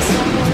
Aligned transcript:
Someone 0.00 0.53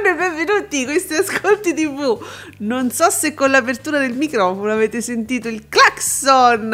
Buongiorno 0.00 0.26
e 0.26 0.30
benvenuti, 0.30 0.84
questi 0.84 1.14
ascolti 1.14 1.74
TV. 1.74 2.16
Non 2.58 2.92
so 2.92 3.10
se 3.10 3.34
con 3.34 3.50
l'apertura 3.50 3.98
del 3.98 4.14
microfono 4.14 4.70
avete 4.70 5.00
sentito 5.00 5.48
il 5.48 5.64
clacson, 5.68 6.72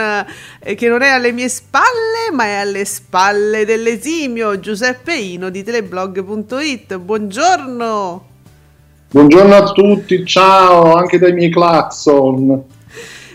eh, 0.58 0.74
che 0.74 0.88
non 0.88 1.00
è 1.00 1.08
alle 1.08 1.32
mie 1.32 1.48
spalle, 1.48 2.30
ma 2.34 2.44
è 2.44 2.54
alle 2.56 2.84
spalle 2.84 3.64
dell'esimio 3.64 4.60
Giuseppe 4.60 5.14
Ino 5.14 5.48
di 5.48 5.62
teleblog.it. 5.62 6.98
Buongiorno. 6.98 8.26
Buongiorno 9.10 9.54
a 9.54 9.72
tutti, 9.72 10.26
ciao 10.26 10.92
anche 10.92 11.18
dai 11.18 11.32
miei 11.32 11.50
clacson. 11.50 12.62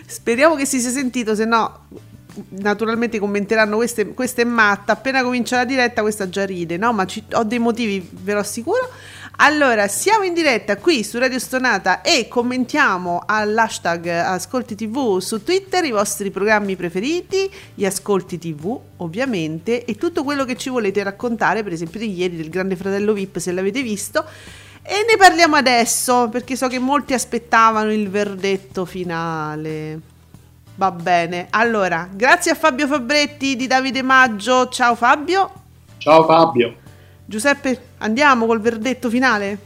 Speriamo 0.06 0.54
che 0.54 0.66
si 0.66 0.78
sia 0.78 0.90
sentito, 0.90 1.34
se 1.34 1.44
no 1.44 1.78
naturalmente 2.50 3.18
commenteranno 3.18 3.76
queste, 3.76 4.06
questa 4.14 4.42
è 4.42 4.44
matta. 4.44 4.92
Appena 4.92 5.22
comincia 5.22 5.56
la 5.56 5.64
diretta 5.64 6.02
questa 6.02 6.28
già 6.28 6.44
ride, 6.44 6.76
no? 6.76 6.92
Ma 6.92 7.06
ci- 7.06 7.24
ho 7.32 7.42
dei 7.42 7.58
motivi, 7.58 8.08
ve 8.08 8.34
lo 8.34 8.38
assicuro. 8.38 8.88
Allora, 9.36 9.88
siamo 9.88 10.24
in 10.24 10.34
diretta 10.34 10.76
qui 10.76 11.02
su 11.02 11.18
Radio 11.18 11.38
Stonata 11.38 12.02
e 12.02 12.28
commentiamo 12.28 13.22
all'hashtag 13.24 14.06
Ascolti 14.06 14.74
TV 14.74 15.18
su 15.18 15.42
Twitter 15.42 15.84
i 15.84 15.92
vostri 15.92 16.30
programmi 16.30 16.76
preferiti, 16.76 17.50
gli 17.74 17.86
Ascolti 17.86 18.38
TV 18.38 18.78
ovviamente 18.96 19.84
e 19.84 19.94
tutto 19.94 20.24
quello 20.24 20.44
che 20.44 20.56
ci 20.56 20.68
volete 20.68 21.02
raccontare, 21.02 21.62
per 21.62 21.72
esempio 21.72 22.00
di 22.00 22.12
ieri 22.12 22.36
del 22.36 22.50
Grande 22.50 22.76
Fratello 22.76 23.14
VIP 23.14 23.38
se 23.38 23.52
l'avete 23.52 23.82
visto. 23.82 24.24
E 24.82 25.04
ne 25.08 25.16
parliamo 25.16 25.56
adesso 25.56 26.28
perché 26.28 26.56
so 26.56 26.68
che 26.68 26.78
molti 26.78 27.14
aspettavano 27.14 27.92
il 27.92 28.10
verdetto 28.10 28.84
finale. 28.84 30.00
Va 30.74 30.90
bene, 30.90 31.46
allora, 31.50 32.08
grazie 32.12 32.50
a 32.50 32.54
Fabio 32.54 32.86
Fabretti 32.86 33.56
di 33.56 33.66
Davide 33.66 34.02
Maggio. 34.02 34.68
Ciao 34.68 34.94
Fabio. 34.94 35.50
Ciao 35.98 36.24
Fabio. 36.24 36.79
Giuseppe, 37.30 37.92
andiamo 37.98 38.44
col 38.44 38.60
verdetto 38.60 39.08
finale? 39.08 39.56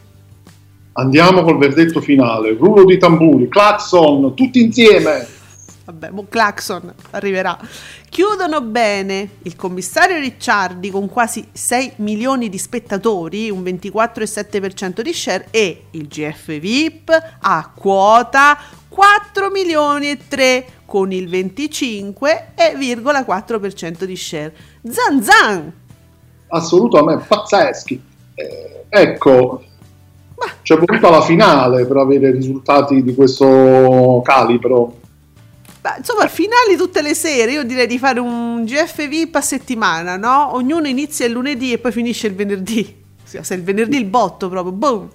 Andiamo 0.93 1.43
col 1.43 1.57
verdetto 1.57 2.03
finale, 2.03 2.53
rullo 2.53 2.85
di 2.85 2.99
tamburi, 2.99 3.49
clacson, 3.49 4.35
tutti 4.35 4.61
insieme. 4.61 5.27
Vabbè, 5.87 6.11
mo 6.11 6.27
Claxon 6.29 6.93
arriverà. 7.13 7.59
Chiudono 8.11 8.61
bene 8.61 9.37
il 9.45 9.57
commissario 9.57 10.19
Ricciardi 10.19 10.91
con 10.91 11.09
quasi 11.09 11.49
6 11.51 11.93
milioni 11.97 12.51
di 12.51 12.59
spettatori, 12.59 13.49
un 13.49 13.63
24,7% 13.63 15.01
di 15.01 15.15
share 15.15 15.47
e 15.51 15.85
il 15.93 16.07
GF 16.07 16.59
VIP 16.59 17.19
a 17.41 17.73
quota 17.75 18.59
4 18.89 19.49
milioni 19.49 20.11
e 20.11 20.19
3 20.29 20.67
con 20.85 21.13
il 21.13 21.31
25,4% 21.31 24.05
di 24.05 24.17
share. 24.17 24.55
Zan 24.83 25.23
zan! 25.23 25.83
Assolutamente 26.49 27.25
pazzeschi. 27.27 28.03
Eh, 28.35 28.85
ecco, 28.89 29.63
c'è 30.63 30.77
voluta 30.77 31.11
la 31.11 31.23
finale 31.23 31.85
per 31.87 31.97
avere 31.97 32.31
risultati 32.31 33.03
di 33.03 33.15
questo 33.15 34.23
calibro. 34.25 35.01
Beh, 35.81 35.97
insomma, 35.99 36.27
finali 36.29 36.77
tutte 36.79 37.03
le 37.03 37.15
sere, 37.15 37.53
io 37.53 37.65
direi 37.65 37.87
di 37.87 37.99
fare 37.99 38.19
un 38.19 38.65
GF 38.65 39.07
VIP 39.07 39.35
a 39.35 39.43
settimana, 39.43 40.17
no? 40.17 40.55
Ognuno 40.55 40.89
inizia 40.89 41.27
il 41.27 41.33
lunedì 41.33 41.73
e 41.73 41.79
poi 41.79 41.93
finisce 41.93 42.27
il 42.27 42.35
venerdì. 42.35 43.03
Se 43.23 43.55
il 43.55 43.63
venerdì 43.63 43.99
il 43.99 44.07
botto 44.07 44.49
proprio, 44.49 44.73
boom! 44.73 45.09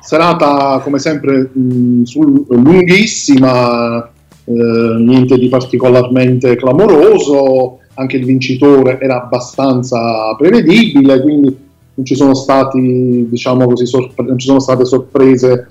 Serata 0.00 0.80
come 0.82 0.98
sempre 0.98 1.48
mh, 1.52 2.02
sul- 2.02 2.44
lunghissima, 2.48 4.11
eh, 4.44 4.52
niente 4.52 5.38
di 5.38 5.48
particolarmente 5.48 6.56
clamoroso, 6.56 7.78
anche 7.94 8.16
il 8.16 8.24
vincitore 8.24 8.98
era 9.00 9.22
abbastanza 9.22 10.34
prevedibile, 10.36 11.20
quindi 11.20 11.56
non 11.94 12.06
ci 12.06 12.14
sono 12.14 12.34
stati, 12.34 13.26
diciamo 13.28 13.66
così, 13.66 13.86
sorpre- 13.86 14.24
non 14.24 14.38
ci 14.38 14.46
sono 14.46 14.60
state 14.60 14.84
sorprese 14.84 15.68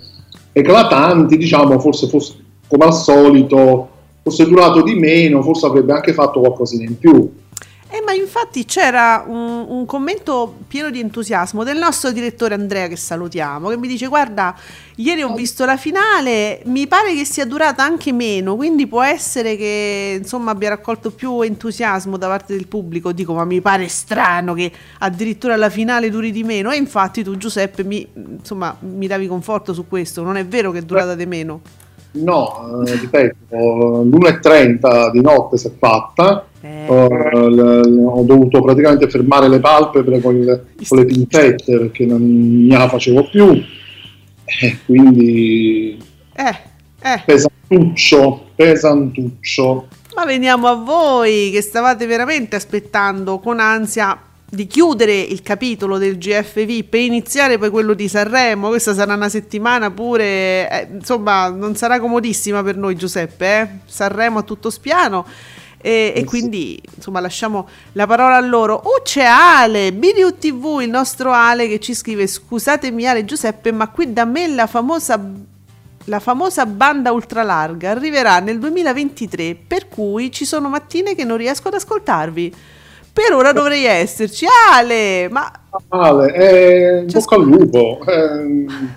eclatanti, 0.52 1.38
diciamo, 1.38 1.80
forse, 1.80 2.08
forse 2.08 2.36
come 2.68 2.86
al 2.86 2.94
solito 2.94 3.90
fosse 4.22 4.48
durato 4.48 4.82
di 4.84 4.94
meno, 4.94 5.42
forse 5.42 5.66
avrebbe 5.66 5.94
anche 5.94 6.14
fatto 6.14 6.40
qualcosina 6.40 6.84
in 6.84 6.98
più. 6.98 7.30
Ma 8.12 8.18
infatti 8.18 8.66
c'era 8.66 9.24
un, 9.26 9.64
un 9.70 9.86
commento 9.86 10.58
pieno 10.68 10.90
di 10.90 11.00
entusiasmo 11.00 11.64
del 11.64 11.78
nostro 11.78 12.12
direttore 12.12 12.56
Andrea, 12.56 12.90
che 12.90 12.98
salutiamo, 12.98 13.70
che 13.70 13.78
mi 13.78 13.88
dice: 13.88 14.08
Guarda, 14.08 14.54
ieri 14.96 15.24
ho 15.24 15.34
visto 15.34 15.64
la 15.64 15.78
finale, 15.78 16.62
mi 16.66 16.88
pare 16.88 17.14
che 17.14 17.24
sia 17.24 17.46
durata 17.46 17.84
anche 17.84 18.12
meno, 18.12 18.58
quindi 18.58 18.86
può 18.86 19.02
essere 19.02 19.56
che 19.56 20.18
insomma 20.20 20.52
abbia 20.52 20.68
raccolto 20.68 21.12
più 21.12 21.40
entusiasmo 21.40 22.18
da 22.18 22.28
parte 22.28 22.54
del 22.54 22.68
pubblico. 22.68 23.14
Dico, 23.14 23.34
ma 23.34 23.46
mi 23.46 23.62
pare 23.62 23.88
strano 23.88 24.54
che 24.56 24.70
addirittura 25.00 25.56
la 25.56 25.70
finale 25.70 26.10
duri 26.10 26.34
di 26.34 26.44
meno. 26.44 26.70
E 26.72 26.76
infatti 26.76 27.24
tu, 27.24 27.38
Giuseppe, 27.38 27.86
mi, 27.86 28.06
insomma, 28.14 28.76
mi 28.82 29.08
davi 29.08 29.26
conforto 29.26 29.74
su 29.74 29.88
questo. 29.88 30.22
Non 30.22 30.36
è 30.36 30.46
vero 30.46 30.72
che 30.72 30.80
è 30.80 30.82
durata 30.82 31.16
di 31.16 31.26
meno. 31.26 31.62
No, 32.14 32.84
eh, 32.86 32.96
ripeto, 32.96 34.04
l'1.30 34.04 35.12
di 35.12 35.22
notte 35.22 35.58
si 35.58 35.68
è 35.68 35.72
fatta, 35.78 36.46
Eh, 36.64 36.86
eh, 36.86 37.50
l- 37.50 38.04
ho 38.06 38.22
dovuto 38.24 38.62
praticamente 38.62 39.10
fermare 39.10 39.48
le 39.48 39.60
palpebre 39.60 40.20
con, 40.22 40.36
il- 40.36 40.64
con 40.88 40.98
le 40.98 41.06
pinzette 41.06 41.78
perché 41.78 42.06
non 42.06 42.22
me 42.22 42.78
la 42.78 42.88
facevo 42.90 43.30
più, 43.30 43.52
e 44.46 44.78
quindi 44.86 45.98
eh, 46.36 46.56
eh. 47.02 47.22
pesantuccio, 47.26 48.48
pesantuccio. 48.56 49.88
Ma 50.16 50.26
veniamo 50.26 50.68
a 50.68 50.76
voi 50.76 51.50
che 51.52 51.62
stavate 51.62 52.06
veramente 52.06 52.58
aspettando 52.58 53.40
con 53.40 53.60
ansia 53.60 54.20
di 54.54 54.68
chiudere 54.68 55.18
il 55.18 55.42
capitolo 55.42 55.98
del 55.98 56.18
GF 56.18 56.66
VIP 56.66 56.96
e 56.96 57.06
iniziare 57.06 57.58
poi 57.58 57.70
quello 57.70 57.94
di 57.94 58.10
Sanremo. 58.10 58.68
Questa 58.68 58.94
sarà 58.94 59.14
una 59.14 59.30
settimana 59.30 59.92
pure, 59.92 60.70
eh, 60.70 60.88
insomma, 60.92 61.48
non 61.48 61.78
sarà 61.78 62.02
comodissima 62.02 62.62
per 62.62 62.76
noi, 62.76 62.98
Giuseppe. 62.98 63.62
Eh? 63.62 63.68
Sanremo 63.86 64.40
a 64.40 64.42
tutto 64.42 64.70
spiano. 64.70 65.26
E, 65.78 66.12
e 66.14 66.26
quindi 66.26 66.80
insomma 66.96 67.22
lasciamo 67.22 67.68
la 67.94 68.06
parola 68.06 68.36
a 68.36 68.42
loro. 68.42 68.74
Oh, 68.76 69.02
c'è 69.02 69.24
Ale, 69.24 69.94
BDU 69.94 70.38
TV, 70.38 70.82
il 70.82 70.90
nostro 70.90 71.32
Ale 71.32 71.70
che 71.70 71.80
ci 71.80 71.94
scrive: 71.94 72.28
Scusatemi, 72.28 73.08
Ale 73.08 73.24
Giuseppe, 73.24 73.72
ma 73.72 73.88
qui 73.88 74.12
da 74.12 74.26
me 74.26 74.50
la 74.50 74.68
famosa 74.68 75.18
la 76.06 76.20
famosa 76.20 76.66
banda 76.66 77.12
ultralarga 77.12 77.92
arriverà 77.92 78.40
nel 78.40 78.60
2023, 78.60 79.56
per 79.66 79.88
cui 79.88 80.30
ci 80.30 80.44
sono 80.44 80.68
mattine 80.68 81.16
che 81.16 81.24
non 81.24 81.38
riesco 81.38 81.70
ad 81.70 81.76
ascoltarvi. 81.76 82.54
Per 83.14 83.34
ora 83.34 83.52
dovrei 83.52 83.86
esserci. 83.86 84.46
Ale, 84.72 85.28
ma 85.30 85.52
Ale, 85.90 86.34
eh, 86.34 87.08
Ci 87.08 87.18
bocca 87.18 87.36
al 87.36 87.44
lupo. 87.44 88.00
ehm, 88.06 88.90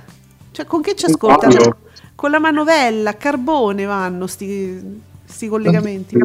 cioè, 0.52 0.66
con 0.66 0.82
che 0.82 0.94
ci 0.94 1.06
ascoltano? 1.06 1.52
Fabio. 1.52 1.76
Con 2.14 2.30
la 2.30 2.38
manovella, 2.38 3.10
a 3.10 3.14
carbone 3.14 3.84
vanno 3.84 4.26
sti, 4.26 5.02
sti 5.24 5.48
collegamenti. 5.48 6.16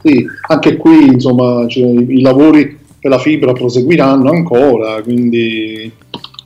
Sì, 0.00 0.24
anche 0.46 0.76
qui 0.76 1.06
insomma 1.06 1.66
cioè, 1.66 1.84
i, 1.84 2.20
lavori 2.20 2.78
per 3.00 3.10
la 3.10 3.18
fibra 3.18 3.52
proseguiranno 3.52 4.30
ancora, 4.30 5.02
quindi 5.02 5.92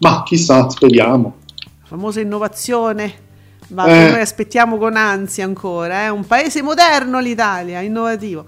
ma 0.00 0.22
chissà, 0.24 0.69
speriamo. 0.70 1.36
La 1.80 1.86
famosa 1.86 2.20
innovazione 2.20 3.30
Va, 3.72 3.86
Eh. 3.86 4.10
Noi 4.10 4.20
aspettiamo 4.20 4.76
con 4.76 4.96
ansia 4.96 5.44
ancora, 5.44 6.04
eh? 6.04 6.08
un 6.10 6.26
paese 6.26 6.62
moderno 6.62 7.20
l'Italia, 7.20 7.80
innovativo. 7.80 8.44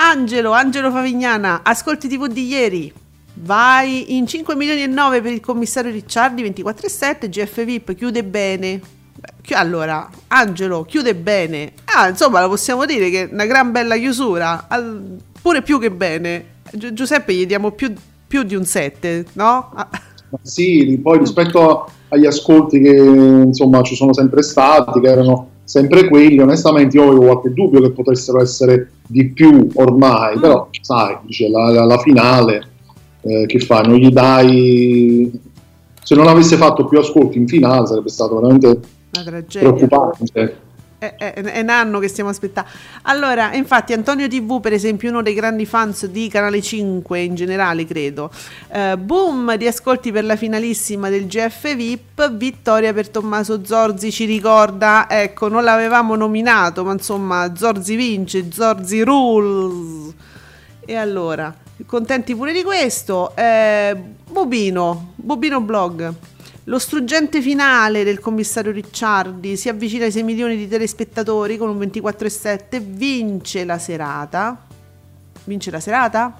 Angelo, 0.00 0.52
Angelo 0.52 0.92
Favignana, 0.92 1.62
ascolti 1.64 2.06
TV 2.06 2.28
di 2.28 2.46
ieri. 2.46 2.92
Vai 3.40 4.16
in 4.16 4.28
5 4.28 4.54
milioni 4.54 4.82
e 4.82 4.86
9 4.86 5.20
per 5.20 5.32
il 5.32 5.40
commissario 5.40 5.90
Ricciardi, 5.90 6.42
24,7, 6.42 7.28
GF 7.28 7.64
VIP 7.64 7.94
chiude 7.96 8.22
bene. 8.22 8.80
Allora, 9.54 10.08
Angelo 10.28 10.84
chiude 10.84 11.16
bene. 11.16 11.72
Ah, 11.86 12.08
insomma, 12.08 12.40
lo 12.40 12.48
possiamo 12.48 12.84
dire 12.84 13.10
che 13.10 13.28
è 13.28 13.32
una 13.32 13.46
gran 13.46 13.72
bella 13.72 13.96
chiusura, 13.96 14.68
pure 15.42 15.62
più 15.62 15.80
che 15.80 15.90
bene. 15.90 16.44
Gi- 16.70 16.92
Giuseppe 16.92 17.34
gli 17.34 17.46
diamo 17.46 17.72
più, 17.72 17.92
più 18.26 18.44
di 18.44 18.54
un 18.54 18.64
7, 18.64 19.26
no? 19.32 19.72
Ah, 19.74 19.88
sì, 20.42 20.96
poi 21.02 21.18
rispetto 21.18 21.90
agli 22.10 22.26
ascolti 22.26 22.80
che 22.80 22.94
insomma 22.94 23.82
ci 23.82 23.96
sono 23.96 24.12
sempre 24.12 24.42
stati, 24.42 25.00
che 25.00 25.08
erano 25.08 25.48
sempre 25.68 26.08
quelli, 26.08 26.38
onestamente 26.38 26.96
io 26.96 27.04
avevo 27.08 27.26
qualche 27.26 27.52
dubbio 27.52 27.82
che 27.82 27.90
potessero 27.90 28.40
essere 28.40 28.90
di 29.06 29.26
più 29.28 29.68
ormai, 29.74 30.36
Mm. 30.36 30.40
però 30.40 30.68
sai, 30.80 31.18
dice, 31.24 31.48
la, 31.50 31.84
la- 31.84 31.98
finale 31.98 32.62
eh, 33.20 33.44
che 33.46 33.58
fai? 33.60 33.86
Non 33.86 33.96
gli 33.98 34.08
dai... 34.10 35.30
Se 36.02 36.14
non 36.14 36.26
avesse 36.26 36.56
fatto 36.56 36.86
più 36.86 36.98
ascolti 36.98 37.36
in 37.36 37.46
finale 37.46 37.86
sarebbe 37.86 38.08
stato 38.08 38.40
veramente 38.40 38.80
preoccupante. 39.58 40.56
È, 40.98 41.14
è- 41.16 41.32
è 41.32 41.60
un 41.60 41.68
anno 41.68 42.00
che 42.00 42.08
stiamo 42.08 42.28
aspettando. 42.30 42.68
Allora, 43.02 43.54
infatti, 43.54 43.92
Antonio 43.92 44.26
TV, 44.26 44.60
per 44.60 44.72
esempio, 44.72 45.08
uno 45.10 45.22
dei 45.22 45.32
grandi 45.34 45.64
fans 45.64 46.06
di 46.06 46.28
Canale 46.28 46.60
5 46.60 47.20
in 47.20 47.34
generale, 47.36 47.84
credo. 47.86 48.30
Eh, 48.72 48.96
boom 48.96 49.54
di 49.56 49.66
ascolti 49.68 50.10
per 50.10 50.24
la 50.24 50.34
finalissima 50.34 51.08
del 51.08 51.26
GF 51.26 51.74
VIP. 51.76 52.30
Vittoria 52.32 52.92
per 52.92 53.08
Tommaso 53.10 53.64
Zorzi. 53.64 54.10
Ci 54.10 54.24
ricorda, 54.24 55.06
ecco, 55.08 55.46
non 55.48 55.62
l'avevamo 55.62 56.16
nominato, 56.16 56.84
ma 56.84 56.92
insomma, 56.92 57.52
Zorzi 57.54 57.94
vince, 57.94 58.50
Zorzi 58.50 59.02
rules. 59.02 60.12
E 60.84 60.94
allora, 60.96 61.54
contenti 61.86 62.34
pure 62.34 62.52
di 62.52 62.64
questo. 62.64 63.36
Eh, 63.36 63.96
Bobino, 64.30 65.12
Bobino 65.14 65.60
Blog. 65.60 66.12
Lo 66.68 66.78
struggente 66.78 67.40
finale 67.40 68.04
del 68.04 68.20
commissario 68.20 68.72
Ricciardi 68.72 69.56
si 69.56 69.70
avvicina 69.70 70.04
ai 70.04 70.12
6 70.12 70.22
milioni 70.22 70.54
di 70.54 70.68
telespettatori 70.68 71.56
con 71.56 71.70
un 71.70 71.78
24,7, 71.78 72.78
vince 72.82 73.64
la 73.64 73.78
serata. 73.78 74.66
Vince 75.44 75.70
la 75.70 75.80
serata? 75.80 76.38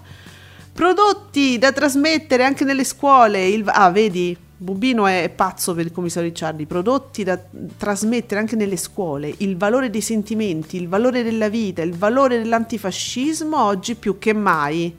Prodotti 0.70 1.56
da 1.56 1.72
trasmettere 1.72 2.44
anche 2.44 2.64
nelle 2.64 2.84
scuole. 2.84 3.46
Il, 3.46 3.64
ah, 3.68 3.90
vedi, 3.90 4.36
Bubino 4.54 5.06
è 5.06 5.32
pazzo 5.34 5.74
per 5.74 5.86
il 5.86 5.92
commissario 5.92 6.28
Ricciardi. 6.28 6.66
Prodotti 6.66 7.24
da 7.24 7.40
trasmettere 7.78 8.38
anche 8.38 8.54
nelle 8.54 8.76
scuole. 8.76 9.32
Il 9.38 9.56
valore 9.56 9.88
dei 9.88 10.02
sentimenti, 10.02 10.76
il 10.76 10.88
valore 10.88 11.22
della 11.22 11.48
vita, 11.48 11.80
il 11.80 11.96
valore 11.96 12.36
dell'antifascismo 12.36 13.58
oggi 13.64 13.94
più 13.94 14.18
che 14.18 14.34
mai. 14.34 14.94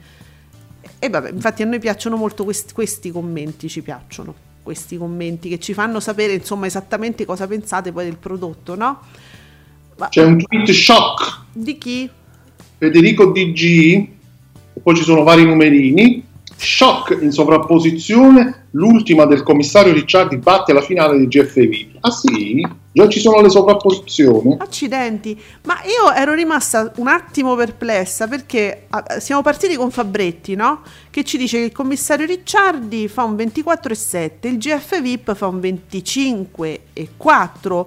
E 0.98 1.08
vabbè, 1.08 1.30
infatti 1.30 1.62
a 1.62 1.66
noi 1.66 1.78
piacciono 1.78 2.16
molto 2.16 2.42
questi, 2.42 2.74
questi 2.74 3.12
commenti, 3.12 3.68
ci 3.68 3.80
piacciono 3.80 4.48
questi 4.62 4.96
commenti 4.96 5.48
che 5.48 5.58
ci 5.58 5.72
fanno 5.72 6.00
sapere 6.00 6.34
insomma 6.34 6.66
esattamente 6.66 7.24
cosa 7.24 7.46
pensate 7.46 7.92
poi 7.92 8.04
del 8.04 8.16
prodotto, 8.16 8.74
no? 8.74 9.00
Ma 9.98 10.08
C'è 10.08 10.24
un 10.24 10.38
tweet 10.38 10.70
shock 10.70 11.40
di 11.52 11.76
chi? 11.78 12.10
Federico 12.78 13.26
DG, 13.26 13.62
e 14.72 14.80
poi 14.82 14.96
ci 14.96 15.02
sono 15.02 15.22
vari 15.22 15.44
numerini. 15.44 16.24
Shock 16.62 17.16
in 17.22 17.32
sovrapposizione, 17.32 18.66
l'ultima 18.72 19.24
del 19.24 19.42
commissario 19.42 19.94
Ricciardi 19.94 20.36
batte 20.36 20.74
la 20.74 20.82
finale 20.82 21.16
di 21.16 21.26
GFV. 21.26 21.96
Ah 22.00 22.10
sì? 22.10 22.62
Già 22.92 23.08
ci 23.08 23.18
sono 23.18 23.40
le 23.40 23.48
sovrapposizioni? 23.48 24.56
Accidenti, 24.58 25.40
ma 25.64 25.78
io 25.84 26.12
ero 26.12 26.34
rimasta 26.34 26.92
un 26.96 27.08
attimo 27.08 27.54
perplessa 27.54 28.28
perché 28.28 28.88
ah, 28.90 29.18
siamo 29.20 29.40
partiti 29.40 29.74
con 29.74 29.90
Fabretti, 29.90 30.54
no? 30.54 30.82
Che 31.08 31.24
ci 31.24 31.38
dice 31.38 31.60
che 31.60 31.64
il 31.64 31.72
commissario 31.72 32.26
Ricciardi 32.26 33.08
fa 33.08 33.22
un 33.22 33.36
24,7, 33.36 34.46
il 34.48 34.58
GF 34.58 35.00
VIP 35.00 35.34
fa 35.34 35.46
un 35.46 35.60
25,4. 35.60 37.84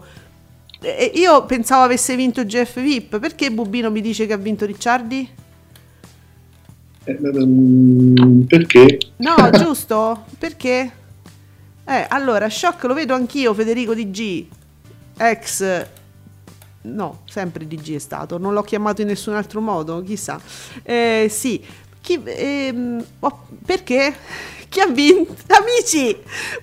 E 0.82 1.12
io 1.14 1.46
pensavo 1.46 1.84
avesse 1.84 2.16
vinto 2.16 2.42
il 2.42 2.48
GF 2.48 2.82
VIP, 2.82 3.20
perché 3.20 3.52
Bubino 3.52 3.92
mi 3.92 4.02
dice 4.02 4.26
che 4.26 4.34
ha 4.34 4.38
vinto 4.38 4.66
Ricciardi? 4.66 5.42
Eh, 7.06 7.20
ehm, 7.22 8.46
perché? 8.48 8.98
No, 9.18 9.50
giusto? 9.52 10.26
Perché? 10.38 10.92
Eh, 11.86 12.06
allora, 12.10 12.50
shock 12.50 12.84
lo 12.86 12.94
vedo 12.94 13.14
anch'io, 13.14 13.54
Federico 13.54 13.94
DG, 13.94 14.46
ex... 15.18 15.86
No, 16.86 17.22
sempre 17.26 17.66
DG 17.66 17.96
è 17.96 18.00
stato, 18.00 18.38
non 18.38 18.54
l'ho 18.54 18.62
chiamato 18.62 19.02
in 19.02 19.08
nessun 19.08 19.36
altro 19.36 19.62
modo, 19.62 20.02
chissà. 20.02 20.40
Eh, 20.84 21.28
sì, 21.30 21.64
chi, 22.02 22.22
ehm, 22.24 23.04
oh, 23.20 23.48
perché? 23.66 24.14
Chi 24.68 24.82
ha 24.82 24.88
vinto? 24.88 25.34
Amici, 25.48 26.18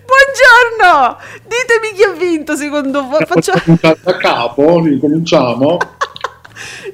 buongiorno! 0.05 1.17
Ditemi 1.43 1.97
chi 1.97 2.03
ha 2.03 2.13
vinto 2.13 2.57
secondo 2.57 3.07
voi. 3.07 3.25
Faccio... 3.25 3.53
Da 3.81 4.17
capo, 4.17 4.83
ricominciamo. 4.83 5.79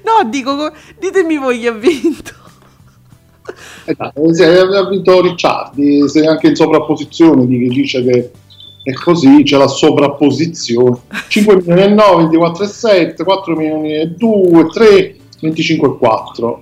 No, 0.04 0.28
dico, 0.28 0.72
ditemi 0.96 1.38
voi 1.38 1.58
chi 1.58 1.66
ha 1.66 1.72
vinto. 1.72 2.45
Eh, 3.84 3.96
ha 3.98 4.88
vinto 4.88 5.20
Ricciardi, 5.20 6.08
se 6.08 6.26
anche 6.26 6.48
in 6.48 6.54
sovrapposizione 6.54 7.46
di 7.46 7.58
chi 7.58 7.68
dice 7.68 8.04
che 8.04 8.30
è 8.82 8.92
così, 8.92 9.42
c'è 9.42 9.56
la 9.56 9.68
sovrapposizione. 9.68 10.98
5 11.28 11.56
milioni 11.56 11.82
e 11.82 11.88
9, 11.88 12.16
24 12.16 12.64
e 12.64 12.66
7, 12.68 13.24
4 13.24 13.56
milioni 13.56 13.94
e 13.94 14.06
2, 14.08 14.66
3, 14.72 15.16
25 15.40 15.88
e 15.88 15.96
4. 15.98 16.60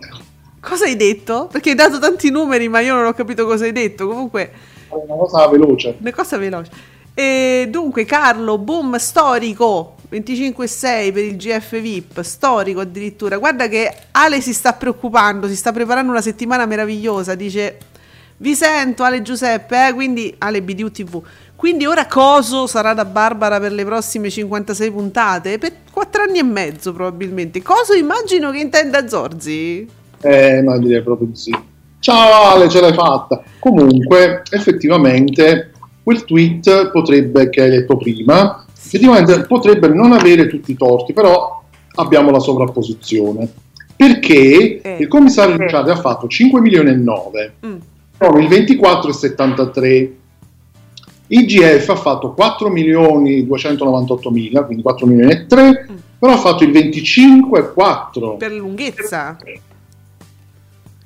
Cosa 0.60 0.84
hai 0.84 0.96
detto? 0.96 1.48
Perché 1.52 1.70
hai 1.70 1.76
dato 1.76 1.98
tanti 1.98 2.30
numeri, 2.30 2.68
ma 2.68 2.80
io 2.80 2.94
non 2.94 3.06
ho 3.06 3.12
capito 3.12 3.44
cosa 3.44 3.64
hai 3.64 3.72
detto. 3.72 4.06
Comunque... 4.06 4.50
Una 4.88 5.16
cosa 5.16 5.48
veloce. 5.48 5.96
Una 6.00 6.12
cosa 6.12 6.38
veloce. 6.38 6.70
E 7.12 7.68
dunque, 7.70 8.04
Carlo, 8.04 8.58
boom 8.58 8.96
storico 8.96 9.96
25,6 10.14 11.12
per 11.12 11.24
il 11.24 11.36
GF 11.36 11.80
VIP, 11.80 12.20
storico 12.20 12.80
addirittura. 12.80 13.36
Guarda 13.36 13.66
che 13.66 13.92
Ale 14.12 14.40
si 14.40 14.52
sta 14.52 14.72
preoccupando, 14.72 15.48
si 15.48 15.56
sta 15.56 15.72
preparando 15.72 16.12
una 16.12 16.20
settimana 16.20 16.66
meravigliosa. 16.66 17.34
Dice: 17.34 17.78
Vi 18.36 18.54
sento, 18.54 19.02
Ale 19.02 19.22
Giuseppe, 19.22 19.88
eh? 19.88 19.92
quindi 19.92 20.32
Ale 20.38 20.62
BDU 20.62 20.90
TV. 20.90 21.22
Quindi 21.56 21.86
ora 21.86 22.06
Coso 22.06 22.66
sarà 22.66 22.94
da 22.94 23.04
Barbara 23.04 23.58
per 23.58 23.72
le 23.72 23.84
prossime 23.84 24.30
56 24.30 24.90
puntate? 24.90 25.58
Per 25.58 25.72
4 25.90 26.22
anni 26.22 26.38
e 26.38 26.44
mezzo, 26.44 26.92
probabilmente. 26.92 27.62
Coso 27.62 27.94
immagino 27.94 28.50
che 28.50 28.58
intenda 28.58 29.08
Zorzi. 29.08 29.88
Eh, 30.20 30.62
ma 30.62 30.78
direi 30.78 31.02
proprio 31.02 31.28
di 31.28 31.36
sì. 31.36 31.56
Ciao 31.98 32.52
Ale, 32.52 32.68
ce 32.68 32.80
l'hai 32.80 32.92
fatta. 32.92 33.42
Comunque, 33.58 34.42
effettivamente, 34.50 35.72
quel 36.02 36.24
tweet 36.24 36.90
potrebbe, 36.90 37.48
che 37.48 37.62
hai 37.62 37.70
letto 37.70 37.96
prima, 37.96 38.63
effettivamente 38.84 39.42
potrebbe 39.46 39.88
non 39.88 40.12
avere 40.12 40.46
tutti 40.48 40.72
i 40.72 40.76
torti, 40.76 41.12
però 41.12 41.62
abbiamo 41.96 42.30
la 42.30 42.40
sovrapposizione. 42.40 43.48
Perché 43.96 44.80
Eh. 44.80 44.96
il 45.00 45.08
commissario 45.08 45.56
Ricciardi 45.56 45.90
ha 45.90 45.96
fatto 45.96 46.26
5 46.26 46.60
milioni 46.60 46.90
e 46.90 46.94
9, 46.96 47.54
Mm. 47.66 47.76
con 48.18 48.40
il 48.42 48.48
24,73. 48.48 50.16
IGF 51.28 51.88
ha 51.88 51.96
fatto 51.96 52.32
4 52.32 52.68
milioni 52.68 53.46
298 53.46 54.30
mila, 54.30 54.64
quindi 54.64 54.82
4 54.82 55.06
milioni 55.06 55.32
e 55.32 55.46
3, 55.46 55.86
Mm. 55.90 55.94
però 56.18 56.32
ha 56.32 56.38
fatto 56.38 56.64
il 56.64 56.70
25,4. 56.70 58.36
Per 58.36 58.52
lunghezza. 58.52 59.36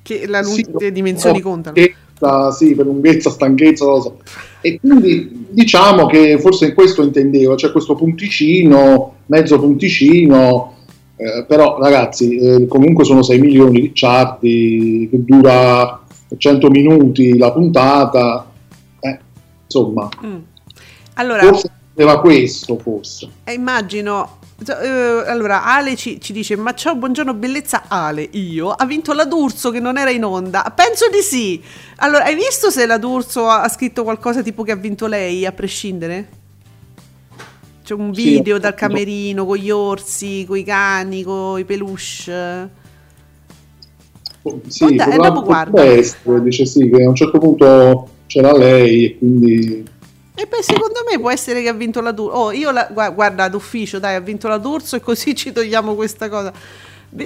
Che 0.02 0.26
la 0.26 0.40
lung- 0.40 0.54
Sì, 0.54 0.66
le 0.78 0.90
dimensioni 0.92 1.38
oh, 1.38 1.42
contano. 1.42 1.76
Lunghezza, 2.18 2.50
sì, 2.50 2.75
per 2.75 2.87
lunghezza, 2.87 3.30
stanchezza, 3.30 3.84
non 3.84 3.94
lo 3.94 4.00
so. 4.00 4.16
E 4.60 4.80
quindi 4.80 5.46
diciamo 5.50 6.06
che 6.06 6.38
forse 6.38 6.66
in 6.66 6.75
questo 6.75 7.02
intendevo, 7.02 7.54
c'è 7.54 7.72
questo 7.72 7.94
punticino, 7.94 9.14
mezzo 9.26 9.58
punticino, 9.58 10.75
eh, 11.16 11.44
però 11.46 11.78
ragazzi, 11.80 12.37
eh, 12.37 12.66
comunque 12.66 13.04
sono 13.04 13.22
6 13.22 13.38
milioni 13.38 13.72
di 13.72 13.80
Ricciardi, 13.80 15.08
che 15.10 15.25
dura 15.25 16.02
100 16.37 16.68
minuti 16.68 17.37
la 17.38 17.52
puntata, 17.52 18.50
eh, 19.00 19.18
insomma, 19.64 20.08
Mm. 20.25 20.37
Allora, 21.14 21.42
forse 21.42 21.72
aveva 22.02 22.20
questo, 22.20 22.78
forse. 22.78 23.28
eh, 23.44 23.52
immagino. 23.52 24.38
eh, 24.66 25.24
allora, 25.26 25.64
Ale 25.64 25.96
ci, 25.96 26.20
ci 26.20 26.32
dice: 26.32 26.56
Ma 26.56 26.74
ciao, 26.74 26.96
buongiorno, 26.96 27.34
bellezza. 27.34 27.84
Ale, 27.88 28.22
io 28.32 28.70
ha 28.70 28.84
vinto 28.86 29.12
la 29.12 29.24
D'Urso 29.24 29.70
che 29.70 29.80
non 29.80 29.96
era 29.98 30.10
in 30.10 30.24
onda. 30.24 30.72
Penso 30.74 31.08
di 31.10 31.20
sì. 31.22 31.62
Allora, 31.96 32.24
hai 32.24 32.34
visto 32.34 32.70
se 32.70 32.86
la 32.86 32.98
D'Urso 32.98 33.48
ha, 33.48 33.68
scritto 33.68 34.02
qualcosa 34.04 34.42
tipo 34.42 34.62
che 34.62 34.72
ha 34.72 34.76
vinto 34.76 35.06
lei, 35.06 35.46
a 35.46 35.52
prescindere? 35.52 36.28
C'è 37.84 37.94
un 37.94 38.14
Sì, 38.14 38.42
video 38.42 38.56
ho 38.56 38.58
dal 38.58 38.74
capito. 38.74 38.74
camerino 38.74 39.46
con 39.46 39.56
gli 39.56 39.70
orsi, 39.70 40.44
con 40.46 40.56
i 40.58 40.64
cani, 40.64 41.22
con 41.22 41.58
i 41.58 41.64
peluche. 41.64 42.70
Sì, 44.66 44.94
Guarda, 44.94 45.10
eh, 45.10 45.18
dopo 45.18 45.42
guarda. 45.42 45.82
essere, 45.84 46.42
dice 46.42 46.64
sì, 46.66 46.88
che 46.88 47.02
a 47.02 47.08
un 47.08 47.14
certo 47.14 47.38
punto 47.38 48.08
c'era 48.26 48.52
lei 48.56 49.04
e 49.04 49.18
quindi... 49.18 49.84
E 50.40 50.47
poi 50.47 50.62
secondo 50.62 51.00
me 51.11 51.18
può 51.18 51.30
essere 51.33 51.62
che 51.62 51.68
ha 51.68 51.73
vinto 51.73 52.00
la 52.00 52.12
D'Urso. 52.12 52.37
Oh, 52.37 52.52
io 52.52 52.71
la, 52.71 52.87
gua- 52.90 53.11
guarda 53.11 53.49
d'ufficio, 53.49 53.99
dai, 53.99 54.14
ha 54.14 54.21
vinto 54.21 54.47
la 54.47 54.59
D'Urso 54.59 54.95
e 54.95 55.00
così 55.00 55.35
ci 55.37 55.50
togliamo 55.50 55.95
questa 55.97 56.28
cosa. 56.28 56.52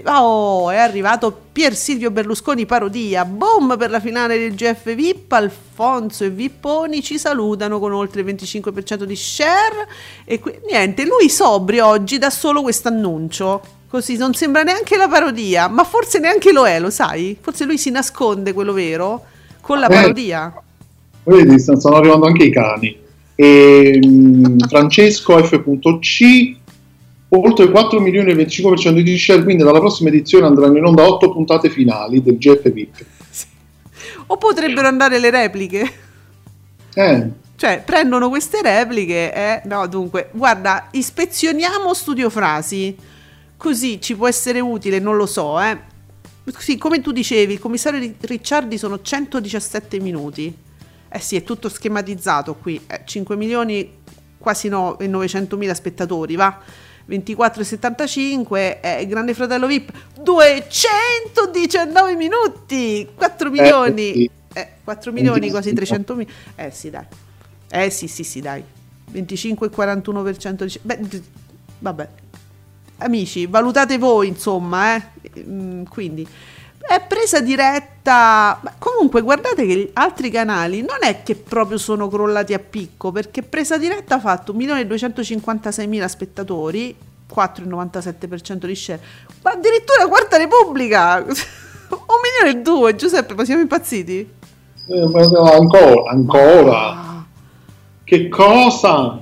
Oh, 0.05 0.71
è 0.71 0.77
arrivato 0.77 1.37
Pier 1.53 1.75
Silvio 1.75 2.11
Berlusconi 2.11 2.65
parodia. 2.65 3.27
Boom 3.27 3.77
per 3.77 3.91
la 3.91 4.01
finale 4.01 4.39
del 4.39 4.55
GF 4.55 4.95
VIP. 4.95 5.31
Alfonso 5.33 6.25
e 6.25 6.31
Vipponi 6.31 7.03
ci 7.03 7.19
salutano 7.19 7.79
con 7.79 7.93
oltre 7.93 8.23
il 8.23 8.27
25% 8.35 9.03
di 9.03 9.17
share. 9.17 9.89
E 10.25 10.39
qui- 10.39 10.59
niente, 10.67 11.05
lui 11.05 11.29
sobrio 11.29 11.87
oggi 11.89 12.17
dà 12.17 12.31
solo 12.31 12.63
questo 12.63 12.89
annuncio. 12.89 13.61
Così 13.91 14.17
non 14.17 14.33
sembra 14.33 14.63
neanche 14.63 14.97
la 14.97 15.07
parodia, 15.07 15.69
ma 15.69 15.85
forse 15.85 16.19
neanche 16.19 16.51
lo 16.51 16.67
è, 16.67 16.81
lo 16.81 16.89
sai? 16.89 17.37
Forse 17.39 17.67
lui 17.67 17.77
si 17.77 17.91
nasconde 17.91 18.55
quello 18.55 18.73
vero 18.73 19.23
con 19.61 19.79
la 19.81 19.87
Eh. 19.89 19.91
parodia. 19.95 20.51
Vedi, 21.25 21.59
st- 21.61 21.77
stanno 21.77 21.97
arrivando 21.97 22.27
anche 22.27 22.45
i 22.45 22.51
cani. 22.51 23.01
E, 23.35 23.99
mh, 24.03 24.69
Francesco 24.69 25.43
F.C. 25.43 26.57
Oltre 27.35 27.71
4 27.71 27.99
milioni 27.99 28.33
e 28.33 28.35
25% 28.35 29.01
di 29.01 29.17
share, 29.19 29.43
quindi 29.43 29.63
dalla 29.63 29.79
prossima 29.79 30.11
edizione 30.11 30.47
andranno 30.47 30.77
in 30.77 30.85
onda 30.85 31.07
8 31.09 31.33
puntate 31.33 31.71
finali 31.71 32.23
del 32.23 32.37
GF 32.37 32.71
VIP. 32.71 33.05
O 34.27 34.37
potrebbero 34.37 34.87
andare 34.87 35.19
le 35.19 35.31
repliche. 35.31 35.93
Eh, 36.95 37.31
Cioè, 37.57 37.83
prendono 37.85 38.29
queste 38.29 38.61
repliche 38.61 39.33
e... 39.33 39.63
No, 39.65 39.87
dunque, 39.87 40.29
guarda, 40.33 40.89
ispezioniamo 40.91 41.95
Studio 41.95 42.29
Frasi. 42.29 42.95
Così 43.57 44.01
ci 44.01 44.15
può 44.15 44.29
essere 44.29 44.61
utile, 44.61 44.99
non 44.99 45.17
lo 45.17 45.27
so, 45.27 45.59
eh. 45.61 45.79
Sì, 46.59 46.77
come 46.77 47.01
tu 47.01 47.13
dicevi, 47.13 47.55
il 47.55 47.61
commissario 47.61 48.01
Ri- 48.01 48.17
Ricciardi 48.21 48.77
sono 48.77 49.01
117 49.01 50.01
minuti. 50.01 50.53
Eh 51.15 51.21
sì, 51.21 51.37
è 51.37 51.43
tutto 51.43 51.69
schematizzato 51.69 52.55
qui. 52.55 52.81
Eh, 52.87 53.03
5 53.05 53.37
milioni, 53.37 53.99
quasi 54.39 54.69
no, 54.69 54.99
e 54.99 55.07
900 55.07 55.59
mila 55.59 55.75
spettatori, 55.75 56.37
va. 56.37 56.59
24,75 57.07 58.79
eh, 58.81 59.07
Grande 59.07 59.35
Fratello 59.35 59.67
VIP 59.67 59.93
219 60.21 62.15
minuti! 62.15 63.07
4 63.15 63.51
milioni! 63.51 64.13
sì. 64.13 64.31
eh, 64.55 64.69
4 64.83 65.13
milioni 65.13 65.51
quasi 65.51 65.75
300 65.75 66.15
mila 66.15 66.31
eh 66.55 66.71
sì 66.71 66.89
dai. 66.89 67.05
Eh 67.71 67.91
sì 67.91 68.07
sì 68.09 68.25
sì 68.25 68.41
dai. 68.41 68.65
25,41% 69.13 70.65
di... 70.65 70.81
Beh, 70.81 71.01
vabbè. 71.81 72.09
Amici 72.99 73.47
valutate 73.47 73.99
voi 73.99 74.29
insomma 74.29 74.95
eh. 74.97 75.03
Mm, 75.41 75.83
quindi 75.85 76.27
è 76.89 77.01
presa 77.07 77.41
diretta 77.41 78.59
ma 78.63 78.75
comunque 78.79 79.23
guardate 79.23 79.67
che 79.67 79.77
gli 79.77 79.91
altri 79.95 80.31
canali 80.31 80.81
non 80.81 80.99
è 81.01 81.23
che 81.23 81.35
proprio 81.35 81.79
sono 81.79 82.09
crollati 82.09 82.55
a 82.55 82.59
picco 82.59 83.13
perché 83.13 83.43
presa 83.43 83.79
diretta 83.79 84.17
ha 84.17 84.21
fatto 84.21 84.53
1.256.000 84.53 86.07
spettatori 86.07 86.97
4,97% 87.33 88.67
di 88.67 88.75
share 88.75 89.01
ma 89.43 89.53
addirittura 89.53 90.07
quarta 90.09 90.37
repubblica 90.37 91.19
un 91.25 91.27
milione 91.27 92.59
e 92.59 92.63
due 92.63 92.95
Giuseppe 92.97 93.35
ma 93.35 93.45
siamo 93.45 93.63
impazziti 93.63 94.41
eh, 94.89 95.07
ma 95.07 95.23
no, 95.23 95.43
ancora, 95.43 96.11
ancora. 96.11 96.89
Ah. 96.89 97.25
Che 98.03 98.29
cosa? 98.29 99.21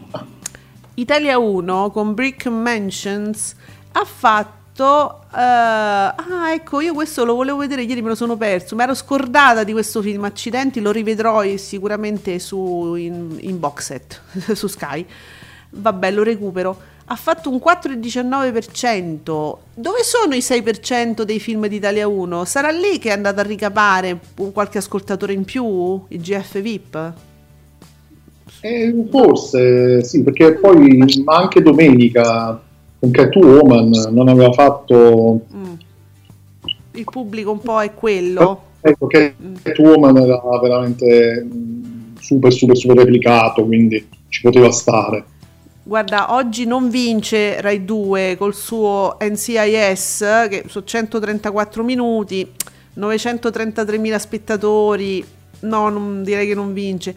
Italia 0.94 1.38
1 1.38 1.90
con 1.90 2.14
Brick 2.14 2.46
Mansions 2.46 3.54
ha 3.92 4.04
fatto 4.04 4.59
eh, 4.84 5.36
ah 5.36 6.52
ecco 6.52 6.80
io 6.80 6.94
questo 6.94 7.24
lo 7.24 7.34
volevo 7.34 7.58
vedere 7.58 7.82
ieri 7.82 8.02
me 8.02 8.08
lo 8.08 8.14
sono 8.14 8.36
perso. 8.36 8.74
Mi 8.76 8.82
ero 8.82 8.94
scordata 8.94 9.64
di 9.64 9.72
questo 9.72 10.02
film 10.02 10.24
accidenti 10.24 10.80
lo 10.80 10.90
rivedrò 10.90 11.42
sicuramente 11.56 12.38
su 12.38 12.94
in, 12.94 13.36
in 13.40 13.58
box 13.58 13.82
set 13.84 14.20
su 14.54 14.66
Sky. 14.66 15.04
Vabbè 15.70 16.10
lo 16.10 16.22
recupero. 16.22 16.88
Ha 17.06 17.16
fatto 17.16 17.50
un 17.50 17.60
4,19% 17.64 19.56
dove 19.74 20.02
sono 20.02 20.34
i 20.34 20.38
6% 20.38 21.22
dei 21.22 21.40
film 21.40 21.66
di 21.66 21.76
Italia 21.76 22.06
1 22.06 22.44
sarà 22.44 22.70
lì 22.70 22.98
che 23.00 23.08
è 23.08 23.12
andato 23.12 23.40
a 23.40 23.42
ricapare 23.42 24.20
qualche 24.52 24.78
ascoltatore 24.78 25.32
in 25.32 25.44
più? 25.44 26.04
Il 26.06 26.20
GF 26.20 26.60
VIP 26.60 27.12
Eh, 28.60 29.06
forse 29.10 30.04
sì, 30.04 30.22
perché 30.22 30.54
poi 30.54 30.96
ma 31.24 31.36
anche 31.36 31.60
domenica 31.62 32.62
con 33.00 33.10
Catwoman 33.10 33.90
non 34.10 34.28
aveva 34.28 34.52
fatto 34.52 35.40
Mm. 35.54 35.72
il 36.92 37.04
pubblico 37.04 37.50
un 37.50 37.60
po' 37.60 37.80
è 37.80 37.92
quello 37.94 38.62
ecco 38.80 39.06
che 39.06 39.34
Catwoman 39.62 40.16
era 40.18 40.40
veramente 40.60 41.42
mh, 41.42 42.18
super 42.20 42.52
super 42.52 42.76
super 42.76 42.96
replicato 42.98 43.64
quindi 43.64 44.06
ci 44.28 44.42
poteva 44.42 44.70
stare 44.70 45.24
Guarda, 45.82 46.34
oggi 46.34 46.66
non 46.66 46.88
vince 46.88 47.60
Rai 47.60 47.84
2 47.84 48.36
col 48.38 48.54
suo 48.54 49.16
NCIS 49.20 50.46
che 50.48 50.64
su 50.68 50.82
134 50.84 51.82
minuti, 51.82 52.48
933.000 52.96 54.16
spettatori. 54.16 55.24
No, 55.60 55.88
non, 55.88 56.22
direi 56.22 56.46
che 56.46 56.54
non 56.54 56.72
vince. 56.74 57.12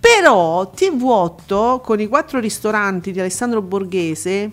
Però 0.00 0.72
TV8 0.74 1.80
con 1.82 2.00
i 2.00 2.06
quattro 2.06 2.38
ristoranti 2.38 3.10
di 3.12 3.20
Alessandro 3.20 3.60
Borghese, 3.60 4.50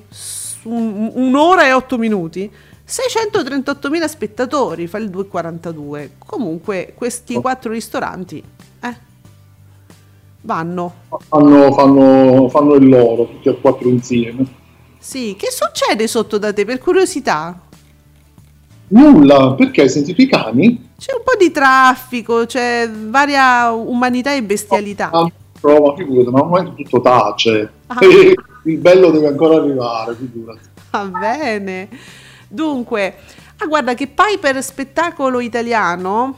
un- 0.64 1.12
un'ora 1.16 1.66
e 1.66 1.74
8 1.74 1.98
minuti, 1.98 2.50
638.000 2.86 4.08
spettatori, 4.08 4.88
fa 4.88 4.98
il 4.98 5.10
2,42. 5.10 6.12
Comunque 6.26 6.94
questi 6.96 7.34
quattro 7.36 7.72
ristoranti, 7.72 8.44
eh, 8.82 8.96
vanno. 10.42 10.94
fanno, 11.28 11.72
fanno, 11.74 12.50
fanno 12.50 12.74
il 12.76 12.90
loro 12.90 13.26
tutti 13.28 13.48
e 13.50 13.60
quattro 13.62 13.88
insieme 13.88 14.46
Sì, 15.00 15.36
che 15.38 15.48
succede 15.52 16.08
sotto 16.08 16.38
da 16.38 16.52
te 16.54 16.66
per 16.66 16.80
curiosità? 16.80 17.60
nulla 18.86 19.54
perché 19.56 19.82
hai 19.82 19.90
sentito 19.90 20.22
i 20.22 20.28
cani? 20.28 20.90
C'è 20.98 21.14
un 21.16 21.24
po' 21.24 21.36
di 21.38 21.50
traffico, 21.52 22.46
c'è 22.46 22.88
varia 22.90 23.72
umanità 23.72 24.34
e 24.36 24.44
bestialità. 24.44 25.10
Ah, 25.12 25.32
prova 25.60 25.96
figurati 25.96 26.30
ma 26.30 26.40
al 26.42 26.46
momento 26.48 26.74
tutto 26.76 27.02
tace 27.02 27.72
Ah. 27.88 27.96
Il 28.64 28.78
bello 28.78 29.12
deve 29.12 29.28
ancora 29.28 29.58
arrivare 29.58 30.16
figurati 30.16 30.60
Va 30.92 31.06
bene. 31.06 31.90
Dunque, 32.48 33.16
ah, 33.58 33.66
guarda 33.66 33.94
che 33.94 34.08
Piper 34.08 34.62
Spettacolo 34.64 35.40
Italiano 35.40 36.38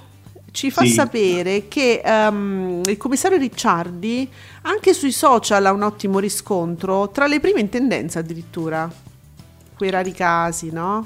ci 0.52 0.72
fa 0.72 0.84
Sì. 0.84 0.92
sapere 0.92 1.68
che 1.68 2.02
ehm, 2.04 2.82
il 2.86 2.96
commissario 2.98 3.38
Ricciardi 3.38 4.30
anche 4.62 4.94
sui 4.94 5.12
social 5.12 5.66
ha 5.66 5.72
un 5.74 5.84
ottimo 5.84 6.20
riscontro, 6.20 7.10
tra 7.10 7.28
le 7.28 7.40
prime 7.42 7.60
in 7.60 7.70
tendenza 7.70 8.20
addirittura. 8.20 8.90
Quei 9.76 9.90
rari 9.90 10.14
casi, 10.14 10.72
no? 10.72 11.06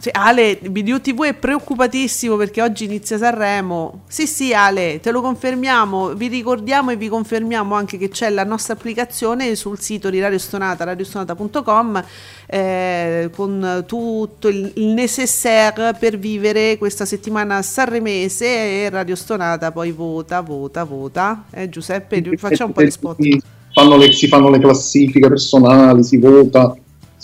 Sì, 0.00 0.08
Ale, 0.12 0.58
Video 0.70 1.00
TV 1.00 1.24
è 1.24 1.34
preoccupatissimo 1.34 2.36
perché 2.36 2.62
oggi 2.62 2.84
inizia 2.84 3.18
Sanremo. 3.18 4.02
Sì, 4.08 4.26
sì, 4.26 4.54
Ale, 4.54 5.00
te 5.00 5.10
lo 5.10 5.20
confermiamo. 5.20 6.14
Vi 6.14 6.28
ricordiamo 6.28 6.90
e 6.90 6.96
vi 6.96 7.08
confermiamo 7.08 7.74
anche 7.74 7.98
che 7.98 8.08
c'è 8.08 8.30
la 8.30 8.44
nostra 8.44 8.74
applicazione 8.74 9.54
sul 9.54 9.78
sito 9.78 10.08
di 10.08 10.18
Radio 10.20 10.38
Stonata, 10.38 10.84
radiostonata.com, 10.84 12.04
eh, 12.46 13.30
con 13.34 13.84
tutto 13.86 14.48
il, 14.48 14.72
il 14.76 14.86
necessaire 14.86 15.94
per 15.98 16.18
vivere 16.18 16.78
questa 16.78 17.04
settimana 17.04 17.60
sanremese 17.62 18.46
e 18.46 18.88
Radio 18.90 19.14
Stonata 19.14 19.72
poi 19.72 19.92
vota, 19.92 20.40
vota, 20.40 20.84
vota. 20.84 21.44
Eh, 21.50 21.68
Giuseppe, 21.68 22.22
facciamo 22.36 22.68
un 22.68 22.74
po' 22.74 22.82
di 22.82 22.90
spot. 22.90 23.20
Si 23.20 23.40
fanno 23.72 23.96
le, 23.96 24.12
si 24.12 24.26
fanno 24.26 24.48
le 24.48 24.58
classifiche 24.58 25.28
personali 25.28 26.02
si 26.02 26.16
vota 26.16 26.74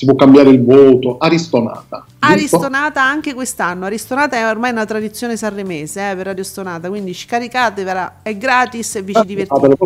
si 0.04 0.10
può 0.10 0.14
cambiare 0.14 0.50
il 0.50 0.62
voto 0.62 1.16
Aristonata 1.18 2.04
giusto? 2.06 2.56
Aristonata 2.56 3.02
anche 3.02 3.34
quest'anno. 3.34 3.86
Aristonata 3.86 4.36
è 4.36 4.46
ormai 4.46 4.70
una 4.70 4.84
tradizione 4.84 5.36
sanremese 5.36 6.10
eh, 6.10 6.16
per 6.16 6.28
Aristonata, 6.28 6.88
quindi 6.88 7.14
scaricatevela, 7.14 8.16
è 8.22 8.36
gratis 8.36 8.96
e 8.96 9.02
vi 9.02 9.14
ci 9.14 9.24
divertite. 9.24 9.76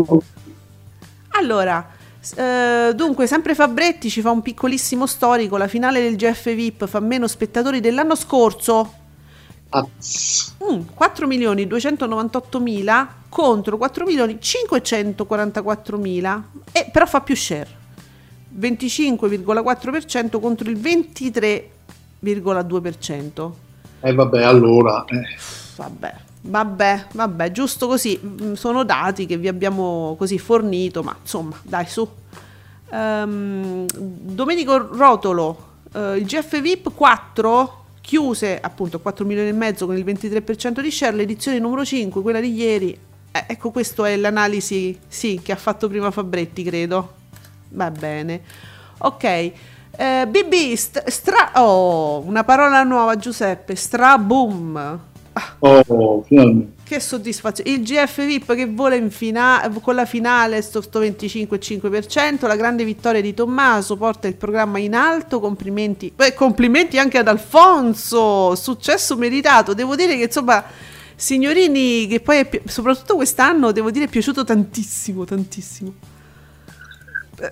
Allora, 1.30 1.86
eh, 2.34 2.92
dunque, 2.94 3.26
sempre 3.26 3.54
Fabretti 3.54 4.10
ci 4.10 4.20
fa 4.20 4.30
un 4.30 4.42
piccolissimo 4.42 5.06
storico. 5.06 5.56
La 5.56 5.68
finale 5.68 6.00
del 6.00 6.16
GF 6.16 6.54
VIP 6.54 6.86
fa 6.86 7.00
meno 7.00 7.26
spettatori 7.26 7.80
dell'anno 7.80 8.16
scorso. 8.16 8.92
Mm, 9.70 10.80
4 10.94 11.26
milioni 11.26 11.66
298 11.66 12.58
mila 12.58 13.06
contro 13.28 13.76
4 13.76 14.06
milioni 14.06 14.38
544 14.40 15.98
mila, 15.98 16.42
però 16.90 17.06
fa 17.06 17.20
più 17.20 17.36
share. 17.36 17.77
25,4% 18.58 20.40
contro 20.40 20.68
il 20.70 20.78
23,2%. 20.78 23.50
E 24.00 24.12
vabbè, 24.14 24.42
allora. 24.42 25.04
eh, 25.06 25.22
Vabbè, 25.76 26.14
vabbè, 26.42 27.06
vabbè, 27.12 27.50
giusto 27.52 27.86
così. 27.86 28.18
Mm, 28.22 28.52
Sono 28.54 28.84
dati 28.84 29.26
che 29.26 29.36
vi 29.36 29.48
abbiamo 29.48 30.14
così 30.18 30.38
fornito, 30.38 31.02
ma 31.02 31.14
insomma, 31.20 31.56
dai, 31.62 31.86
su. 31.86 32.08
Ehm, 32.90 33.84
Domenico 33.94 34.88
Rotolo, 34.96 35.66
eh, 35.94 36.16
il 36.16 36.24
GF 36.24 36.60
VIP 36.60 36.92
4 36.94 37.84
chiuse 38.00 38.58
appunto 38.60 38.98
4 39.00 39.24
milioni 39.26 39.48
e 39.50 39.52
mezzo 39.52 39.84
con 39.86 39.96
il 39.96 40.04
23% 40.04 40.80
di 40.80 40.90
share, 40.90 41.14
l'edizione 41.16 41.58
numero 41.58 41.84
5, 41.84 42.22
quella 42.22 42.40
di 42.40 42.52
ieri, 42.54 42.98
Eh, 43.30 43.44
ecco, 43.46 43.70
questa 43.70 44.08
è 44.08 44.16
l'analisi, 44.16 44.98
sì, 45.06 45.38
che 45.42 45.52
ha 45.52 45.56
fatto 45.56 45.86
prima 45.88 46.10
Fabretti, 46.10 46.62
credo. 46.62 47.16
Va 47.70 47.90
bene. 47.90 48.40
Ok. 48.98 49.24
Eh, 49.24 50.26
BB, 50.28 50.74
st- 50.74 51.08
stra... 51.08 51.52
Oh, 51.54 52.20
una 52.24 52.44
parola 52.44 52.82
nuova, 52.82 53.16
Giuseppe. 53.16 53.74
Straboom. 53.74 54.76
Ah, 55.32 55.54
Oh, 55.60 56.24
che 56.82 57.00
soddisfazione. 57.00 57.70
Il 57.70 57.82
GF 57.82 58.24
VIP 58.24 58.54
che 58.54 58.66
vola 58.66 58.94
in 58.94 59.10
fina- 59.10 59.70
con 59.82 59.94
la 59.94 60.04
finale 60.06 60.62
sto, 60.62 60.80
sto 60.80 61.00
25,5%. 61.00 62.46
La 62.46 62.56
grande 62.56 62.84
vittoria 62.84 63.20
di 63.20 63.34
Tommaso 63.34 63.96
porta 63.96 64.26
il 64.26 64.34
programma 64.34 64.78
in 64.78 64.94
alto. 64.94 65.38
Complimenti, 65.38 66.10
beh, 66.14 66.34
complimenti 66.34 66.98
anche 66.98 67.18
ad 67.18 67.28
Alfonso. 67.28 68.54
Successo 68.56 69.16
meritato. 69.16 69.74
Devo 69.74 69.94
dire 69.94 70.16
che 70.16 70.24
insomma, 70.24 70.64
signorini, 71.14 72.06
che 72.06 72.20
poi 72.20 72.46
pi- 72.46 72.62
soprattutto 72.66 73.14
quest'anno, 73.16 73.70
devo 73.72 73.90
dire, 73.90 74.06
è 74.06 74.08
piaciuto 74.08 74.44
tantissimo, 74.44 75.24
tantissimo. 75.24 75.92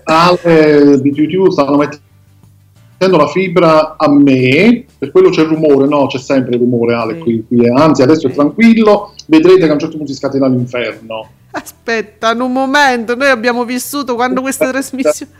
Ale 0.03 0.99
di 1.01 1.09
YouTube 1.15 1.51
stanno 1.51 1.77
mettendo 1.77 3.17
la 3.17 3.27
fibra 3.27 3.95
a 3.97 4.09
me, 4.11 4.85
per 4.97 5.11
quello 5.11 5.29
c'è 5.29 5.41
il 5.41 5.47
rumore, 5.47 5.87
no, 5.87 6.07
c'è 6.07 6.17
sempre 6.17 6.55
il 6.55 6.61
rumore 6.61 6.93
Ale 6.95 7.13
Sì. 7.15 7.19
qui, 7.21 7.45
qui. 7.47 7.69
anzi 7.69 8.01
adesso 8.01 8.27
è 8.27 8.31
tranquillo, 8.31 9.13
vedrete 9.27 9.59
che 9.65 9.69
a 9.69 9.73
un 9.73 9.79
certo 9.79 9.97
punto 9.97 10.11
si 10.11 10.17
scatena 10.17 10.47
l'inferno. 10.47 11.29
Aspetta 11.51 12.31
un 12.31 12.51
momento, 12.51 13.15
noi 13.15 13.29
abbiamo 13.29 13.63
vissuto 13.65 14.15
quando 14.15 14.41
questa 14.41 14.69
trasmissione. 14.71 15.31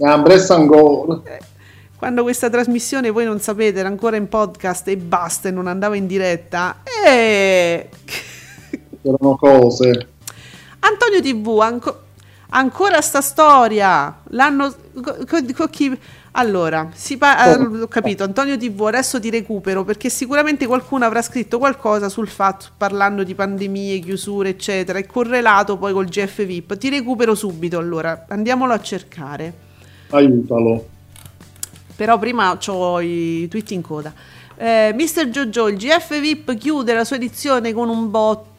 Ambressa 0.00 0.54
ancora. 0.54 1.22
Quando 1.96 2.22
questa 2.22 2.50
trasmissione 2.50 3.10
voi 3.10 3.24
non 3.24 3.38
sapete 3.40 3.78
era 3.78 3.88
ancora 3.88 4.16
in 4.16 4.28
podcast 4.28 4.88
e 4.88 4.96
basta 4.96 5.48
e 5.48 5.52
non 5.52 5.66
andava 5.68 5.96
in 5.96 6.06
diretta. 6.06 6.82
E 7.06 7.88
Erano 9.02 9.36
cose. 9.36 10.08
Antonio 10.80 11.20
TV, 11.22 11.58
anco- 11.60 12.00
ancora 12.56 13.00
sta 13.00 13.20
storia. 13.20 14.20
L'hanno 14.30 14.74
co- 15.02 15.16
co- 15.54 15.68
chi- 15.68 15.98
Allora, 16.36 16.88
si 16.92 17.16
pa- 17.16 17.56
Oh. 17.56 17.82
ho 17.82 17.86
capito, 17.86 18.24
Antonio 18.24 18.56
TV, 18.56 18.80
adesso 18.86 19.20
ti 19.20 19.30
recupero 19.30 19.84
perché 19.84 20.08
sicuramente 20.10 20.66
qualcuno 20.66 21.04
avrà 21.04 21.22
scritto 21.22 21.58
qualcosa 21.58 22.08
sul 22.08 22.26
fatto 22.26 22.66
parlando 22.76 23.22
di 23.22 23.36
pandemie, 23.36 24.00
chiusure, 24.00 24.48
eccetera, 24.48 24.98
e 24.98 25.06
correlato 25.06 25.76
poi 25.76 25.92
col 25.92 26.06
GF 26.06 26.44
VIP. 26.44 26.76
Ti 26.76 26.88
recupero 26.88 27.36
subito, 27.36 27.78
allora, 27.78 28.24
andiamolo 28.28 28.72
a 28.72 28.80
cercare. 28.80 29.54
Aiutalo. 30.10 30.88
Però 31.94 32.18
prima 32.18 32.58
ho 32.66 33.00
i 33.00 33.46
tweet 33.48 33.70
in 33.70 33.82
coda. 33.82 34.12
Eh, 34.56 34.94
Mr. 34.94 35.28
Jojo, 35.28 35.68
il 35.68 35.76
GF 35.76 36.20
VIP 36.20 36.56
chiude 36.56 36.94
la 36.94 37.04
sua 37.04 37.16
edizione 37.16 37.72
con 37.72 37.88
un 37.88 38.10
botto. 38.10 38.52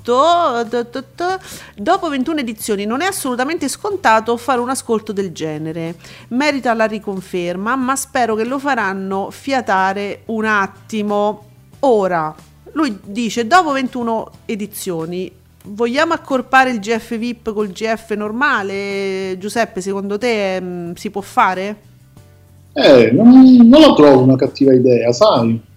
Dopo 1.76 2.10
21 2.10 2.40
edizioni 2.40 2.86
non 2.86 3.02
è 3.02 3.06
assolutamente 3.06 3.68
scontato 3.68 4.36
fare 4.38 4.60
un 4.60 4.70
ascolto 4.70 5.12
del 5.14 5.32
genere. 5.32 5.96
Merita 6.30 6.74
la 6.74 6.86
riconferma, 6.86 7.76
ma 7.76 7.96
spero 7.96 8.36
che 8.36 8.44
lo 8.44 8.60
faranno 8.60 9.30
fiatare 9.32 10.24
un 10.26 10.46
attimo. 10.46 11.44
Ora, 11.80 12.36
lui 12.74 13.00
dice, 13.04 13.48
dopo 13.48 13.72
21 13.72 14.32
edizioni, 14.46 15.32
vogliamo 15.64 16.14
accorpare 16.14 16.72
il 16.72 16.80
GF 16.80 17.18
VIP 17.18 17.54
col 17.54 17.70
GF 17.70 18.14
normale? 18.14 19.38
Giuseppe, 19.40 19.82
secondo 19.82 20.18
te 20.18 20.62
mm, 20.62 20.92
si 20.94 21.10
può 21.10 21.22
fare? 21.22 21.78
Eh, 22.74 23.12
non, 23.12 23.28
non 23.68 23.82
la 23.82 23.94
trovo 23.94 24.22
una 24.22 24.36
cattiva 24.36 24.74
idea, 24.74 25.12
sai? 25.14 25.74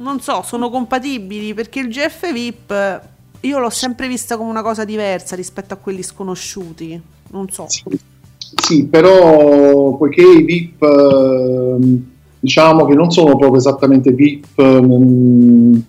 Non 0.00 0.20
so, 0.20 0.42
sono 0.44 0.70
compatibili 0.70 1.54
perché 1.54 1.80
il 1.80 1.88
GF 1.88 2.32
VIP 2.32 3.00
io 3.40 3.58
l'ho 3.58 3.70
sempre 3.70 4.06
vista 4.08 4.36
come 4.36 4.50
una 4.50 4.62
cosa 4.62 4.84
diversa 4.84 5.34
rispetto 5.36 5.74
a 5.74 5.76
quelli 5.76 6.02
sconosciuti. 6.02 7.00
Non 7.30 7.48
so. 7.50 7.66
Sì, 7.68 7.82
sì, 8.54 8.84
però 8.84 9.96
poiché 9.96 10.22
i 10.22 10.44
VIP 10.44 10.82
ehm, 10.82 12.04
diciamo 12.40 12.84
che 12.86 12.94
non 12.94 13.10
sono 13.10 13.36
proprio 13.36 13.56
esattamente 13.56 14.12
VIP, 14.12 14.58
ehm, 14.58 15.82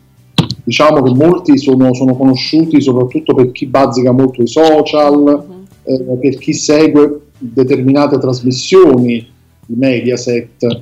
diciamo 0.63 1.03
che 1.03 1.13
molti 1.13 1.57
sono, 1.59 1.93
sono 1.93 2.15
conosciuti 2.15 2.81
soprattutto 2.81 3.35
per 3.35 3.51
chi 3.51 3.67
bazzica 3.67 4.11
molto 4.11 4.41
i 4.41 4.47
social, 4.47 5.17
Mhm. 5.47 5.65
eh, 5.83 6.17
per 6.19 6.37
chi 6.39 6.53
segue 6.53 7.27
determinate 7.37 8.17
trasmissioni 8.17 9.25
di 9.65 9.75
Mediaset, 9.75 10.79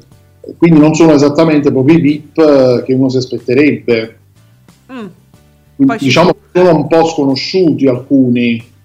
quindi 0.57 0.79
non 0.79 0.93
sono 0.95 1.13
esattamente 1.13 1.71
proprio 1.71 1.97
i 1.97 2.01
VIP 2.01 2.37
eh, 2.39 2.83
che 2.85 2.93
uno 2.93 3.09
si 3.09 3.17
aspetterebbe. 3.17 4.19
Mm. 4.91 5.07
Quindi, 5.75 5.85
Poi 5.85 5.99
ci 5.99 6.05
diciamo 6.05 6.29
fu- 6.29 6.35
che 6.51 6.59
sono 6.59 6.75
un 6.77 6.87
po' 6.87 7.05
sconosciuti 7.05 7.87
alcuni. 7.87 8.75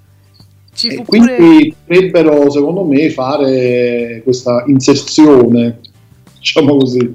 E 0.84 0.94
fu 0.96 1.04
quindi 1.04 1.30
pure 1.36 1.74
potrebbero, 1.86 2.50
secondo 2.50 2.84
me, 2.84 3.10
fare 3.10 4.20
questa 4.24 4.64
inserzione, 4.66 5.80
diciamo 6.38 6.76
così. 6.76 7.14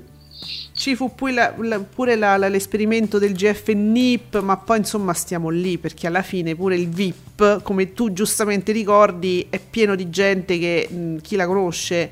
ci 0.73 0.95
fu 0.95 1.13
pure, 1.15 1.33
la- 1.33 1.53
la- 1.57 1.79
pure 1.79 2.15
la- 2.15 2.37
l'esperimento 2.37 3.17
del 3.17 3.33
GF 3.33 3.69
NIP, 3.73 4.39
ma 4.41 4.57
poi 4.57 4.77
insomma 4.77 5.13
stiamo 5.13 5.49
lì 5.49 5.77
perché 5.79 6.05
alla 6.07 6.21
fine 6.21 6.55
pure 6.55 6.75
il 6.75 6.87
VIP, 6.87 7.61
come 7.63 7.93
tu 7.93 8.13
giustamente 8.13 8.71
ricordi, 8.71 9.47
è 9.49 9.59
pieno 9.59 9.95
di 9.95 10.09
gente 10.09 10.57
che 10.59 10.87
mh, 10.89 11.15
chi 11.21 11.35
la 11.35 11.47
conosce, 11.47 12.11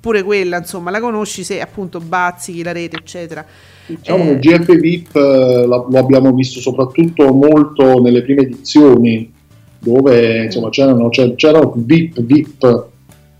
pure 0.00 0.22
quella 0.22 0.56
insomma 0.58 0.90
la 0.90 0.98
conosci 0.98 1.44
se 1.44 1.60
appunto 1.60 2.00
bazzichi 2.00 2.62
la 2.62 2.72
rete 2.72 2.96
eccetera. 2.96 3.44
Diciamo 3.86 4.22
Eh, 4.22 4.38
che 4.38 4.48
il 4.48 4.58
GF 4.58 4.76
VIP 4.78 5.16
eh, 5.16 5.64
lo 5.66 5.86
abbiamo 5.98 6.32
visto 6.32 6.60
soprattutto 6.60 7.32
molto 7.32 8.00
nelle 8.00 8.22
prime 8.22 8.42
edizioni, 8.42 9.30
dove 9.78 10.44
insomma 10.44 10.68
c'erano, 10.70 11.08
c'er- 11.08 11.34
c'erano 11.34 11.72
VIP, 11.76 12.20
VIP. 12.22 12.86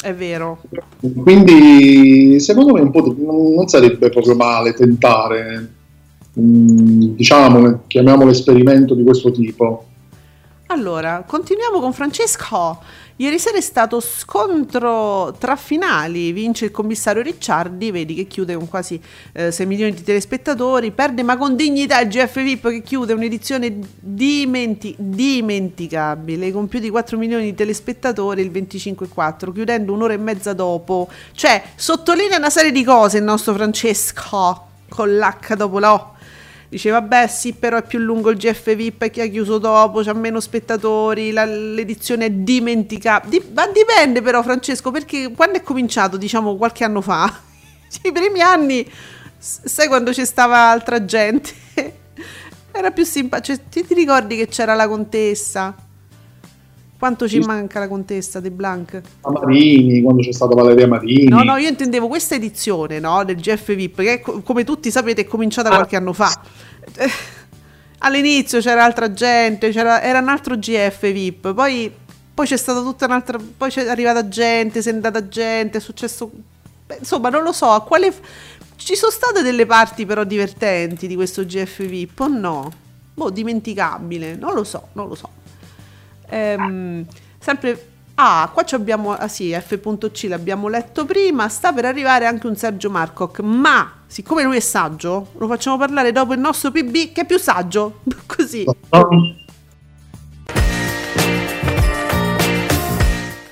È 0.02 0.14
vero. 0.14 0.60
Quindi 1.22 2.40
secondo 2.40 2.72
me 2.72 2.80
un 2.80 2.90
po' 2.90 3.02
di- 3.02 3.22
non 3.22 3.52
non 3.54 3.68
sarebbe 3.68 4.08
proprio 4.08 4.34
male 4.34 4.72
tentare, 4.72 5.72
mm, 6.38 7.14
diciamo, 7.14 7.82
chiamiamolo 7.86 8.30
esperimento 8.30 8.94
di 8.94 9.02
questo 9.02 9.30
tipo. 9.30 9.84
Allora, 10.66 11.24
continuiamo 11.26 11.80
con 11.80 11.92
Francesco. 11.92 12.78
Ieri 13.20 13.38
sera 13.38 13.58
è 13.58 13.60
stato 13.60 14.00
scontro 14.00 15.36
tra 15.38 15.54
finali, 15.54 16.32
vince 16.32 16.64
il 16.64 16.70
commissario 16.70 17.20
Ricciardi, 17.20 17.90
vedi 17.90 18.14
che 18.14 18.26
chiude 18.26 18.54
con 18.54 18.66
quasi 18.66 18.98
eh, 19.32 19.52
6 19.52 19.66
milioni 19.66 19.92
di 19.92 20.02
telespettatori, 20.02 20.90
perde 20.90 21.22
ma 21.22 21.36
con 21.36 21.54
dignità 21.54 22.00
il 22.00 22.08
GF 22.08 22.42
VIP 22.42 22.70
che 22.70 22.82
chiude 22.82 23.12
un'edizione 23.12 23.78
dimenti- 24.00 24.94
dimenticabile 24.98 26.50
con 26.50 26.66
più 26.66 26.78
di 26.78 26.88
4 26.88 27.18
milioni 27.18 27.44
di 27.44 27.54
telespettatori 27.54 28.40
il 28.40 28.50
25,4, 28.50 29.52
chiudendo 29.52 29.92
un'ora 29.92 30.14
e 30.14 30.18
mezza 30.18 30.54
dopo. 30.54 31.06
Cioè, 31.32 31.62
sottolinea 31.74 32.38
una 32.38 32.48
serie 32.48 32.72
di 32.72 32.82
cose 32.82 33.18
il 33.18 33.24
nostro 33.24 33.52
Francesco, 33.52 34.68
con 34.88 35.14
l'H 35.18 35.56
dopo 35.56 35.78
la 35.78 35.92
O. 35.92 36.14
Dice 36.70 36.90
vabbè 36.90 37.26
sì 37.26 37.52
però 37.52 37.78
è 37.78 37.82
più 37.82 37.98
lungo 37.98 38.30
il 38.30 38.36
GF 38.36 38.76
VIP 38.76 39.02
e 39.02 39.10
chi 39.10 39.20
ha 39.20 39.26
chiuso 39.26 39.58
dopo, 39.58 40.02
c'ha 40.04 40.12
meno 40.12 40.38
spettatori, 40.38 41.32
la- 41.32 41.44
l'edizione 41.44 42.26
è 42.26 42.30
dimenticabile. 42.30 43.40
Di- 43.40 43.50
ma 43.52 43.66
dipende 43.66 44.22
però 44.22 44.40
Francesco 44.40 44.92
perché 44.92 45.32
quando 45.32 45.58
è 45.58 45.62
cominciato 45.62 46.16
diciamo 46.16 46.54
qualche 46.56 46.84
anno 46.84 47.00
fa, 47.00 47.40
i 48.04 48.12
primi 48.12 48.40
anni, 48.40 48.88
sai 49.36 49.88
quando 49.88 50.12
c'è 50.12 50.24
stava 50.24 50.70
altra 50.70 51.04
gente, 51.04 51.52
era 52.70 52.92
più 52.92 53.04
simpatico, 53.04 53.56
cioè, 53.56 53.68
ti, 53.68 53.84
ti 53.84 53.94
ricordi 53.94 54.36
che 54.36 54.46
c'era 54.46 54.74
la 54.74 54.86
contessa? 54.86 55.74
Quanto 57.00 57.26
ci 57.26 57.40
Sì. 57.40 57.46
manca 57.48 57.78
la 57.78 57.88
contessa 57.88 58.40
De 58.40 58.50
Blanc? 58.50 59.00
A 59.22 59.30
Marini, 59.30 60.02
quando 60.02 60.20
c'è 60.20 60.32
stata 60.32 60.54
Valeria 60.54 60.86
Marini. 60.86 61.28
No, 61.28 61.42
no, 61.42 61.56
io 61.56 61.70
intendevo 61.70 62.08
questa 62.08 62.34
edizione 62.34 63.00
no, 63.00 63.24
del 63.24 63.36
GF 63.36 63.74
VIP, 63.74 64.02
che 64.02 64.20
co- 64.20 64.42
come 64.42 64.64
tutti 64.64 64.90
sapete 64.90 65.22
è 65.22 65.24
cominciata 65.24 65.70
Ah. 65.70 65.76
qualche 65.76 65.96
anno 65.96 66.12
fa. 66.12 66.30
Eh, 66.96 67.08
All'inizio 68.02 68.60
c'era 68.60 68.84
altra 68.84 69.12
gente, 69.12 69.70
c'era, 69.70 70.02
era 70.02 70.18
un 70.20 70.28
altro 70.28 70.56
GF 70.56 71.10
VIP, 71.12 71.52
poi, 71.54 71.90
poi 72.34 72.46
c'è 72.46 72.56
stata 72.58 72.80
tutta 72.82 73.04
un'altra, 73.06 73.38
poi 73.56 73.70
c'è 73.70 73.86
arrivata 73.88 74.26
gente, 74.28 74.80
se 74.82 74.90
è 74.90 74.94
andata 74.94 75.26
gente, 75.28 75.78
è 75.78 75.80
successo... 75.80 76.30
beh, 76.86 76.96
insomma, 77.00 77.28
non 77.30 77.42
lo 77.42 77.52
so, 77.52 77.66
a 77.70 77.82
quale... 77.82 78.12
Ci 78.76 78.94
sono 78.94 79.10
state 79.10 79.42
delle 79.42 79.64
parti 79.66 80.06
però 80.06 80.24
divertenti 80.24 81.06
di 81.06 81.14
questo 81.14 81.44
GF 81.44 81.82
VIP 81.86 82.20
o 82.20 82.28
no? 82.28 82.72
Boh, 83.12 83.28
dimenticabile, 83.28 84.34
non 84.36 84.54
lo 84.54 84.64
so, 84.64 84.88
non 84.94 85.06
lo 85.08 85.14
so. 85.14 85.28
Ehm, 86.30 87.04
sempre 87.38 87.88
ah 88.14 88.50
qua 88.52 88.64
abbiamo 88.72 89.12
ah 89.12 89.28
sì 89.28 89.52
F.C 89.52 90.26
l'abbiamo 90.28 90.68
letto 90.68 91.06
prima 91.06 91.48
sta 91.48 91.72
per 91.72 91.86
arrivare 91.86 92.26
anche 92.26 92.46
un 92.46 92.54
Sergio 92.56 92.90
Marcoc 92.90 93.40
ma 93.40 93.92
siccome 94.06 94.42
lui 94.42 94.56
è 94.56 94.60
saggio 94.60 95.28
lo 95.38 95.46
facciamo 95.46 95.78
parlare 95.78 96.12
dopo 96.12 96.34
il 96.34 96.40
nostro 96.40 96.70
PB 96.70 97.12
che 97.12 97.22
è 97.22 97.26
più 97.26 97.38
saggio 97.38 98.00
così 98.26 98.64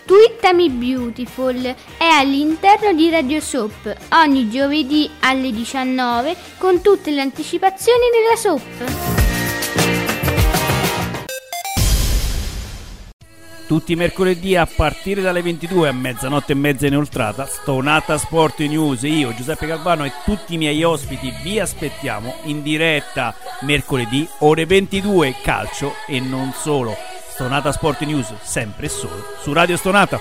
Twittami 0.05 0.71
Beautiful 0.71 1.75
è 1.97 2.05
all'interno 2.05 2.93
di 2.93 3.11
Radio 3.11 3.41
Soap 3.41 3.97
ogni 4.13 4.51
giovedì 4.51 5.09
alle 5.21 5.51
19 5.51 6.37
con 6.59 6.81
tutte 6.81 7.11
le 7.11 7.21
anticipazioni 7.21 8.05
della 8.11 8.37
Soap. 8.37 9.28
Tutti 13.69 13.93
i 13.93 13.97
mercoledì 13.97 14.57
a 14.57 14.65
partire 14.65 15.21
dalle 15.21 15.43
22 15.43 15.89
a 15.89 15.93
mezzanotte 15.93 16.53
e 16.53 16.55
mezza 16.55 16.87
inoltrata, 16.87 17.45
Stonata 17.45 18.17
Sport 18.17 18.61
News, 18.61 19.03
io 19.03 19.35
Giuseppe 19.35 19.67
Calvano 19.67 20.07
e 20.07 20.13
tutti 20.25 20.55
i 20.55 20.57
miei 20.57 20.83
ospiti 20.83 21.31
vi 21.43 21.61
aspettiamo 21.61 22.37
in 22.45 22.63
diretta 22.63 23.35
mercoledì 23.61 24.27
ore 24.39 24.65
22 24.65 25.35
calcio 25.43 25.97
e 26.07 26.19
non 26.19 26.55
solo. 26.55 26.97
Stonata 27.29 27.71
Sport 27.71 28.05
News, 28.05 28.33
sempre 28.41 28.87
e 28.87 28.89
solo 28.89 29.23
su 29.39 29.53
Radio 29.53 29.77
Stonata. 29.77 30.19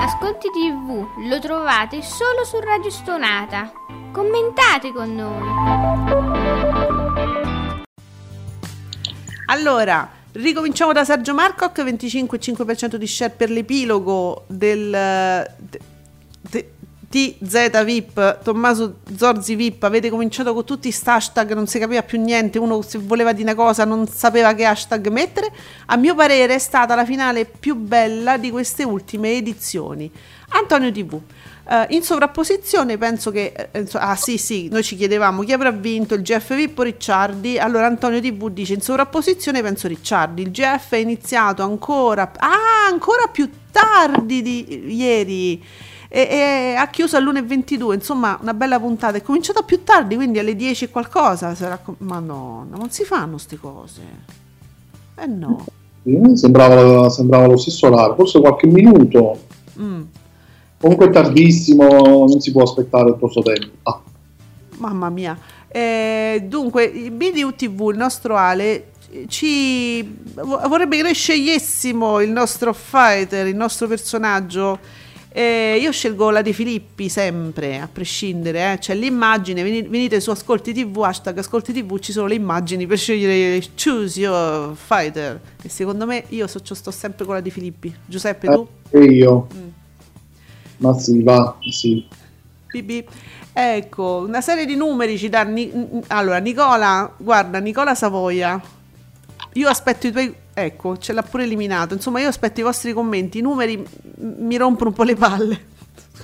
Ascolti 0.00 0.48
TV 0.50 1.02
lo 1.30 1.38
trovate 1.40 2.02
solo 2.02 2.44
su 2.44 2.60
Radio 2.60 2.90
Stonata. 2.90 3.72
Commentate 4.12 4.92
con 4.92 5.14
noi. 5.14 6.73
Allora, 9.46 10.10
ricominciamo 10.32 10.92
da 10.92 11.04
Sergio 11.04 11.34
Marcoc, 11.34 11.78
25,5% 11.82 12.96
di 12.96 13.06
share 13.06 13.32
per 13.36 13.50
l'epilogo 13.50 14.44
del 14.48 14.90
de- 14.90 15.50
de- 16.40 16.68
TZ 17.14 17.84
VIP, 17.84 18.42
Tommaso 18.42 18.96
Zorzi 19.16 19.54
VIP, 19.54 19.84
avete 19.84 20.10
cominciato 20.10 20.52
con 20.52 20.64
tutti 20.64 20.88
questi 20.88 21.08
hashtag, 21.08 21.52
non 21.52 21.68
si 21.68 21.78
capiva 21.78 22.02
più 22.02 22.20
niente, 22.20 22.58
uno 22.58 22.82
se 22.82 22.98
voleva 22.98 23.32
dire 23.32 23.52
una 23.52 23.54
cosa 23.54 23.84
non 23.84 24.08
sapeva 24.08 24.52
che 24.52 24.64
hashtag 24.64 25.06
mettere, 25.10 25.52
a 25.86 25.96
mio 25.96 26.16
parere 26.16 26.54
è 26.54 26.58
stata 26.58 26.96
la 26.96 27.04
finale 27.04 27.44
più 27.44 27.76
bella 27.76 28.36
di 28.36 28.50
queste 28.50 28.82
ultime 28.82 29.36
edizioni. 29.36 30.10
Antonio 30.48 30.90
TV. 30.90 31.20
Eh, 31.66 31.86
in 31.94 32.02
sovrapposizione 32.02 32.98
penso 32.98 33.30
che 33.30 33.68
eh, 33.70 33.86
ah 33.92 34.16
sì 34.16 34.36
sì 34.36 34.68
noi 34.68 34.82
ci 34.82 34.96
chiedevamo 34.96 35.42
chi 35.42 35.52
avrà 35.52 35.70
vinto 35.70 36.14
il 36.14 36.20
GF 36.20 36.54
VIP 36.54 36.78
o 36.78 36.82
Ricciardi. 36.82 37.58
Allora 37.58 37.86
Antonio 37.86 38.20
TV 38.20 38.50
dice 38.50 38.74
in 38.74 38.82
sovrapposizione 38.82 39.62
penso 39.62 39.88
Ricciardi. 39.88 40.42
Il 40.42 40.50
GF 40.50 40.90
è 40.90 40.96
iniziato 40.96 41.62
ancora 41.62 42.30
ah 42.36 42.88
ancora 42.90 43.28
più 43.32 43.48
tardi 43.70 44.42
di 44.42 44.94
ieri 44.94 45.62
e, 46.08 46.20
e 46.20 46.74
ha 46.76 46.86
chiuso 46.88 47.16
all'1.22 47.16 47.94
insomma 47.94 48.38
una 48.42 48.52
bella 48.52 48.78
puntata. 48.78 49.16
È 49.16 49.22
cominciata 49.22 49.62
più 49.62 49.82
tardi 49.84 50.16
quindi 50.16 50.38
alle 50.38 50.54
10 50.54 50.84
e 50.84 50.90
qualcosa 50.90 51.54
sarà 51.54 51.78
com- 51.78 51.96
madonna 51.98 52.76
non 52.76 52.90
si 52.90 53.04
fanno 53.04 53.32
queste 53.32 53.56
cose. 53.56 54.02
Eh 55.16 55.26
no. 55.26 55.64
Eh, 56.04 56.36
Sembrava, 56.36 57.08
sembrava 57.08 57.46
lo 57.46 57.56
stesso 57.56 57.86
orario, 57.86 58.14
forse 58.14 58.38
qualche 58.38 58.66
minuto. 58.66 59.38
Mm. 59.80 60.02
Comunque 60.80 61.06
è 61.06 61.10
tardissimo, 61.10 61.86
non 62.26 62.40
si 62.40 62.52
può 62.52 62.62
aspettare 62.62 63.16
troppo 63.16 63.42
tempo. 63.42 63.68
Ah, 63.84 64.00
Mamma 64.78 65.08
mia. 65.08 65.38
Eh, 65.68 66.44
dunque, 66.46 66.84
il 66.84 67.10
BDU 67.10 67.54
TV, 67.54 67.90
il 67.92 67.96
nostro 67.96 68.36
Ale, 68.36 68.88
ci 69.28 70.02
vo- 70.34 70.60
vorrebbe 70.68 70.96
che 70.96 71.02
noi 71.02 71.14
scegliessimo 71.14 72.20
il 72.20 72.30
nostro 72.30 72.72
fighter, 72.72 73.46
il 73.46 73.56
nostro 73.56 73.86
personaggio. 73.86 74.78
Eh, 75.36 75.78
io 75.80 75.90
scelgo 75.90 76.30
la 76.30 76.42
De 76.42 76.52
Filippi 76.52 77.08
sempre, 77.08 77.80
a 77.80 77.88
prescindere. 77.92 78.72
eh. 78.74 78.78
C'è 78.78 78.94
l'immagine, 78.94 79.62
veni- 79.64 79.82
venite 79.82 80.20
su 80.20 80.30
Ascolti 80.30 80.72
TV, 80.72 80.96
hashtag 81.02 81.38
Ascolti 81.38 81.72
TV, 81.72 81.98
ci 81.98 82.12
sono 82.12 82.26
le 82.28 82.34
immagini 82.34 82.86
per 82.86 82.98
scegliere 82.98 83.60
choose 83.76 84.20
your 84.20 84.76
fighter. 84.76 85.40
E 85.62 85.68
secondo 85.68 86.06
me 86.06 86.24
io 86.28 86.46
so- 86.46 86.60
sto 86.62 86.90
sempre 86.92 87.24
con 87.24 87.34
la 87.34 87.40
De 87.40 87.50
Filippi. 87.50 87.92
Giuseppe, 88.06 88.46
tu? 88.48 88.66
e 88.90 88.98
io. 89.04 89.48
Mm. 89.54 89.68
Ma 90.78 90.98
sì, 90.98 91.22
va, 91.22 91.56
sì. 91.70 92.06
Bibi. 92.70 93.06
Ecco, 93.52 94.24
una 94.26 94.40
serie 94.40 94.66
di 94.66 94.74
numeri 94.74 95.16
ci 95.16 95.28
dà. 95.28 95.44
Ni- 95.44 95.70
allora, 96.08 96.38
Nicola, 96.38 97.12
guarda, 97.16 97.58
Nicola 97.60 97.94
Savoia. 97.94 98.60
Io 99.52 99.68
aspetto 99.68 100.08
i 100.08 100.10
tuoi. 100.12 100.34
Ecco, 100.52 100.98
ce 100.98 101.12
l'ha 101.12 101.22
pure 101.22 101.44
eliminato. 101.44 101.94
Insomma, 101.94 102.20
io 102.20 102.28
aspetto 102.28 102.60
i 102.60 102.64
vostri 102.64 102.92
commenti. 102.92 103.38
I 103.38 103.42
numeri 103.42 103.76
m- 103.76 104.46
mi 104.46 104.56
rompono 104.56 104.90
un 104.90 104.96
po' 104.96 105.04
le 105.04 105.14
palle. 105.14 105.66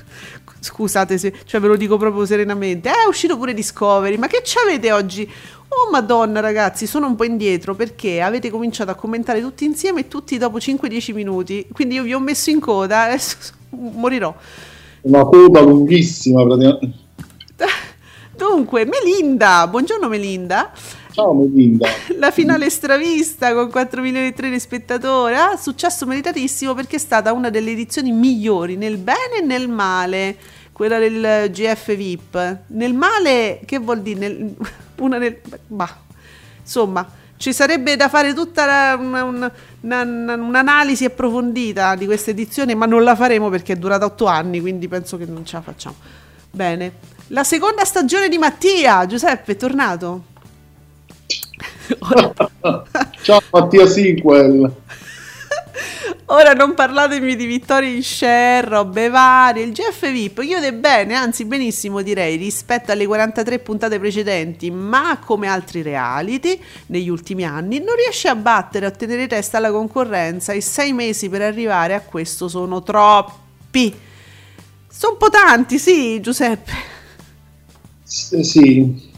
Scusate 0.58 1.16
se, 1.18 1.32
cioè 1.44 1.60
ve 1.60 1.68
lo 1.68 1.76
dico 1.76 1.96
proprio 1.96 2.26
serenamente. 2.26 2.88
Eh, 2.88 3.04
è 3.04 3.08
uscito 3.08 3.36
pure 3.36 3.54
Discovery. 3.54 4.16
Ma 4.16 4.26
che 4.26 4.42
c'avete 4.44 4.90
oggi? 4.90 5.30
Oh 5.72 5.88
madonna 5.92 6.40
ragazzi, 6.40 6.88
sono 6.88 7.06
un 7.06 7.14
po' 7.14 7.22
indietro 7.22 7.76
perché 7.76 8.20
avete 8.20 8.50
cominciato 8.50 8.90
a 8.90 8.96
commentare 8.96 9.40
tutti 9.40 9.64
insieme 9.64 10.00
e 10.00 10.08
tutti 10.08 10.36
dopo 10.36 10.58
5-10 10.58 11.14
minuti. 11.14 11.64
Quindi 11.72 11.94
io 11.94 12.02
vi 12.02 12.12
ho 12.12 12.18
messo 12.18 12.50
in 12.50 12.58
coda, 12.58 13.02
adesso 13.02 13.36
morirò. 13.70 14.34
Una 15.02 15.24
coda 15.24 15.60
lunghissima 15.60 16.44
praticamente. 16.44 16.98
Dunque, 18.36 18.86
Melinda, 18.86 19.66
buongiorno 19.68 20.08
Melinda. 20.08 20.72
Ciao 21.12 21.34
Melinda. 21.34 21.88
La 22.16 22.30
finale 22.30 22.70
stravista 22.70 23.52
con 23.52 23.70
4 23.70 24.00
milioni 24.00 24.28
e 24.28 24.32
3 24.32 24.48
di 24.48 24.58
spettatori, 24.58 25.34
ah, 25.34 25.56
successo 25.56 26.06
meritatissimo 26.06 26.72
perché 26.72 26.96
è 26.96 26.98
stata 26.98 27.32
una 27.32 27.50
delle 27.50 27.72
edizioni 27.72 28.12
migliori 28.12 28.76
nel 28.76 28.96
bene 28.96 29.40
e 29.42 29.44
nel 29.44 29.68
male, 29.68 30.36
quella 30.72 30.98
del 30.98 31.50
GF 31.50 31.94
VIP. 31.94 32.58
Nel 32.68 32.94
male, 32.94 33.60
che 33.66 33.78
vuol 33.78 34.00
dire? 34.00 34.18
Nel- 34.18 34.54
una 35.00 35.18
nel, 35.18 35.38
bah, 35.66 35.98
insomma, 36.62 37.06
ci 37.40 37.54
sarebbe 37.54 37.96
da 37.96 38.10
fare 38.10 38.34
tutta 38.34 38.66
la- 38.66 38.96
una- 39.00 39.24
una- 39.24 39.52
una- 39.80 40.02
una- 40.02 40.34
un'analisi 40.34 41.06
approfondita 41.06 41.94
di 41.94 42.04
questa 42.04 42.32
edizione, 42.32 42.74
ma 42.74 42.84
non 42.84 43.02
la 43.02 43.16
faremo 43.16 43.48
perché 43.48 43.72
è 43.72 43.76
durata 43.76 44.04
8 44.04 44.26
anni, 44.26 44.60
quindi 44.60 44.88
penso 44.88 45.16
che 45.16 45.24
non 45.24 45.46
ce 45.46 45.56
la 45.56 45.62
facciamo. 45.62 45.94
Bene. 46.50 46.92
La 47.28 47.42
seconda 47.42 47.86
stagione 47.86 48.28
di 48.28 48.36
Mattia, 48.36 49.06
Giuseppe, 49.06 49.52
è 49.52 49.56
tornato? 49.56 50.24
Ciao 53.22 53.40
Mattia 53.50 53.86
Sequel. 53.86 54.70
Ora 56.26 56.52
non 56.52 56.74
parlatemi 56.74 57.34
di 57.34 57.44
vittorie 57.44 57.92
in 57.92 58.04
share, 58.04 58.68
robe 58.68 59.08
varie. 59.08 59.64
Il 59.64 59.72
GF 59.72 60.10
VIP 60.10 60.42
chiude 60.42 60.72
bene, 60.72 61.14
anzi 61.14 61.44
benissimo 61.44 62.02
direi, 62.02 62.36
rispetto 62.36 62.92
alle 62.92 63.06
43 63.06 63.58
puntate 63.58 63.98
precedenti, 63.98 64.70
ma 64.70 65.18
come 65.18 65.48
altri 65.48 65.82
reality 65.82 66.60
negli 66.86 67.08
ultimi 67.08 67.44
anni 67.44 67.78
non 67.78 67.96
riesce 67.96 68.28
a 68.28 68.36
battere, 68.36 68.86
a 68.86 68.90
ottenere 68.90 69.26
testa 69.26 69.56
alla 69.56 69.72
concorrenza 69.72 70.52
e 70.52 70.60
sei 70.60 70.92
mesi 70.92 71.28
per 71.28 71.42
arrivare 71.42 71.94
a 71.94 72.00
questo 72.00 72.46
sono 72.46 72.82
troppi. 72.82 73.92
Sono 74.88 75.12
un 75.14 75.18
po' 75.18 75.30
tanti, 75.30 75.78
sì 75.78 76.20
Giuseppe. 76.20 76.72
S- 78.04 78.38
sì, 78.40 79.09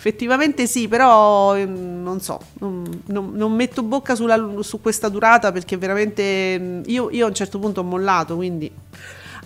effettivamente 0.00 0.66
sì, 0.66 0.88
però 0.88 1.54
ehm, 1.54 2.02
non 2.02 2.20
so, 2.22 2.40
non, 2.60 3.02
non- 3.08 3.32
non 3.34 3.52
metto 3.52 3.82
bocca 3.82 4.14
sulla- 4.14 4.62
su 4.62 4.80
questa 4.80 5.10
durata 5.10 5.52
perché 5.52 5.76
veramente 5.76 6.58
mm, 6.58 6.82
io, 6.86 7.10
io 7.10 7.26
a 7.26 7.28
un 7.28 7.34
certo 7.34 7.58
punto 7.58 7.80
ho 7.80 7.84
mollato, 7.84 8.34
quindi... 8.36 8.72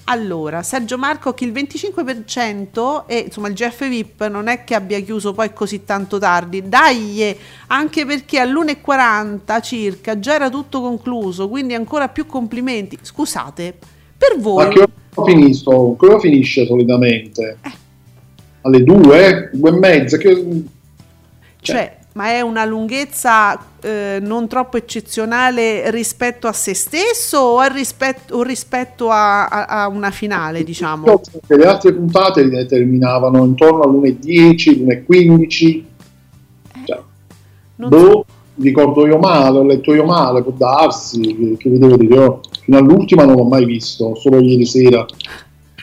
Allora, 0.07 0.63
Sergio 0.63 0.99
Marco 0.99 1.33
che 1.33 1.47
il 1.47 1.53
25% 1.53 3.05
e 3.07 3.21
insomma 3.21 3.49
il 3.49 3.55
GF 3.55 3.89
VIP 3.89 4.27
non 4.27 4.49
è 4.49 4.63
che 4.63 4.75
abbia 4.75 5.01
chiuso 5.01 5.33
poi 5.33 5.55
così 5.55 5.85
tanto 5.85 6.19
tardi, 6.19 6.69
dai, 6.69 7.23
eh, 7.23 7.39
anche 7.69 8.05
perché 8.05 8.39
all'1.40 8.39 9.63
circa 9.63 10.19
già 10.19 10.35
era 10.35 10.51
tutto 10.51 10.83
concluso, 10.83 11.49
quindi 11.49 11.73
ancora 11.73 12.09
più 12.09 12.27
complimenti. 12.27 12.99
Scusate, 13.01 13.79
per 14.17 14.37
voi... 14.39 14.67
ma 14.67 14.73
che 15.97 16.07
ora 16.07 16.19
finisce 16.19 16.67
solitamente? 16.67 17.59
Alle 18.65 18.83
due? 18.83 19.51
Due 19.53 19.71
e 19.71 19.73
mezza? 19.73 20.17
Che... 20.17 20.63
Cioè, 21.61 21.97
ma 22.15 22.29
è 22.29 22.41
una 22.41 22.65
lunghezza 22.65 23.59
eh, 23.81 24.19
non 24.23 24.47
troppo 24.49 24.77
eccezionale 24.77 25.91
rispetto 25.91 26.47
a 26.47 26.53
se 26.53 26.73
stesso 26.73 27.39
o, 27.39 27.63
rispetto, 27.63 28.37
o 28.37 28.43
rispetto 28.43 29.11
a, 29.11 29.47
a- 29.47 29.65
a 29.67 29.89
una 29.89 30.11
finale, 30.11 30.63
diciamo? 30.63 31.21
Le 31.47 31.67
altre 31.67 31.93
puntate 31.93 32.45
le 32.45 32.67
terminavano 32.67 33.45
intorno 33.45 33.83
all'1.10, 33.83 34.85
l'1.15. 34.85 35.83
Cioè, 36.85 37.01
Non 37.77 37.89
boh, 37.89 38.25
ricordo 38.57 39.07
io 39.07 39.19
male, 39.19 39.59
ho 39.59 39.65
letto 39.65 39.93
io 39.93 40.05
male, 40.05 40.43
può 40.43 40.53
darsi, 40.57 41.21
che, 41.21 41.57
che 41.59 41.69
vi 41.69 41.79
devo 41.79 41.97
dire, 41.97 42.15
io 42.15 42.41
fino 42.63 42.79
all'ultima 42.79 43.25
non 43.25 43.37
l'ho 43.37 43.45
mai 43.45 43.65
visto, 43.65 44.15
solo 44.15 44.41
ieri 44.41 44.65
sera 44.65 45.05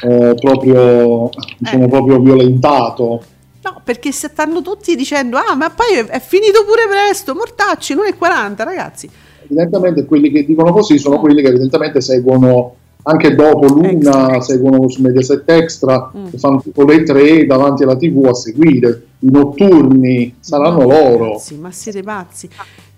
ho 0.03 0.33
proprio, 0.35 1.29
sono 1.63 1.85
Eh. 1.85 1.87
proprio 1.87 2.19
violentato. 2.19 3.23
No, 3.63 3.81
perché 3.83 4.11
stanno 4.11 4.61
tutti 4.61 4.95
dicendo, 4.95 5.37
ah, 5.37 5.55
ma 5.55 5.69
poi 5.69 5.97
è, 5.99 6.05
è 6.05 6.19
finito 6.19 6.63
pure 6.65 6.87
presto, 6.89 7.33
mortacci, 7.35 7.93
l'1.40, 7.93 8.63
ragazzi. 8.63 9.09
Evidentemente 9.43 10.05
quelli 10.05 10.31
che 10.31 10.43
dicono 10.45 10.71
così 10.71 10.97
sono 10.97 11.17
Mm. 11.17 11.19
quelli 11.19 11.41
che 11.41 11.49
evidentemente 11.49 12.01
seguono 12.01 12.75
anche 13.03 13.33
dopo 13.35 13.65
l'una, 13.67 13.89
Extra. 14.35 14.41
seguono 14.41 14.87
su 14.89 15.01
Mediaset 15.01 15.47
Extra, 15.49 16.11
Mm. 16.15 16.25
fanno 16.37 16.61
tipo 16.61 16.83
le 16.85 17.03
tre 17.03 17.45
davanti 17.45 17.83
alla 17.83 17.95
tv 17.95 18.25
a 18.27 18.33
seguire. 18.33 19.03
I 19.19 19.29
notturni 19.31 20.35
saranno 20.39 20.79
No, 20.81 20.87
loro. 20.87 21.23
Ragazzi, 21.25 21.55
ma 21.57 21.71
siete 21.71 22.01
pazzi. 22.01 22.49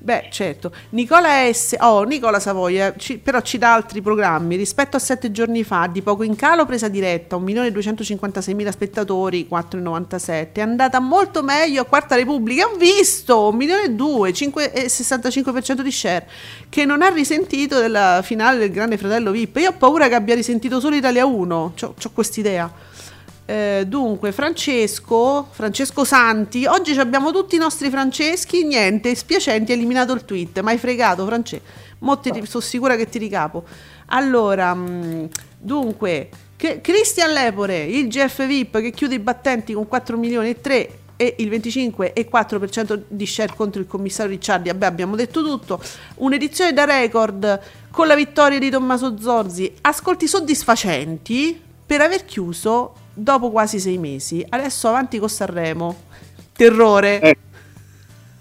Beh, 0.06 0.28
certo. 0.32 0.74
Nicola 0.90 1.50
S. 1.50 1.78
Oh, 1.80 2.04
Nicola 2.04 2.38
Savoia, 2.42 2.94
ci- 2.98 3.20
però 3.20 3.40
ci 3.40 3.58
dà 3.58 3.74
altri 3.74 4.02
programmi. 4.02 4.58
Rispetto 4.58 4.98
a 4.98 5.00
sette 5.00 5.32
giorni 5.32 5.64
fa, 5.64 5.88
di 5.90 6.02
poco 6.02 6.24
in 6.24 6.36
calo, 6.36 6.66
presa 6.66 6.90
diretta, 6.90 7.38
1.256.000 7.38 8.70
spettatori, 8.70 9.48
4,97. 9.50 10.60
È 10.60 10.62
andata 10.62 11.00
molto 11.00 11.42
meglio 11.42 11.84
a 11.84 11.86
Quarta 11.86 12.16
Repubblica. 12.16 12.66
Ho 12.66 12.76
visto, 12.76 13.54
1.200.000, 13.54 14.88
65% 14.88 15.80
di 15.82 15.92
share, 15.92 16.28
che 16.68 16.84
non 16.84 17.02
ha 17.02 17.08
risentito 17.08 17.80
della 17.80 18.20
finale 18.24 18.58
del 18.58 18.72
Grande 18.72 18.98
Fratello 18.98 19.32
VIP. 19.32 19.56
Io 19.60 19.70
ho 19.70 19.74
paura 19.74 20.10
che 20.10 20.16
abbia 20.16 20.36
risentito 20.36 20.82
solo 20.82 20.98
Italia 20.98 21.26
1. 21.26 21.74
Ho 21.82 21.94
quest'idea. 22.14 22.70
Eh, 23.46 23.84
dunque, 23.88 24.32
Francesco, 24.32 25.48
Francesco 25.52 26.06
Santi, 26.06 26.66
oggi 26.66 26.98
abbiamo 26.98 27.32
tutti 27.32 27.56
i 27.56 27.58
nostri 27.60 27.90
Franceschi, 27.90 28.64
niente, 28.64 29.14
spiacenti, 29.16 29.74
ha 29.74 29.76
eliminato 29.76 30.14
il 30.14 30.24
tweet, 30.24 30.62
ma 30.62 30.72
hai 30.72 30.78
fregato 30.78 31.26
Francesco, 31.26 31.64
mo 32.00 32.22
sono 32.44 32.64
sicura 32.64 32.96
che 32.96 33.10
ti 33.10 33.18
ricapo. 33.18 33.66
Allora, 34.08 34.74
mh, 34.74 35.30
dunque, 35.58 36.30
che- 36.56 36.80
Christian 36.80 37.34
Lepore, 37.34 37.84
il 37.84 38.08
GF 38.08 38.46
VIP 38.46 38.80
che 38.80 38.92
chiude 38.92 39.16
i 39.16 39.20
battenti 39.20 39.74
con 39.74 39.90
4 39.90 40.18
milioni 40.18 40.50
e 40.50 40.62
3 40.62 40.90
e 41.18 41.36
il 41.40 41.50
25,4% 41.50 43.02
di 43.08 43.26
share 43.26 43.54
contro 43.56 43.82
il 43.82 43.88
commissario 43.88 44.32
Ricciardi, 44.32 44.70
vabbè 44.70 44.86
abbiamo 44.86 45.18
detto 45.18 45.44
tutto, 45.44 45.82
un'edizione 46.16 46.72
da 46.72 46.86
record 46.86 47.60
con 47.92 48.08
la 48.08 48.16
vittoria 48.16 48.58
di 48.58 48.70
Tommaso 48.70 49.18
Zorzi, 49.20 49.72
ascolti 49.82 50.28
soddisfacenti 50.28 51.60
per 51.86 52.00
aver 52.00 52.24
chiuso 52.24 52.96
dopo 53.14 53.52
quasi 53.52 53.80
sei 53.80 53.98
mesi. 53.98 54.46
Adesso 54.48 54.88
avanti 54.88 55.20
con 55.20 55.30
Sanremo. 55.30 55.96
Terrore. 56.56 57.20
Eh, 57.22 57.38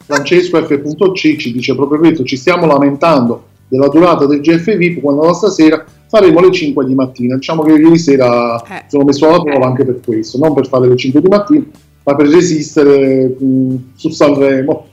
Francesco 0.04 0.62
F.C 0.64 1.36
ci 1.36 1.52
dice 1.52 1.74
proprio 1.74 1.98
questo, 1.98 2.24
ci 2.24 2.36
stiamo 2.36 2.66
lamentando 2.66 3.48
della 3.68 3.88
durata 3.88 4.26
del 4.26 4.40
GF 4.40 4.76
VIP 4.76 5.00
quando 5.00 5.24
da 5.24 5.32
stasera 5.32 5.84
faremo 6.08 6.40
le 6.40 6.52
5 6.52 6.84
di 6.84 6.94
mattina. 6.94 7.36
Diciamo 7.36 7.62
che 7.62 7.72
ieri 7.72 7.98
sera 7.98 8.62
Eh. 8.64 8.84
sono 8.88 9.04
messo 9.04 9.26
alla 9.28 9.42
prova 9.42 9.66
anche 9.66 9.84
per 9.84 10.00
questo, 10.04 10.38
non 10.38 10.52
per 10.52 10.68
fare 10.68 10.88
le 10.88 10.96
5 10.96 11.20
di 11.20 11.28
mattina, 11.28 11.64
ma 12.02 12.14
per 12.14 12.26
resistere 12.28 13.28
mh, 13.28 13.92
su 13.94 14.10
Sanremo. 14.10 14.88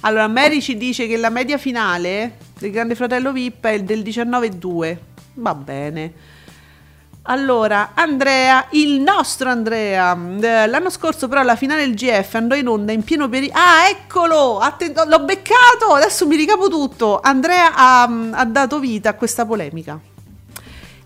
Allora, 0.00 0.26
Mary 0.26 0.60
ci 0.60 0.76
dice 0.76 1.06
che 1.06 1.16
la 1.16 1.30
media 1.30 1.58
finale 1.58 2.38
del 2.58 2.72
Grande 2.72 2.96
Fratello 2.96 3.32
VIP 3.32 3.64
è 3.66 3.82
del 3.84 4.00
19,2. 4.00 4.96
Va 5.34 5.54
bene. 5.54 6.12
Allora, 7.24 7.92
Andrea, 7.94 8.66
il 8.70 9.00
nostro 9.00 9.48
Andrea, 9.48 10.12
eh, 10.40 10.66
l'anno 10.66 10.90
scorso 10.90 11.28
però 11.28 11.42
la 11.44 11.54
finale 11.54 11.82
del 11.86 11.94
GF 11.94 12.34
andò 12.34 12.56
in 12.56 12.66
onda 12.66 12.90
in 12.90 13.04
pieno 13.04 13.28
periodo. 13.28 13.56
Ah, 13.58 13.88
eccolo! 13.88 14.58
Atten- 14.58 14.92
l'ho 15.06 15.20
beccato! 15.20 15.92
Adesso 15.94 16.26
mi 16.26 16.34
ricapo 16.34 16.68
tutto. 16.68 17.20
Andrea 17.20 17.74
ha, 17.76 18.02
ha 18.32 18.44
dato 18.44 18.80
vita 18.80 19.10
a 19.10 19.14
questa 19.14 19.46
polemica. 19.46 20.00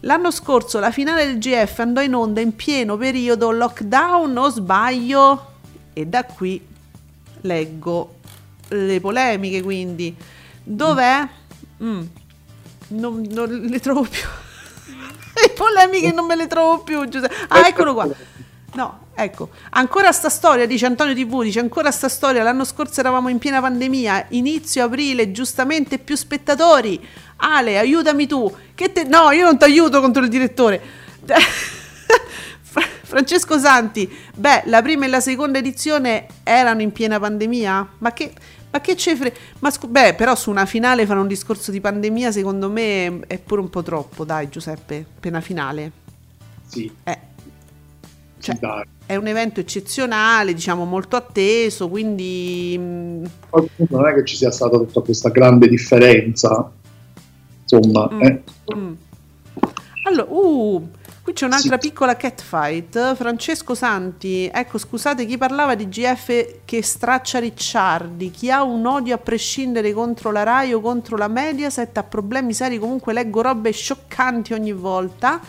L'anno 0.00 0.30
scorso 0.30 0.78
la 0.78 0.90
finale 0.90 1.26
del 1.26 1.38
GF 1.38 1.78
andò 1.80 2.00
in 2.00 2.14
onda 2.14 2.40
in 2.40 2.56
pieno 2.56 2.96
periodo 2.96 3.50
lockdown, 3.50 4.36
o 4.38 4.48
sbaglio? 4.48 5.52
E 5.92 6.06
da 6.06 6.24
qui 6.24 6.64
leggo 7.42 8.14
le 8.68 9.00
polemiche, 9.00 9.62
quindi. 9.62 10.16
Dov'è? 10.62 11.28
Mm, 11.82 12.02
Non, 12.88 13.26
non 13.30 13.48
le 13.50 13.80
trovo 13.80 14.00
più. 14.02 14.26
le 15.42 15.50
polemiche 15.50 16.12
non 16.12 16.24
me 16.24 16.34
le 16.34 16.46
trovo 16.46 16.80
più, 16.80 17.06
Giuseppe. 17.08 17.34
Ah, 17.48 17.66
eccolo 17.66 17.92
qua. 17.92 18.08
No, 18.74 19.06
ecco, 19.14 19.50
ancora 19.70 20.12
sta 20.12 20.28
storia, 20.28 20.66
dice 20.66 20.86
Antonio 20.86 21.14
TV, 21.14 21.42
dice 21.42 21.60
ancora 21.60 21.90
sta 21.90 22.08
storia, 22.08 22.42
l'anno 22.42 22.64
scorso 22.64 23.00
eravamo 23.00 23.28
in 23.28 23.38
piena 23.38 23.60
pandemia, 23.60 24.26
inizio 24.30 24.84
aprile, 24.84 25.32
giustamente 25.32 25.98
più 25.98 26.16
spettatori. 26.16 27.06
Ale, 27.36 27.78
aiutami 27.78 28.26
tu. 28.26 28.54
Che 28.74 28.92
te... 28.92 29.04
No, 29.04 29.30
io 29.30 29.44
non 29.44 29.58
ti 29.58 29.64
aiuto 29.64 30.00
contro 30.00 30.22
il 30.22 30.28
direttore. 30.28 30.80
Fra- 32.60 32.88
Francesco 33.02 33.58
Santi, 33.58 34.10
beh, 34.34 34.64
la 34.66 34.82
prima 34.82 35.06
e 35.06 35.08
la 35.08 35.20
seconda 35.20 35.58
edizione 35.58 36.26
erano 36.42 36.82
in 36.82 36.92
piena 36.92 37.18
pandemia? 37.18 37.88
Ma 37.98 38.12
che, 38.12 38.32
ma 38.76 38.80
che 38.80 38.96
cifre? 38.96 39.34
Ma 39.60 39.70
scu- 39.70 39.88
beh, 39.90 40.14
però 40.14 40.34
su 40.34 40.50
una 40.50 40.66
finale 40.66 41.06
fare 41.06 41.18
un 41.20 41.26
discorso 41.26 41.70
di 41.70 41.80
pandemia 41.80 42.30
secondo 42.30 42.70
me 42.70 43.20
è 43.26 43.38
pure 43.38 43.60
un 43.62 43.70
po' 43.70 43.82
troppo, 43.82 44.24
dai 44.24 44.48
Giuseppe, 44.48 45.04
per 45.18 45.30
una 45.32 45.40
finale. 45.40 45.92
Sì, 46.66 46.92
Eh, 47.04 47.18
sì, 48.38 48.52
cioè, 48.52 48.56
dai. 48.58 48.84
è 49.06 49.16
un 49.16 49.26
evento 49.28 49.60
eccezionale, 49.60 50.52
diciamo 50.52 50.84
molto 50.84 51.16
atteso, 51.16 51.88
quindi... 51.88 52.76
mm, 52.78 53.24
non 53.88 54.06
è 54.08 54.14
che 54.14 54.24
ci 54.24 54.36
sia 54.36 54.50
stata 54.50 54.76
tutta 54.76 55.00
questa 55.00 55.30
grande 55.30 55.68
differenza. 55.68 56.70
Insomma, 57.62 58.08
Mm. 58.12 58.22
eh, 58.22 58.42
mm. 58.76 58.92
Allora, 60.04 60.26
uh, 60.30 60.90
qui 61.26 61.34
c'è 61.34 61.46
un'altra 61.46 61.76
Sì. 61.80 61.88
piccola 61.88 62.16
catfight. 62.16 63.16
Francesco 63.16 63.74
Santi, 63.74 64.48
ecco 64.52 64.78
scusate, 64.78 65.26
chi 65.26 65.36
parlava 65.36 65.74
di 65.74 65.88
GF 65.88 66.60
che 66.64 66.82
straccia 66.82 67.40
Ricciardi, 67.40 68.30
chi 68.30 68.48
ha 68.48 68.62
un 68.62 68.86
odio 68.86 69.16
a 69.16 69.18
prescindere 69.18 69.92
contro 69.92 70.30
la 70.30 70.44
Rai 70.44 70.72
o 70.72 70.80
contro 70.80 71.16
la 71.16 71.26
Mediaset 71.26 71.98
ha 71.98 72.04
problemi 72.04 72.52
seri, 72.54 72.78
comunque 72.78 73.12
leggo 73.12 73.42
robe 73.42 73.72
scioccanti 73.72 74.52
ogni 74.52 74.72
volta. 74.72 75.40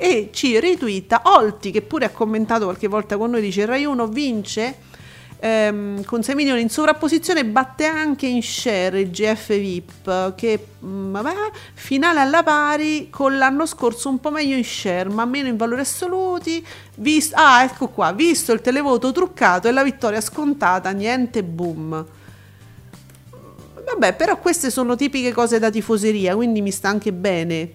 E 0.00 0.30
ci 0.32 0.58
ritwitta 0.60 1.20
Olti, 1.24 1.72
che 1.72 1.82
pure 1.82 2.06
ha 2.06 2.10
commentato 2.10 2.64
qualche 2.64 2.88
volta 2.88 3.18
con 3.18 3.30
noi, 3.30 3.42
dice 3.42 3.66
Rai 3.66 3.84
1 3.84 4.06
vince 4.06 4.76
ehm, 5.40 6.04
con 6.04 6.22
6 6.22 6.34
milioni 6.34 6.60
in 6.60 6.68
sovrapposizione 6.68 7.44
batte 7.44 7.84
anche 7.84 8.26
in 8.26 8.42
share 8.42 9.00
il 9.00 9.10
GF 9.10 9.48
VIP 9.48 10.34
che 10.34 10.66
mm, 10.84 11.12
vabbè, 11.12 11.32
finale 11.74 12.20
alla 12.20 12.42
pari 12.42 13.08
con 13.10 13.36
l'anno 13.36 13.66
scorso 13.66 14.08
un 14.08 14.18
po' 14.18 14.30
meglio 14.30 14.56
in 14.56 14.64
share 14.64 15.08
ma 15.08 15.24
meno 15.24 15.48
in 15.48 15.56
valori 15.56 15.80
assoluti 15.80 16.64
vis- 16.96 17.32
ah 17.34 17.62
ecco 17.64 17.88
qua 17.88 18.12
visto 18.12 18.52
il 18.52 18.60
televoto 18.60 19.12
truccato 19.12 19.68
e 19.68 19.72
la 19.72 19.82
vittoria 19.82 20.20
scontata 20.20 20.90
niente 20.90 21.42
boom 21.42 22.06
vabbè 23.84 24.14
però 24.16 24.38
queste 24.38 24.70
sono 24.70 24.96
tipiche 24.96 25.32
cose 25.32 25.58
da 25.58 25.70
tifoseria 25.70 26.34
quindi 26.34 26.60
mi 26.60 26.70
sta 26.70 26.88
anche 26.88 27.12
bene 27.12 27.72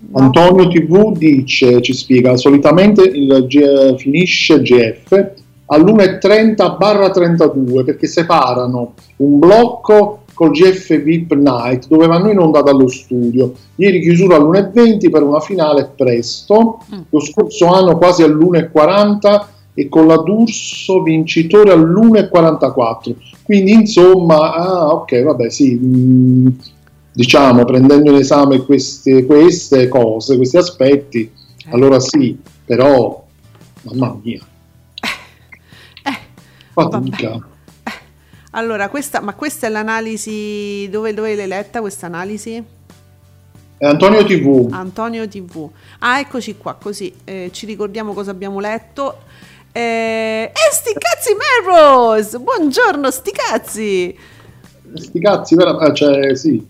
no? 0.00 0.18
Antonio 0.18 0.68
TV 0.68 1.16
dice, 1.16 1.80
ci 1.82 1.92
spiega, 1.92 2.36
solitamente 2.36 3.02
il 3.02 3.46
G- 3.48 3.96
finisce 3.96 4.62
GF 4.62 5.46
all'1.30 5.70 6.76
barra 6.76 7.10
32 7.10 7.84
perché 7.84 8.06
separano 8.06 8.94
un 9.16 9.38
blocco 9.38 10.20
col 10.34 10.50
GF 10.50 11.02
VIP 11.02 11.32
Night 11.34 11.88
dove 11.88 12.06
vanno 12.06 12.30
in 12.30 12.38
onda 12.38 12.62
dallo 12.62 12.86
studio. 12.88 13.52
Ieri 13.76 14.00
chiusura 14.00 14.36
all'1.20 14.36 15.10
per 15.10 15.22
una 15.22 15.40
finale 15.40 15.90
presto, 15.96 16.78
Mm. 16.94 17.00
lo 17.10 17.20
scorso 17.20 17.66
anno 17.66 17.96
quasi 17.98 18.22
all'1.40 18.22 19.46
e 19.74 19.88
con 19.88 20.06
la 20.06 20.16
D'Urso 20.16 21.02
vincitore 21.02 21.72
all'1.44. 21.72 23.14
Quindi 23.42 23.72
insomma, 23.72 24.54
ah, 24.54 24.86
ok, 24.88 25.22
vabbè, 25.22 25.50
sì, 25.50 25.74
mm, 25.80 26.46
diciamo 27.12 27.64
prendendo 27.64 28.10
in 28.10 28.16
esame 28.16 28.64
queste, 28.64 29.24
queste 29.26 29.88
cose, 29.88 30.36
questi 30.36 30.56
aspetti, 30.56 31.20
Eh. 31.66 31.70
allora 31.72 31.98
sì, 32.00 32.38
però, 32.64 33.24
mamma 33.82 34.16
mia, 34.22 34.40
fatica. 36.82 37.46
allora 38.52 38.88
questa 38.88 39.20
ma 39.20 39.34
questa 39.34 39.66
è 39.66 39.70
l'analisi 39.70 40.88
dove, 40.90 41.14
dove 41.14 41.34
l'hai 41.34 41.46
letta 41.46 41.80
questa 41.80 42.06
analisi? 42.06 42.62
Antonio 43.80 44.24
TV, 44.24 44.68
Antonio 44.72 45.28
TV. 45.28 45.68
Ah, 46.00 46.18
eccoci 46.18 46.56
qua, 46.56 46.74
così 46.74 47.14
eh, 47.24 47.50
ci 47.52 47.64
ricordiamo 47.66 48.12
cosa 48.12 48.32
abbiamo 48.32 48.58
letto. 48.58 49.22
Eh, 49.70 50.50
e 50.52 50.72
sti 50.72 50.94
cazzi 50.98 51.30
Melrose! 51.34 52.38
Buongiorno, 52.38 53.10
sti 53.10 53.30
cazzi! 53.30 54.18
sti 54.94 55.20
cazzi, 55.20 55.54
vera- 55.54 55.78
eh, 55.78 55.94
cioè 55.94 56.34
sì, 56.34 56.64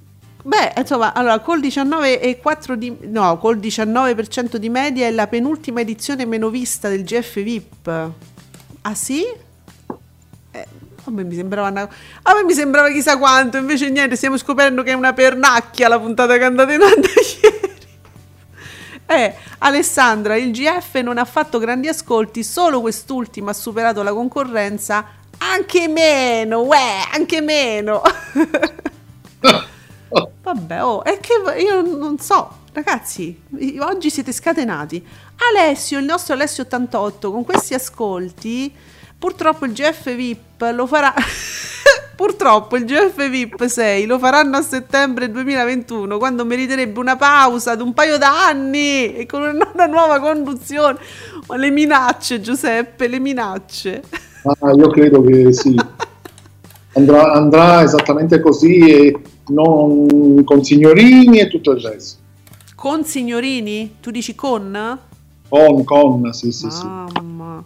Beh, 0.49 0.73
insomma, 0.79 1.13
allora, 1.13 1.41
col 1.41 1.61
19,4 1.61 2.73
di, 2.73 2.97
no, 3.03 3.37
col 3.39 3.59
19% 3.59 4.57
di 4.57 4.71
media 4.71 5.07
è 5.07 5.11
la 5.11 5.27
penultima 5.27 5.81
edizione 5.81 6.25
meno 6.25 6.49
vista 6.49 6.89
del 6.89 7.05
GF 7.05 7.43
VIP. 7.43 8.11
Ah 8.81 8.95
sì? 8.95 9.25
Eh, 10.61 10.67
a 11.05 11.11
me 11.11 11.25
mi 11.25 11.35
sembrava 11.35 11.69
una- 11.69 11.89
a 12.23 12.35
me 12.35 12.45
mi 12.45 12.53
sembrava 12.53 12.91
chissà 12.91 13.17
quanto, 13.17 13.57
invece 13.57 13.89
niente, 13.91 14.17
stiamo 14.17 14.37
scoprendo 14.37 14.83
che 14.83 14.91
è 14.91 14.95
una 14.95 15.13
pernacchia 15.13 15.89
la 15.89 15.99
puntata 15.99 16.35
che 16.35 16.41
è 16.41 16.45
andata 16.45 16.73
in 16.73 16.83
onda 16.83 17.09
ieri. 17.43 17.67
Eh, 19.07 19.35
Alessandra, 19.59 20.37
il 20.37 20.51
GF 20.53 20.97
non 21.01 21.17
ha 21.17 21.25
fatto 21.25 21.59
grandi 21.59 21.89
ascolti, 21.89 22.45
solo 22.45 22.81
quest'ultimo 22.83 23.49
ha 23.49 23.55
superato 23.55 24.03
la 24.03 24.13
concorrenza, 24.13 25.07
anche 25.39 25.89
meno, 25.89 26.61
uè, 26.63 27.05
anche 27.15 27.41
meno. 27.41 28.03
Vabbè, 30.43 30.83
oh, 30.85 31.05
è 31.05 31.19
che 31.21 31.35
io 31.59 31.81
non 31.83 32.19
so, 32.19 32.59
ragazzi, 32.73 33.41
oggi 33.81 34.11
siete 34.11 34.33
scatenati. 34.33 35.05
Alessio, 35.55 35.99
il 35.99 36.05
nostro 36.05 36.35
Alessio 36.35 36.65
88, 36.65 37.31
con 37.31 37.45
questi 37.45 37.75
ascolti, 37.75 38.75
purtroppo 39.19 39.65
il 39.65 39.73
GF 39.73 40.15
VIP 40.15 40.71
lo 40.73 40.87
farà. 40.87 41.13
Purtroppo 42.19 42.77
il 42.77 42.85
GF 42.85 43.29
VIP 43.31 43.65
6 43.67 44.05
lo 44.05 44.19
faranno 44.19 44.57
a 44.57 44.63
settembre 44.63 45.31
2021 45.31 46.19
quando 46.19 46.45
meriterebbe 46.45 46.99
una 46.99 47.15
pausa 47.15 47.77
di 47.77 47.83
un 47.83 47.95
paio 47.95 48.19
d'anni 48.19 49.15
e 49.15 49.25
con 49.25 49.43
una, 49.43 49.87
nuova 49.87 50.19
conduzione. 50.19 50.99
Ma 51.47 51.55
le 51.55 51.71
minacce, 51.71 52.41
Giuseppe, 52.41 53.07
le 53.07 53.21
minacce. 53.21 54.03
Ah, 54.43 54.73
io 54.73 54.89
credo 54.89 55.23
che 55.23 55.53
sì. 55.53 55.81
Andrà, 56.95 57.35
andrà 57.35 57.85
esattamente 57.85 58.41
così 58.41 58.79
e 58.79 59.21
non 59.51 60.43
con 60.43 60.65
signorini 60.65 61.39
e 61.39 61.47
tutto 61.47 61.71
il 61.71 61.81
resto. 61.81 62.19
Con 62.75 63.05
signorini? 63.05 63.97
Tu 64.01 64.11
dici 64.11 64.35
con? 64.35 64.99
Con, 65.49 65.85
con, 65.85 66.33
sì, 66.33 66.51
sì, 66.51 66.69
sì. 66.69 66.85
Mamma. 66.85 67.63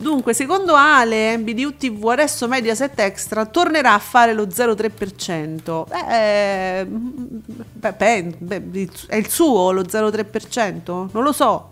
Dunque, 0.00 0.32
secondo 0.32 0.72
Ale, 0.76 1.38
BDU 1.38 1.76
TV 1.76 2.02
adesso 2.08 2.48
Mediaset 2.48 2.98
Extra 2.98 3.44
tornerà 3.44 3.92
a 3.92 3.98
fare 3.98 4.32
lo 4.32 4.46
0,3%. 4.46 5.84
Eh, 6.10 6.86
beh, 6.86 7.92
beh, 8.38 8.88
è 9.08 9.16
il 9.16 9.28
suo 9.28 9.72
lo 9.72 9.82
0,3%? 9.82 11.08
Non 11.12 11.22
lo 11.22 11.32
so. 11.32 11.68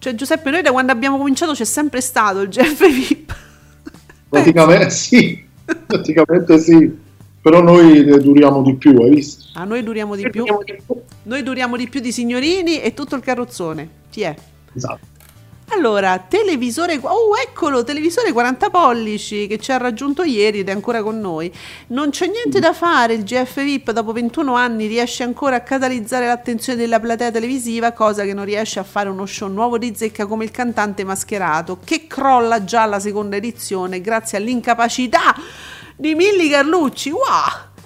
Cioè, 0.00 0.16
Giuseppe, 0.16 0.50
noi 0.50 0.62
da 0.62 0.72
quando 0.72 0.90
abbiamo 0.90 1.18
cominciato 1.18 1.52
c'è 1.52 1.64
sempre 1.64 2.00
stato 2.00 2.40
il 2.40 2.48
GF 2.48 2.90
VIP. 2.90 3.36
Praticamente 4.28 4.90
sì, 4.90 5.46
praticamente 5.86 6.58
sì. 6.58 7.06
Però 7.40 7.62
noi 7.62 8.04
ne 8.04 8.18
duriamo 8.18 8.60
di 8.62 8.74
più, 8.74 8.96
hai 9.00 9.10
visto? 9.10 9.44
A 9.54 9.62
noi 9.62 9.84
duriamo 9.84 10.16
di 10.16 10.28
più. 10.28 10.44
Noi 11.22 11.42
duriamo 11.44 11.76
di 11.76 11.88
più 11.88 12.00
di 12.00 12.10
signorini 12.10 12.80
e 12.80 12.92
tutto 12.92 13.14
il 13.14 13.22
carrozzone. 13.22 13.88
Chi 14.10 14.22
è? 14.22 14.34
Esatto. 14.74 15.16
Allora, 15.70 16.18
televisore, 16.18 16.98
oh 17.02 17.36
eccolo, 17.38 17.84
televisore 17.84 18.32
40 18.32 18.70
pollici 18.70 19.46
che 19.46 19.58
ci 19.58 19.70
ha 19.70 19.76
raggiunto 19.76 20.22
ieri 20.22 20.60
ed 20.60 20.68
è 20.68 20.72
ancora 20.72 21.02
con 21.02 21.20
noi. 21.20 21.52
Non 21.88 22.08
c'è 22.08 22.26
niente 22.26 22.58
da 22.58 22.72
fare, 22.72 23.12
il 23.12 23.22
GF 23.22 23.62
VIP 23.62 23.92
dopo 23.92 24.12
21 24.12 24.54
anni 24.54 24.86
riesce 24.86 25.24
ancora 25.24 25.56
a 25.56 25.60
catalizzare 25.60 26.26
l'attenzione 26.26 26.78
della 26.78 26.98
platea 26.98 27.30
televisiva, 27.30 27.92
cosa 27.92 28.24
che 28.24 28.32
non 28.32 28.46
riesce 28.46 28.78
a 28.78 28.82
fare 28.82 29.10
uno 29.10 29.26
show 29.26 29.48
nuovo 29.48 29.76
di 29.76 29.92
zecca 29.94 30.24
come 30.24 30.44
il 30.44 30.50
cantante 30.50 31.04
mascherato, 31.04 31.78
che 31.84 32.06
crolla 32.06 32.64
già 32.64 32.82
alla 32.82 32.98
seconda 32.98 33.36
edizione 33.36 34.00
grazie 34.00 34.38
all'incapacità 34.38 35.34
di 35.94 36.14
Milli 36.14 36.48
Carlucci. 36.48 37.10
Wow! 37.10 37.20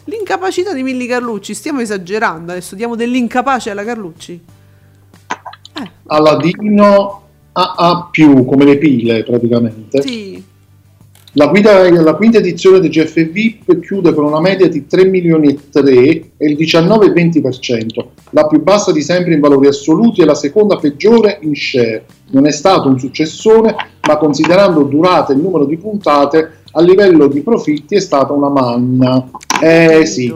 L'incapacità 0.04 0.72
di 0.72 0.84
Milli 0.84 1.06
Carlucci, 1.06 1.52
stiamo 1.52 1.80
esagerando 1.80 2.52
adesso, 2.52 2.76
diamo 2.76 2.94
dell'incapace 2.94 3.70
alla 3.70 3.84
Carlucci. 3.84 4.44
Aladino 6.06 7.21
AA+, 7.52 8.10
come 8.46 8.64
le 8.64 8.78
pile 8.78 9.22
praticamente. 9.22 10.02
Sì. 10.02 10.44
La, 11.34 11.46
guida- 11.46 11.90
la 11.90 12.14
quinta 12.14 12.38
edizione 12.38 12.78
del 12.78 12.90
GF 12.90 13.30
VIP 13.30 13.80
chiude 13.80 14.12
con 14.12 14.24
una 14.24 14.40
media 14.40 14.68
di 14.68 14.86
3 14.86 15.06
milioni 15.06 15.48
e 15.48 15.58
3 15.70 15.90
e 16.36 16.46
il 16.46 16.58
19,20%, 16.58 18.04
la 18.30 18.46
più 18.46 18.62
bassa 18.62 18.92
di 18.92 19.00
sempre 19.00 19.32
in 19.32 19.40
valori 19.40 19.66
assoluti 19.66 20.20
e 20.20 20.26
la 20.26 20.34
seconda 20.34 20.76
peggiore 20.76 21.38
in 21.40 21.54
share. 21.54 22.04
Non 22.32 22.46
è 22.46 22.50
stato 22.50 22.88
un 22.88 22.98
successone, 22.98 23.74
ma 24.06 24.18
considerando 24.18 24.82
durata 24.82 25.32
e 25.32 25.36
numero 25.36 25.64
di 25.64 25.78
puntate, 25.78 26.60
a 26.72 26.82
livello 26.82 27.26
di 27.28 27.40
profitti 27.40 27.94
è 27.94 28.00
stata 28.00 28.34
una 28.34 28.50
manna. 28.50 29.30
Eh 29.62 30.04
sì, 30.04 30.30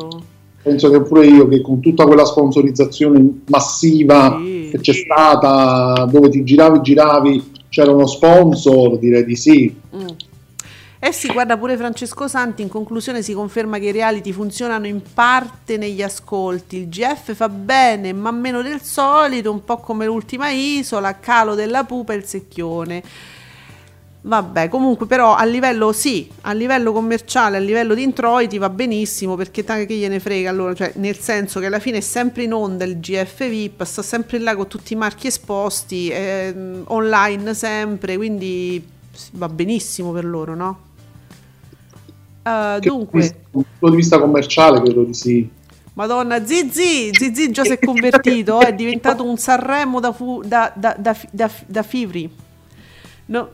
penso 0.67 0.91
che 0.91 1.01
pure 1.01 1.25
io 1.27 1.47
che 1.47 1.61
con 1.61 1.79
tutta 1.79 2.05
quella 2.05 2.25
sponsorizzazione 2.25 3.43
massiva 3.47 4.37
Sì. 4.43 4.69
che 4.73 4.81
c'è 4.81 4.95
stata, 4.95 6.09
dove 6.11 6.29
ti 6.29 6.43
giravi, 6.43 6.81
giravi, 6.83 7.53
c'era 7.69 7.93
uno 7.93 8.09
sponsor, 8.09 8.99
direi 8.99 9.25
di 9.25 9.37
sì. 9.37 9.73
Mm. 9.95 10.09
Eh 10.99 11.13
sì, 11.13 11.29
guarda 11.29 11.57
pure 11.57 11.77
Francesco 11.77 12.27
Santi, 12.27 12.63
in 12.63 12.69
conclusione 12.69 13.23
si 13.23 13.33
conferma 13.33 13.79
che 13.79 13.87
i 13.87 13.93
reality 13.93 14.33
funzionano 14.33 14.89
in 14.89 15.03
parte 15.15 15.77
negli 15.77 16.03
ascolti, 16.03 16.79
il 16.79 16.89
GF 16.89 17.33
fa 17.35 17.49
bene 17.49 18.13
ma 18.13 18.33
meno 18.33 18.61
del 18.61 18.81
solito, 18.83 19.53
un 19.53 19.63
po' 19.63 19.77
come 19.77 20.07
l'ultima 20.07 20.51
isola, 20.51 21.21
calo 21.21 21.55
della 21.55 21.85
pupa 21.85 22.13
e 22.13 22.17
il 22.17 22.25
secchione. 22.25 23.03
Vabbè, 24.27 24.69
comunque 24.69 25.07
però 25.07 25.37
a 25.37 25.45
livello 25.45 25.93
sì, 25.93 26.29
a 26.43 26.53
livello 26.53 26.91
commerciale, 26.91 27.59
a 27.59 27.61
livello 27.61 27.95
di 27.95 28.03
introiti 28.03 28.59
va 28.59 28.69
benissimo 28.69 29.37
perché 29.37 29.63
tanto 29.63 29.87
che 29.87 29.95
gliene 29.95 30.19
frega 30.19 30.51
allora, 30.51 30.75
cioè 30.75 30.93
nel 30.97 31.17
senso 31.17 31.61
che 31.61 31.67
alla 31.67 31.79
fine 31.79 31.99
è 31.99 32.01
sempre 32.01 32.43
in 32.43 32.53
onda 32.53 32.83
il 32.85 32.99
GF 32.99 33.49
VIP, 33.49 33.85
sta 33.85 34.03
sempre 34.03 34.41
là 34.41 34.57
con 34.57 34.67
tutti 34.67 34.95
i 34.95 34.97
marchi 34.97 35.29
esposti, 35.29 36.09
ehm, 36.11 36.83
online 36.89 37.55
sempre, 37.55 38.17
quindi 38.17 38.85
va 39.35 39.49
benissimo 39.49 40.11
per 40.11 40.25
loro, 40.25 40.57
no? 40.57 40.81
Eh, 42.43 42.79
Che 42.81 42.89
dunque, 42.89 43.21
dal 43.21 43.37
punto 43.49 43.91
di 43.91 43.97
vista 43.97 44.19
commerciale 44.19 44.81
credo 44.83 45.05
di 45.05 45.15
sì. 45.15 45.49
Madonna, 45.93 46.45
Zizi, 46.45 47.15
Zizi 47.15 47.53
già 47.53 47.65
si 47.65 47.75
è 47.75 47.79
convertito, 47.79 48.61
è 48.61 48.75
diventato 48.75 49.25
un 49.25 49.39
Sanremo 49.39 50.01
da, 50.01 50.11
fu- 50.11 50.43
da, 50.43 50.73
da, 50.75 50.97
da, 50.99 51.17
da, 51.31 51.49
da 51.65 51.83
Fivri. 51.85 52.29
No- 53.27 53.51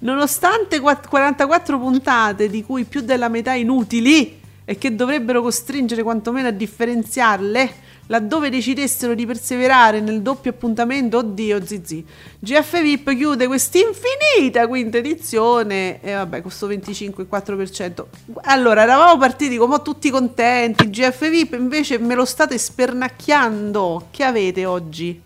nonostante 0.00 0.80
quatt- 0.80 1.08
44 1.08 1.78
puntate, 1.78 2.48
di 2.48 2.62
cui 2.64 2.84
più 2.84 3.00
della 3.00 3.28
metà 3.28 3.52
inutili, 3.52 4.40
e 4.64 4.76
che 4.76 4.94
dovrebbero 4.94 5.40
costringere 5.40 6.02
quantomeno 6.02 6.48
a 6.48 6.50
differenziarle, 6.50 7.86
laddove 8.08 8.50
decidessero 8.50 9.14
di 9.14 9.24
perseverare 9.24 10.00
nel 10.00 10.20
doppio 10.20 10.50
appuntamento, 10.50 11.18
oddio 11.18 11.64
Zizi, 11.64 12.04
GF 12.38 12.82
VIP 12.82 13.16
chiude 13.16 13.46
quest'infinita 13.46 14.66
quinta 14.66 14.98
edizione 14.98 16.02
e 16.02 16.12
vabbè, 16.12 16.42
questo 16.42 16.68
25,4%. 16.68 18.04
Allora, 18.42 18.82
eravamo 18.82 19.18
partiti 19.18 19.56
come 19.56 19.80
tutti 19.80 20.10
contenti, 20.10 20.90
GF 20.90 21.30
VIP 21.30 21.54
invece 21.54 21.98
me 21.98 22.14
lo 22.14 22.26
state 22.26 22.58
spernacchiando. 22.58 24.08
Che 24.10 24.22
avete 24.22 24.66
oggi? 24.66 25.22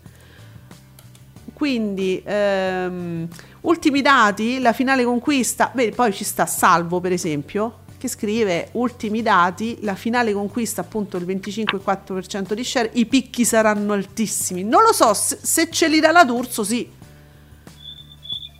Quindi, 1.63 2.21
ehm, 2.25 3.25
ultimi 3.61 4.01
dati, 4.01 4.59
la 4.59 4.73
finale 4.73 5.05
conquista, 5.05 5.71
beh, 5.73 5.91
poi 5.91 6.11
ci 6.11 6.25
sta 6.25 6.45
Salvo 6.45 6.99
per 6.99 7.13
esempio, 7.13 7.83
che 7.97 8.09
scrive 8.09 8.67
ultimi 8.73 9.21
dati, 9.21 9.77
la 9.79 9.95
finale 9.95 10.33
conquista 10.33 10.81
appunto 10.81 11.15
il 11.15 11.25
25,4% 11.25 12.51
di 12.51 12.65
share, 12.65 12.89
i 12.95 13.05
picchi 13.05 13.45
saranno 13.45 13.93
altissimi. 13.93 14.65
Non 14.65 14.83
lo 14.83 14.91
so, 14.91 15.13
se, 15.13 15.39
se 15.41 15.69
ce 15.71 15.87
li 15.87 16.01
dà 16.01 16.11
la 16.11 16.25
D'Urso 16.25 16.65
sì. 16.65 16.85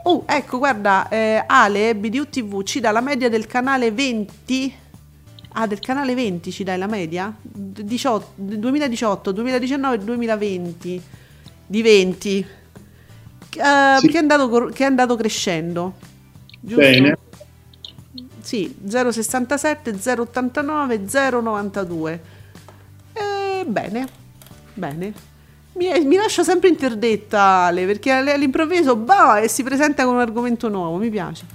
Oh, 0.03 0.23
ecco, 0.25 0.57
guarda, 0.59 1.09
eh, 1.09 1.43
Ale, 1.45 1.97
BDU 1.97 2.29
TV 2.29 2.63
ci 2.63 2.79
dà 2.79 2.91
la 2.91 3.01
media 3.01 3.27
del 3.27 3.47
canale 3.47 3.91
20. 3.91 4.73
Ah, 5.55 5.67
del 5.67 5.79
canale 5.79 6.15
20 6.15 6.51
ci 6.53 6.63
dai 6.63 6.77
la 6.77 6.87
media? 6.87 7.35
18, 7.41 8.27
2018, 8.37 9.31
2019 9.33 9.97
2020. 9.97 11.01
Di 11.67 11.81
20. 11.81 12.61
Eh, 13.59 13.97
Sì. 13.99 14.07
che, 14.07 14.15
è 14.17 14.19
andato, 14.19 14.65
che 14.73 14.83
è 14.83 14.87
andato 14.87 15.15
crescendo. 15.15 15.93
Giusto? 16.59 16.81
Bene. 16.81 17.17
Sì, 18.41 18.75
0,67, 18.87 19.95
0,89, 19.97 21.05
0,92. 21.05 22.19
Eh, 23.13 23.65
bene, 23.65 24.07
bene. 24.73 25.13
Mi, 25.73 25.87
mi 26.05 26.15
lascia 26.17 26.43
sempre 26.43 26.69
interdetta 26.69 27.41
Ale, 27.41 27.85
perché 27.85 28.11
all'improvviso 28.11 28.95
bah, 28.95 29.39
e 29.39 29.47
si 29.47 29.63
presenta 29.63 30.03
con 30.05 30.15
un 30.15 30.19
argomento 30.21 30.67
nuovo, 30.69 30.97
mi 30.97 31.09
piace. 31.09 31.45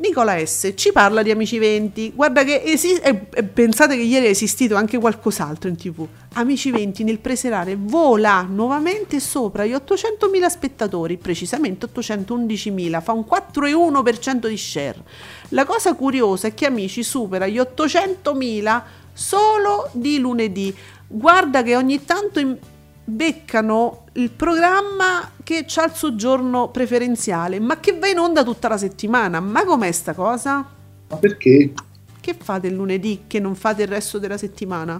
Nicola 0.00 0.44
S. 0.44 0.72
ci 0.74 0.92
parla 0.92 1.22
di 1.22 1.30
Amici 1.30 1.58
20. 1.58 2.12
Guarda 2.14 2.44
che 2.44 2.62
esi- 2.62 2.94
e- 2.96 3.26
e 3.32 3.42
pensate 3.44 3.96
che 3.96 4.02
ieri 4.02 4.26
è 4.26 4.30
esistito 4.30 4.74
anche 4.74 4.98
qualcos'altro 4.98 5.68
in 5.68 5.76
tv. 5.76 6.06
Amici 6.34 6.70
20 6.70 7.04
nel 7.04 7.18
preserale 7.18 7.76
vola 7.78 8.42
nuovamente 8.42 9.20
sopra 9.20 9.64
gli 9.64 9.72
800.000 9.72 10.48
spettatori, 10.48 11.16
precisamente 11.16 11.86
811.000, 11.86 13.00
fa 13.00 13.12
un 13.12 13.24
4,1% 13.24 14.48
di 14.48 14.56
share. 14.56 15.02
La 15.50 15.64
cosa 15.64 15.94
curiosa 15.94 16.48
è 16.48 16.54
che 16.54 16.66
Amici 16.66 17.02
supera 17.02 17.46
gli 17.46 17.58
800.000 17.58 18.82
solo 19.12 19.88
di 19.92 20.18
lunedì. 20.18 20.74
Guarda 21.06 21.62
che 21.62 21.76
ogni 21.76 22.04
tanto 22.04 22.40
in- 22.40 22.56
beccano 23.04 24.06
il 24.14 24.30
programma 24.30 25.30
che 25.42 25.66
ha 25.74 25.84
il 25.84 25.92
suo 25.94 26.14
giorno 26.16 26.68
preferenziale, 26.70 27.60
ma 27.60 27.78
che 27.80 27.98
va 27.98 28.08
in 28.08 28.18
onda 28.18 28.42
tutta 28.42 28.68
la 28.68 28.78
settimana. 28.78 29.40
Ma 29.40 29.64
com'è 29.64 29.92
sta 29.92 30.14
cosa? 30.14 30.66
Ma 31.08 31.16
perché? 31.16 31.72
Che 32.20 32.36
fate 32.40 32.68
il 32.68 32.74
lunedì 32.74 33.24
che 33.26 33.38
non 33.40 33.54
fate 33.54 33.82
il 33.82 33.88
resto 33.88 34.18
della 34.18 34.38
settimana? 34.38 34.98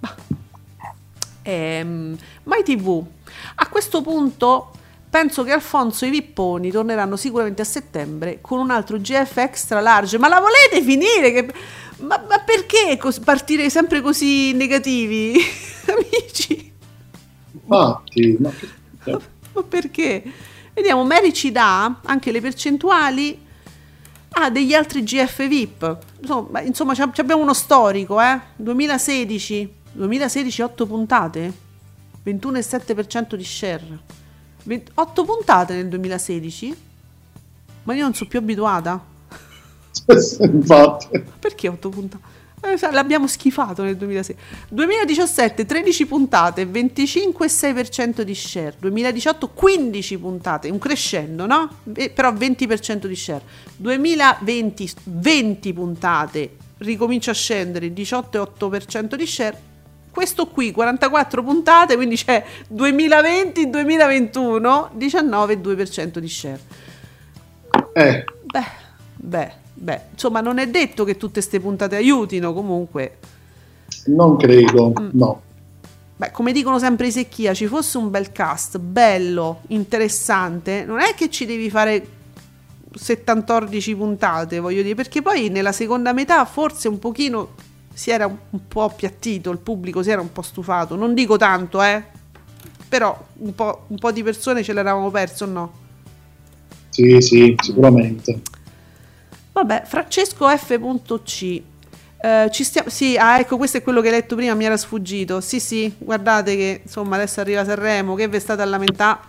Bah. 0.00 0.16
Ehm, 1.42 2.16
Mai 2.44 2.62
TV. 2.64 3.04
A 3.56 3.68
questo 3.68 4.02
punto 4.02 4.72
penso 5.08 5.44
che 5.44 5.52
Alfonso 5.52 6.04
e 6.04 6.08
i 6.08 6.10
Vipponi 6.10 6.70
torneranno 6.70 7.16
sicuramente 7.16 7.62
a 7.62 7.64
settembre 7.64 8.38
con 8.40 8.58
un 8.58 8.70
altro 8.70 8.98
GF 8.98 9.36
extra 9.36 9.80
large. 9.80 10.18
Ma 10.18 10.28
la 10.28 10.40
volete 10.40 10.82
finire? 10.84 11.32
Che- 11.32 11.52
Ma, 11.98 12.22
ma 12.28 12.38
perché 12.40 12.96
cos- 12.98 13.20
partire 13.20 13.68
sempre 13.70 14.00
così 14.00 14.52
negativi, 14.54 15.34
amici? 15.86 16.69
Infatti, 17.70 18.36
ma 18.40 18.52
Ma 19.52 19.62
perché? 19.62 20.22
Vediamo, 20.74 21.04
Mary 21.04 21.32
ci 21.32 21.52
dà 21.52 22.00
anche 22.04 22.32
le 22.32 22.40
percentuali. 22.40 23.46
Ah, 24.32 24.50
degli 24.50 24.74
altri 24.74 25.02
GF 25.02 25.48
VIP. 25.48 25.98
Insomma, 26.20 26.60
insomma 26.60 26.94
abbiamo 27.16 27.42
uno 27.42 27.54
storico, 27.54 28.20
eh? 28.20 28.40
2016. 28.56 29.74
2016 29.92 30.62
8 30.62 30.86
puntate. 30.86 31.52
21,7% 32.24 33.34
di 33.34 33.44
share. 33.44 33.98
8 34.94 35.24
puntate 35.24 35.74
nel 35.74 35.88
2016? 35.88 36.76
Ma 37.84 37.94
io 37.94 38.02
non 38.02 38.14
sono 38.14 38.28
più 38.28 38.38
abituata. 38.38 39.02
Infatti, 40.40 41.24
Perché 41.38 41.68
8 41.68 41.88
puntate? 41.88 42.38
Eh, 42.62 42.76
l'abbiamo 42.90 43.26
schifato 43.26 43.82
nel 43.82 43.96
2006. 43.96 44.36
2017 44.68 45.64
13 45.64 46.06
puntate, 46.06 46.66
25,6% 46.66 48.20
di 48.20 48.34
share. 48.34 48.74
2018 48.78 49.48
15 49.48 50.18
puntate, 50.18 50.68
un 50.68 50.78
crescendo, 50.78 51.46
no? 51.46 51.76
Eh, 51.94 52.10
però 52.10 52.30
20% 52.32 53.06
di 53.06 53.16
share. 53.16 53.40
2020 53.76 54.90
20 55.04 55.72
puntate, 55.72 56.56
ricomincia 56.78 57.30
a 57.30 57.34
scendere, 57.34 57.92
18,8% 57.92 59.14
di 59.14 59.26
share. 59.26 59.68
Questo 60.10 60.48
qui 60.48 60.72
44 60.72 61.42
puntate, 61.42 61.94
quindi 61.94 62.16
c'è 62.16 62.44
2020-2021 62.74 64.88
19,2% 64.98 66.18
di 66.18 66.28
share. 66.28 66.60
eh, 67.94 68.24
Beh, 68.42 68.66
beh, 69.14 69.52
beh, 69.80 70.00
insomma, 70.12 70.40
non 70.40 70.58
è 70.58 70.68
detto 70.68 71.04
che 71.04 71.16
tutte 71.16 71.34
queste 71.34 71.58
puntate 71.60 71.96
aiutino, 71.96 72.52
comunque. 72.52 73.18
non 74.06 74.36
credo, 74.36 74.92
Mm. 74.98 75.08
no. 75.12 75.42
Beh, 76.16 76.30
come 76.32 76.52
dicono 76.52 76.78
sempre 76.78 77.06
i 77.06 77.12
secchia, 77.12 77.54
ci 77.54 77.66
fosse 77.66 77.96
un 77.98 78.10
bel 78.10 78.30
cast, 78.30 78.78
bello, 78.78 79.62
interessante, 79.68 80.84
non 80.84 81.00
è 81.00 81.14
che 81.14 81.30
ci 81.30 81.46
devi 81.46 81.70
fare 81.70 82.06
14 82.92 83.94
puntate, 83.96 84.58
voglio 84.58 84.82
dire, 84.82 84.94
perché 84.94 85.22
poi 85.22 85.48
nella 85.48 85.72
seconda 85.72 86.12
metà 86.12 86.44
forse 86.44 86.88
un 86.88 86.98
pochino 86.98 87.54
si 87.92 88.10
era 88.10 88.26
un 88.26 88.36
un 88.50 88.60
po' 88.68 88.82
appiattito, 88.84 89.50
il 89.50 89.58
pubblico 89.58 90.02
si 90.02 90.10
era 90.10 90.20
un 90.20 90.30
po' 90.32 90.42
stufato, 90.42 90.94
non 90.94 91.14
dico 91.14 91.36
tanto, 91.36 91.82
eh, 91.82 92.02
però 92.88 93.16
un 93.38 93.54
po', 93.54 93.84
un 93.88 93.96
po' 93.96 94.12
di 94.12 94.22
persone 94.22 94.62
ce 94.62 94.72
l'eravamo 94.72 95.10
perso, 95.10 95.46
no? 95.46 95.72
Sì, 96.90 97.20
sì, 97.20 97.54
sicuramente. 97.62 98.40
Vabbè, 99.62 99.82
Francesco 99.84 100.48
F.C. 100.48 101.62
Eh, 102.22 102.48
ci 102.50 102.64
stiamo, 102.64 102.88
sì, 102.88 103.16
ah, 103.16 103.38
ecco, 103.38 103.56
questo 103.58 103.76
è 103.78 103.82
quello 103.82 104.00
che 104.00 104.08
hai 104.08 104.14
letto 104.14 104.36
prima, 104.36 104.54
mi 104.54 104.64
era 104.64 104.76
sfuggito. 104.76 105.40
Sì, 105.40 105.60
sì, 105.60 105.92
guardate 105.98 106.56
che 106.56 106.80
insomma 106.84 107.16
adesso 107.16 107.40
arriva 107.40 107.64
Sanremo, 107.64 108.14
che 108.14 108.26
vi 108.28 108.40
state 108.40 108.62
a 108.62 108.64
lamentare. 108.64 109.20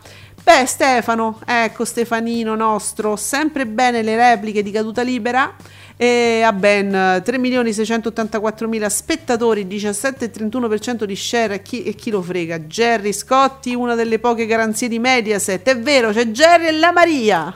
Beh, 0.41 0.65
Stefano, 0.65 1.39
ecco 1.45 1.85
Stefanino 1.85 2.55
nostro, 2.55 3.15
sempre 3.15 3.67
bene 3.67 4.01
le 4.01 4.15
repliche 4.15 4.63
di 4.63 4.71
caduta 4.71 5.01
libera. 5.01 5.53
E 5.97 6.41
a 6.43 6.51
ben 6.51 6.89
3.684.000 6.89 8.87
spettatori, 8.87 9.65
17,31% 9.67 11.03
di 11.03 11.15
share. 11.15 11.55
E 11.55 11.61
chi, 11.61 11.83
e 11.83 11.93
chi 11.93 12.09
lo 12.09 12.21
frega? 12.21 12.59
Jerry 12.59 13.13
Scotti, 13.13 13.75
una 13.75 13.95
delle 13.95 14.17
poche 14.17 14.47
garanzie 14.47 14.87
di 14.87 14.97
Mediaset. 14.97 15.67
È 15.67 15.77
vero, 15.77 16.11
c'è 16.11 16.25
Jerry 16.27 16.67
e 16.67 16.71
la 16.71 16.91
Maria. 16.91 17.55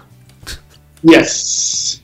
Yes. 1.02 2.04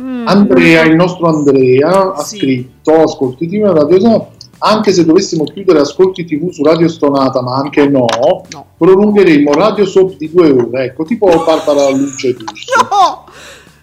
Mm. 0.00 0.26
Andrea, 0.26 0.82
il 0.84 0.94
nostro 0.94 1.26
Andrea, 1.28 2.12
ha 2.14 2.22
Sì. 2.22 2.36
scritto 2.36 3.02
Ascolti 3.02 3.48
TV 3.48 3.64
Radio 3.72 3.98
Stonata. 3.98 4.36
Anche 4.60 4.92
se 4.92 5.04
dovessimo 5.04 5.44
chiudere 5.44 5.80
Ascolti 5.80 6.24
TV 6.24 6.50
su 6.50 6.64
Radio 6.64 6.88
Stonata, 6.88 7.40
ma 7.42 7.56
anche 7.56 7.86
no, 7.88 8.06
No. 8.52 8.66
prolungheremo 8.76 9.52
Radio 9.52 9.86
Soap 9.86 10.16
di 10.16 10.30
due 10.32 10.50
ore. 10.50 10.84
Ecco, 10.86 11.04
tipo 11.04 11.26
Barbara 11.26 11.88
Luce 11.90 12.34
giusto. 12.36 12.86
No! 12.90 13.24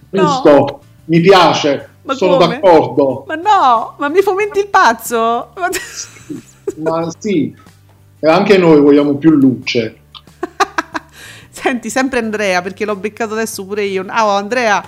No! 0.09 0.21
Giusto, 0.21 0.79
mi 1.05 1.21
piace, 1.21 1.89
Ma 2.03 2.13
sono 2.13 2.37
come? 2.37 2.47
d'accordo. 2.59 3.23
Ma 3.27 3.35
no, 3.35 3.93
ma 3.97 4.09
mi 4.09 4.21
fomenti 4.21 4.59
il 4.59 4.67
pazzo? 4.67 5.49
Ma- 6.77 7.09
sì, 7.19 7.55
e 8.19 8.27
anche 8.29 8.57
noi 8.57 8.81
vogliamo 8.81 9.15
più 9.15 9.29
luce. 9.31 9.99
Senti, 11.49 11.89
sempre 11.89 12.19
Andrea, 12.19 12.61
perché 12.61 12.83
l'ho 12.85 12.95
beccato 12.97 13.33
adesso 13.33 13.65
pure 13.65 13.83
io. 13.85 14.03
Ah, 14.07 14.25
oh, 14.25 14.31
Andrea, 14.35 14.83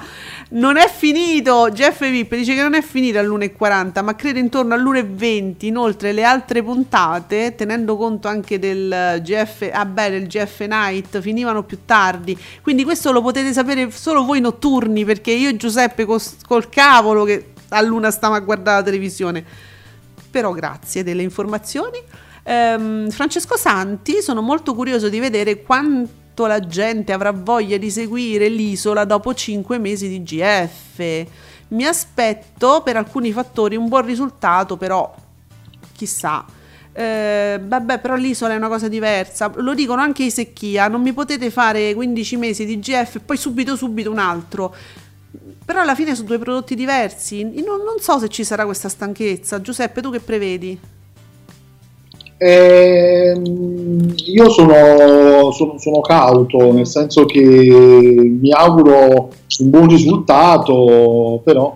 non 0.50 0.78
è 0.78 0.90
finito. 0.90 1.70
Jeff 1.72 2.08
Vip 2.08 2.34
dice 2.36 2.54
che 2.56 2.62
non 2.62 2.74
è 2.74 2.82
finito 2.82 3.20
all'1.40, 3.20 4.04
ma 4.04 4.16
credo 4.16 4.40
intorno 4.40 4.74
all'1.20. 4.74 5.66
Inoltre, 5.66 6.14
le 6.14 6.24
altre 6.24 6.64
puntate, 6.64 7.56
tenendo 7.56 7.98
conto 7.98 8.28
anche 8.28 8.60
del 8.60 9.20
GF, 9.22 9.70
ah 9.72 9.86
beh, 9.86 10.10
del 10.10 10.28
GF 10.28 10.62
Night, 10.62 11.20
finivano 11.20 11.64
più 11.64 11.80
tardi. 11.86 12.38
Quindi 12.62 12.84
questo 12.84 13.12
lo 13.12 13.22
potete 13.22 13.52
sapere 13.52 13.92
solo 13.92 14.24
voi 14.24 14.40
notturni, 14.40 15.04
perché 15.04 15.32
io 15.32 15.50
e 15.50 15.58
Giuseppe 15.58 16.06
cos- 16.06 16.38
col 16.46 16.70
cavolo 16.70 17.24
che 17.24 17.54
a 17.70 17.82
luna 17.82 18.12
stiamo 18.12 18.36
a 18.36 18.40
guardare 18.40 18.78
la 18.78 18.84
televisione. 18.84 19.44
Però 20.32 20.52
grazie 20.52 21.04
delle 21.04 21.24
informazioni. 21.24 22.02
Ehm, 22.44 23.10
Francesco 23.10 23.58
Santi, 23.58 24.22
sono 24.22 24.42
molto 24.42 24.74
curioso 24.74 25.10
di 25.10 25.20
vedere 25.20 25.62
quanto 25.64 26.26
la 26.46 26.60
gente 26.60 27.12
avrà 27.12 27.32
voglia 27.32 27.78
di 27.78 27.90
seguire 27.90 28.48
l'isola 28.50 29.06
dopo 29.06 29.34
5 29.34 29.78
mesi 29.80 30.08
di 30.08 30.22
GF. 30.22 31.26
Mi 31.70 31.86
aspetto 31.86 32.82
per 32.84 32.96
alcuni 32.96 33.32
fattori 33.32 33.76
un 33.76 33.88
buon 33.88 34.06
risultato, 34.06 34.78
però 34.78 35.14
chissà. 35.94 36.46
Eh, 36.94 37.60
vabbè, 37.64 38.00
però 38.00 38.16
l'isola 38.16 38.54
è 38.54 38.58
una 38.58 38.68
cosa 38.68 38.88
diversa. 38.88 39.52
Lo 39.56 39.74
dicono 39.74 40.02
anche 40.02 40.24
i 40.24 40.32
secchia. 40.32 40.88
Non 40.88 41.02
mi 41.02 41.14
potete 41.14 41.50
fare 41.50 41.94
15 41.94 42.38
mesi 42.38 42.66
di 42.66 42.80
GF 42.80 43.16
e 43.16 43.20
poi 43.20 43.38
subito 43.38 43.76
subito 43.76 44.12
un 44.12 44.20
altro. 44.20 44.74
Però 45.66 45.82
alla 45.82 45.96
fine 45.96 46.16
sono 46.16 46.28
due 46.28 46.40
prodotti 46.40 46.76
diversi. 46.76 47.44
Non, 47.44 47.84
non 47.84 48.00
so 48.00 48.20
se 48.20 48.30
ci 48.30 48.44
sarà 48.44 48.66
questa 48.66 48.90
stanchezza. 48.90 49.62
Giuseppe, 49.62 50.02
tu 50.02 50.12
che 50.12 50.20
prevedi? 50.20 50.80
Ehm, 52.40 54.14
io 54.16 54.50
sono, 54.50 55.52
sono- 55.52 55.78
sono 55.80 56.02
cauto, 56.02 56.72
nel 56.72 56.86
senso 56.88 57.26
che 57.26 57.40
mi 57.42 58.52
auguro 58.52 59.30
un 59.60 59.70
buon 59.70 59.88
risultato, 59.88 61.42
però 61.44 61.76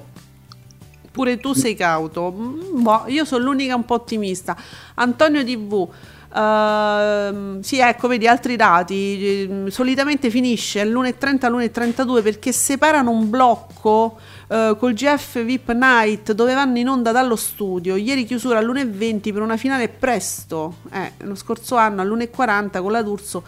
Pure 1.12 1.40
tu 1.40 1.54
sei 1.54 1.76
cauto. 1.76 2.32
Mm, 2.36 2.82
boh, 2.84 3.04
io 3.08 3.26
sono 3.26 3.44
l'unica 3.46 3.76
un 3.76 3.84
po' 3.86 3.96
ottimista. 3.96 4.56
Antonio 4.96 5.44
TV. 5.44 5.90
ehm, 6.34 7.60
sì, 7.60 7.80
ecco, 7.80 8.08
vedi 8.08 8.28
altri 8.28 8.56
dati. 8.56 9.44
ehm, 9.50 9.68
solitamente 9.68 10.30
finisce 10.30 10.80
all'1.30 10.80 11.48
all'1.32 11.48 12.22
perché 12.22 12.54
separano 12.54 13.12
un 13.12 13.30
blocco 13.30 14.18
eh, 14.52 14.76
col 14.78 14.94
GF 14.94 15.44
VIP 15.44 15.72
Night 15.72 16.34
dove 16.34 16.54
vanno 16.54 16.78
in 16.78 16.88
onda 16.90 17.12
dallo 17.12 17.36
studio. 17.38 17.96
Ieri 17.96 18.26
chiusura 18.26 18.60
all'1.20 18.60 19.32
per 19.32 19.42
una 19.42 19.56
finale 19.58 19.88
presto. 19.88 20.76
Eh, 20.92 21.14
lo 21.20 21.36
scorso 21.36 21.76
anno 21.78 22.02
all'1.40 22.02 22.82
con 22.82 22.92
la 22.92 23.02
D'Urso. 23.02 23.44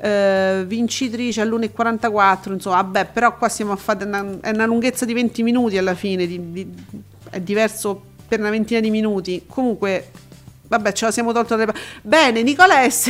eh, 0.00 0.64
vincitrice 0.66 1.40
all'1.44 1.40 2.52
insomma 2.52 2.76
vabbè 2.82 3.06
però 3.06 3.36
qua 3.36 3.48
siamo 3.48 3.72
a 3.72 3.76
fare 3.76 4.04
una, 4.04 4.24
è 4.40 4.50
una 4.50 4.64
lunghezza 4.64 5.04
di 5.04 5.12
20 5.12 5.42
minuti 5.42 5.76
alla 5.76 5.96
fine 5.96 6.24
di- 6.24 6.52
di- 6.52 6.72
è 7.30 7.40
diverso 7.40 8.00
per 8.28 8.38
una 8.38 8.50
ventina 8.50 8.78
di 8.78 8.90
minuti 8.90 9.42
comunque 9.48 10.10
vabbè 10.68 10.92
ce 10.92 11.06
la 11.06 11.10
siamo 11.10 11.32
tolta 11.32 11.56
dalle 11.56 11.72
pa- 11.72 11.78
bene 12.02 12.44
Nicola 12.44 12.88
S 12.88 13.08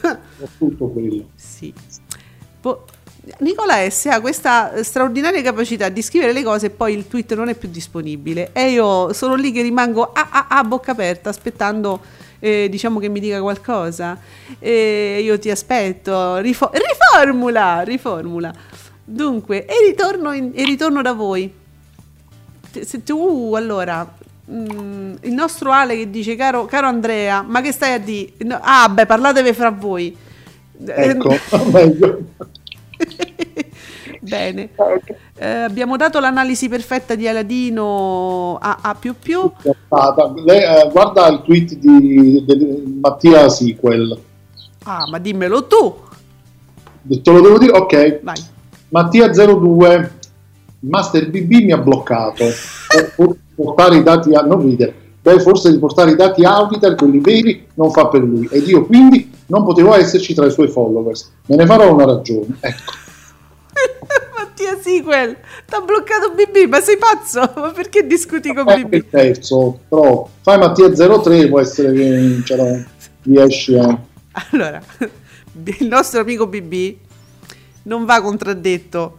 è 0.00 0.16
tutto 0.58 0.88
quello. 0.90 1.28
sì. 1.34 1.74
Po- 2.60 2.84
Nicola 3.40 3.88
S 3.88 4.06
ha 4.06 4.20
questa 4.20 4.82
straordinaria 4.82 5.42
capacità 5.42 5.88
di 5.88 6.02
scrivere 6.02 6.32
le 6.32 6.42
cose 6.42 6.66
e 6.66 6.70
poi 6.70 6.94
il 6.94 7.06
tweet 7.08 7.34
non 7.34 7.48
è 7.48 7.54
più 7.54 7.68
disponibile. 7.68 8.50
E 8.52 8.70
io 8.70 9.12
sono 9.12 9.34
lì 9.34 9.52
che 9.52 9.62
rimango 9.62 10.12
a, 10.12 10.28
a, 10.30 10.46
a 10.48 10.64
bocca 10.64 10.92
aperta 10.92 11.28
aspettando 11.28 12.00
eh, 12.38 12.68
diciamo 12.70 12.98
che 12.98 13.08
mi 13.08 13.20
dica 13.20 13.40
qualcosa. 13.40 14.18
E 14.58 15.20
io 15.22 15.38
ti 15.38 15.50
aspetto. 15.50 16.36
Rifo- 16.38 16.70
riformula 16.72 17.82
riformula. 17.82 18.52
Dunque 19.04 19.66
e 19.66 19.74
ritorno, 19.86 20.32
in- 20.32 20.52
e 20.54 20.64
ritorno 20.64 21.02
da 21.02 21.12
voi. 21.12 21.52
Se 22.80 23.02
tu 23.02 23.52
allora 23.54 24.06
mm, 24.50 25.14
il 25.22 25.32
nostro 25.32 25.70
Ale 25.72 25.96
che 25.96 26.10
dice 26.10 26.36
caro, 26.36 26.66
caro 26.66 26.86
Andrea 26.86 27.42
ma 27.42 27.60
che 27.60 27.72
stai 27.72 27.94
a 27.94 27.98
dire 27.98 28.32
No, 28.38 28.58
ah 28.62 28.88
beh 28.88 29.06
parlatevi 29.06 29.52
fra 29.52 29.70
voi. 29.70 30.16
Ecco. 30.86 31.36
Bene, 34.20 34.70
Eh, 35.36 35.46
abbiamo 35.46 35.96
dato 35.96 36.18
l'analisi 36.18 36.68
perfetta 36.68 37.14
di 37.14 37.28
Aladino 37.28 38.58
a 38.60 38.78
A. 38.82 38.96
Lei, 40.44 40.62
eh, 40.62 40.90
guarda 40.90 41.28
il 41.28 41.42
tweet 41.42 41.74
di, 41.76 42.44
di 42.44 42.98
Mattia 43.00 43.48
Sequel. 43.48 44.20
Ah, 44.84 45.06
ma 45.08 45.18
dimmelo 45.18 45.66
tu. 45.66 45.94
Te 47.22 47.30
lo 47.30 47.40
devo 47.40 47.58
dire? 47.58 47.72
Ok. 47.72 48.20
Vai. 48.22 48.42
Mattia02, 48.92 50.10
Master 50.80 51.28
BB 51.28 51.50
mi 51.64 51.72
ha 51.72 51.78
bloccato. 51.78 52.44
Portare 53.54 53.96
i 53.96 54.02
dati 54.02 54.34
a 54.34 54.40
non 54.40 54.62
ridere. 54.62 54.94
Beh, 55.20 55.40
forse 55.40 55.70
riportare 55.70 56.12
i 56.12 56.16
dati 56.16 56.44
Auditor, 56.44 56.94
quelli 56.94 57.18
veri, 57.18 57.66
non 57.74 57.90
fa 57.90 58.06
per 58.06 58.22
lui. 58.22 58.48
Ed 58.50 58.66
io 58.66 58.86
quindi 58.86 59.27
non 59.48 59.64
potevo 59.64 59.94
esserci 59.94 60.32
tra 60.34 60.46
i 60.46 60.50
suoi 60.50 60.68
followers. 60.68 61.30
Me 61.46 61.56
ne 61.56 61.66
farò 61.66 61.92
una 61.92 62.04
ragione. 62.06 62.56
Ecco. 62.60 62.92
Mattia 64.36 64.78
sequel. 64.80 65.36
T'ha 65.66 65.80
bloccato 65.80 66.32
BB, 66.32 66.68
ma 66.68 66.80
sei 66.80 66.96
pazzo? 66.96 67.40
Ma 67.60 67.70
perché 67.70 68.06
discuti 68.06 68.52
con 68.54 68.68
Eh, 68.68 68.84
BB? 68.84 68.92
il 68.94 69.08
terzo, 69.08 69.80
però 69.88 70.28
fai 70.40 70.58
Mattia 70.58 70.90
03 70.90 71.48
può 71.48 71.60
essere 71.60 71.92
che 71.92 72.42
ce 72.44 72.56
la 72.56 72.84
riesci 73.22 73.76
a... 73.76 73.98
Allora, 74.50 74.80
il 75.78 75.86
nostro 75.86 76.20
amico 76.20 76.46
BB 76.46 76.96
non 77.84 78.04
va 78.04 78.20
contraddetto. 78.20 79.18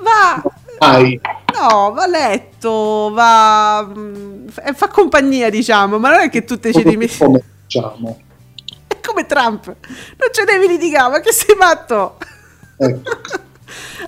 Va 0.00 0.42
Dai, 0.78 1.20
No, 1.60 1.92
va 1.92 2.06
letto, 2.06 3.10
va. 3.12 3.84
mm, 3.92 4.46
fa 4.74 4.88
compagnia, 4.88 5.50
diciamo, 5.50 5.98
ma 5.98 6.10
non 6.10 6.20
è 6.20 6.30
che 6.30 6.44
tutte 6.44 6.72
ci 6.72 6.82
rimetti. 6.82 7.18
come 7.18 7.42
diciamo. 7.64 8.18
Come 9.08 9.24
Trump, 9.24 9.64
non 9.66 10.28
ce 10.30 10.44
devi 10.44 10.66
litigare, 10.68 11.10
ma 11.10 11.20
che 11.20 11.32
sei 11.32 11.56
matto? 11.56 12.18
Ecco. 12.76 13.10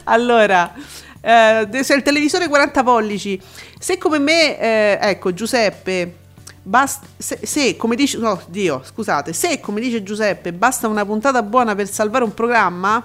allora, 0.05 0.74
eh, 1.22 1.66
se 1.82 1.94
il 1.94 2.03
televisore 2.03 2.48
40 2.48 2.82
pollici, 2.82 3.40
se 3.78 3.96
come 3.96 4.18
me, 4.18 4.61
eh, 4.61 4.98
ecco 5.01 5.32
Giuseppe, 5.32 6.16
basta, 6.62 7.07
se, 7.16 7.40
se, 7.42 7.76
come 7.78 7.96
dice, 7.96 8.18
no, 8.18 8.42
Dio, 8.48 8.82
scusate, 8.84 9.32
se 9.32 9.59
come 9.59 9.80
dice 9.80 10.03
Giuseppe 10.03 10.53
basta 10.53 10.86
una 10.86 11.07
puntata 11.07 11.42
buona 11.42 11.74
per 11.74 11.88
salvare 11.88 12.24
un 12.24 12.34
programma, 12.34 13.03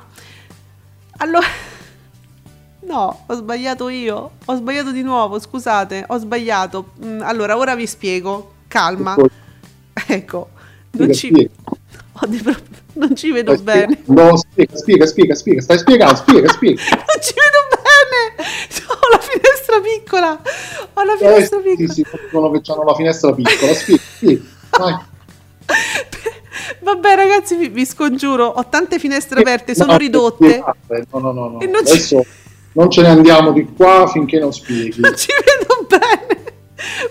allora... 1.18 1.48
No, 2.86 3.24
ho 3.26 3.34
sbagliato 3.34 3.90
io, 3.90 4.32
ho 4.46 4.56
sbagliato 4.56 4.92
di 4.92 5.02
nuovo, 5.02 5.40
scusate, 5.40 6.06
ho 6.08 6.20
sbagliato. 6.20 6.92
Mm, 7.04 7.22
Allora, 7.24 7.58
ora 7.58 7.74
vi 7.74 7.88
spiego, 7.88 8.58
calma. 8.68 9.16
Ecco, 10.08 10.50
non 10.92 11.12
ci, 11.14 11.50
non 12.94 13.16
ci 13.16 13.32
vedo 13.32 13.56
Stai 13.58 13.64
bene. 13.64 14.02
No, 14.06 14.38
spiega, 14.38 14.76
spiega, 14.78 15.06
spiega, 15.06 15.36
spiega, 15.36 15.62
stai 15.62 15.78
spiegando, 15.80 16.16
spiega, 16.16 16.50
spiega. 16.50 16.82
Non 16.96 17.22
ci 17.22 17.34
vedo 17.34 17.60
bene! 17.70 18.50
Ho 18.88 19.10
la 19.12 19.20
finestra 19.20 19.80
piccola! 19.82 20.42
Ho 20.94 21.04
la 21.04 21.14
Eh, 21.14 21.18
finestra 21.18 21.60
sì, 21.62 21.64
piccola! 21.70 21.94
sì, 21.94 22.06
dicono 22.24 22.52
che 22.52 22.72
hanno 22.72 22.84
la 22.84 22.96
finestra 22.96 23.34
piccola, 23.34 23.74
spiega, 23.74 24.02
spiega. 24.16 24.42
Vai. 24.78 24.98
Vabbè, 26.82 27.16
ragazzi, 27.16 27.56
vi, 27.56 27.68
vi 27.70 27.86
scongiuro, 27.86 28.46
ho 28.46 28.66
tante 28.70 28.98
finestre 29.00 29.40
aperte, 29.42 29.76
sono 29.76 29.94
No, 29.94 29.98
ridotte. 29.98 30.46
spiegate. 30.50 31.08
No, 31.12 31.20
no, 31.20 31.32
no, 31.32 31.48
no. 31.50 31.60
E 31.60 31.66
non 31.68 31.86
ci- 31.86 31.92
Adesso 31.94 32.26
non 32.74 32.90
ce 32.92 33.02
ne 33.02 33.08
andiamo 33.10 33.52
di 33.52 33.66
qua 33.76 34.08
finché 34.08 34.40
non 34.40 34.54
spieghi. 34.54 35.00
Non 35.02 35.16
ci 35.18 35.28
vedo 35.28 35.86
bene. 35.88 36.25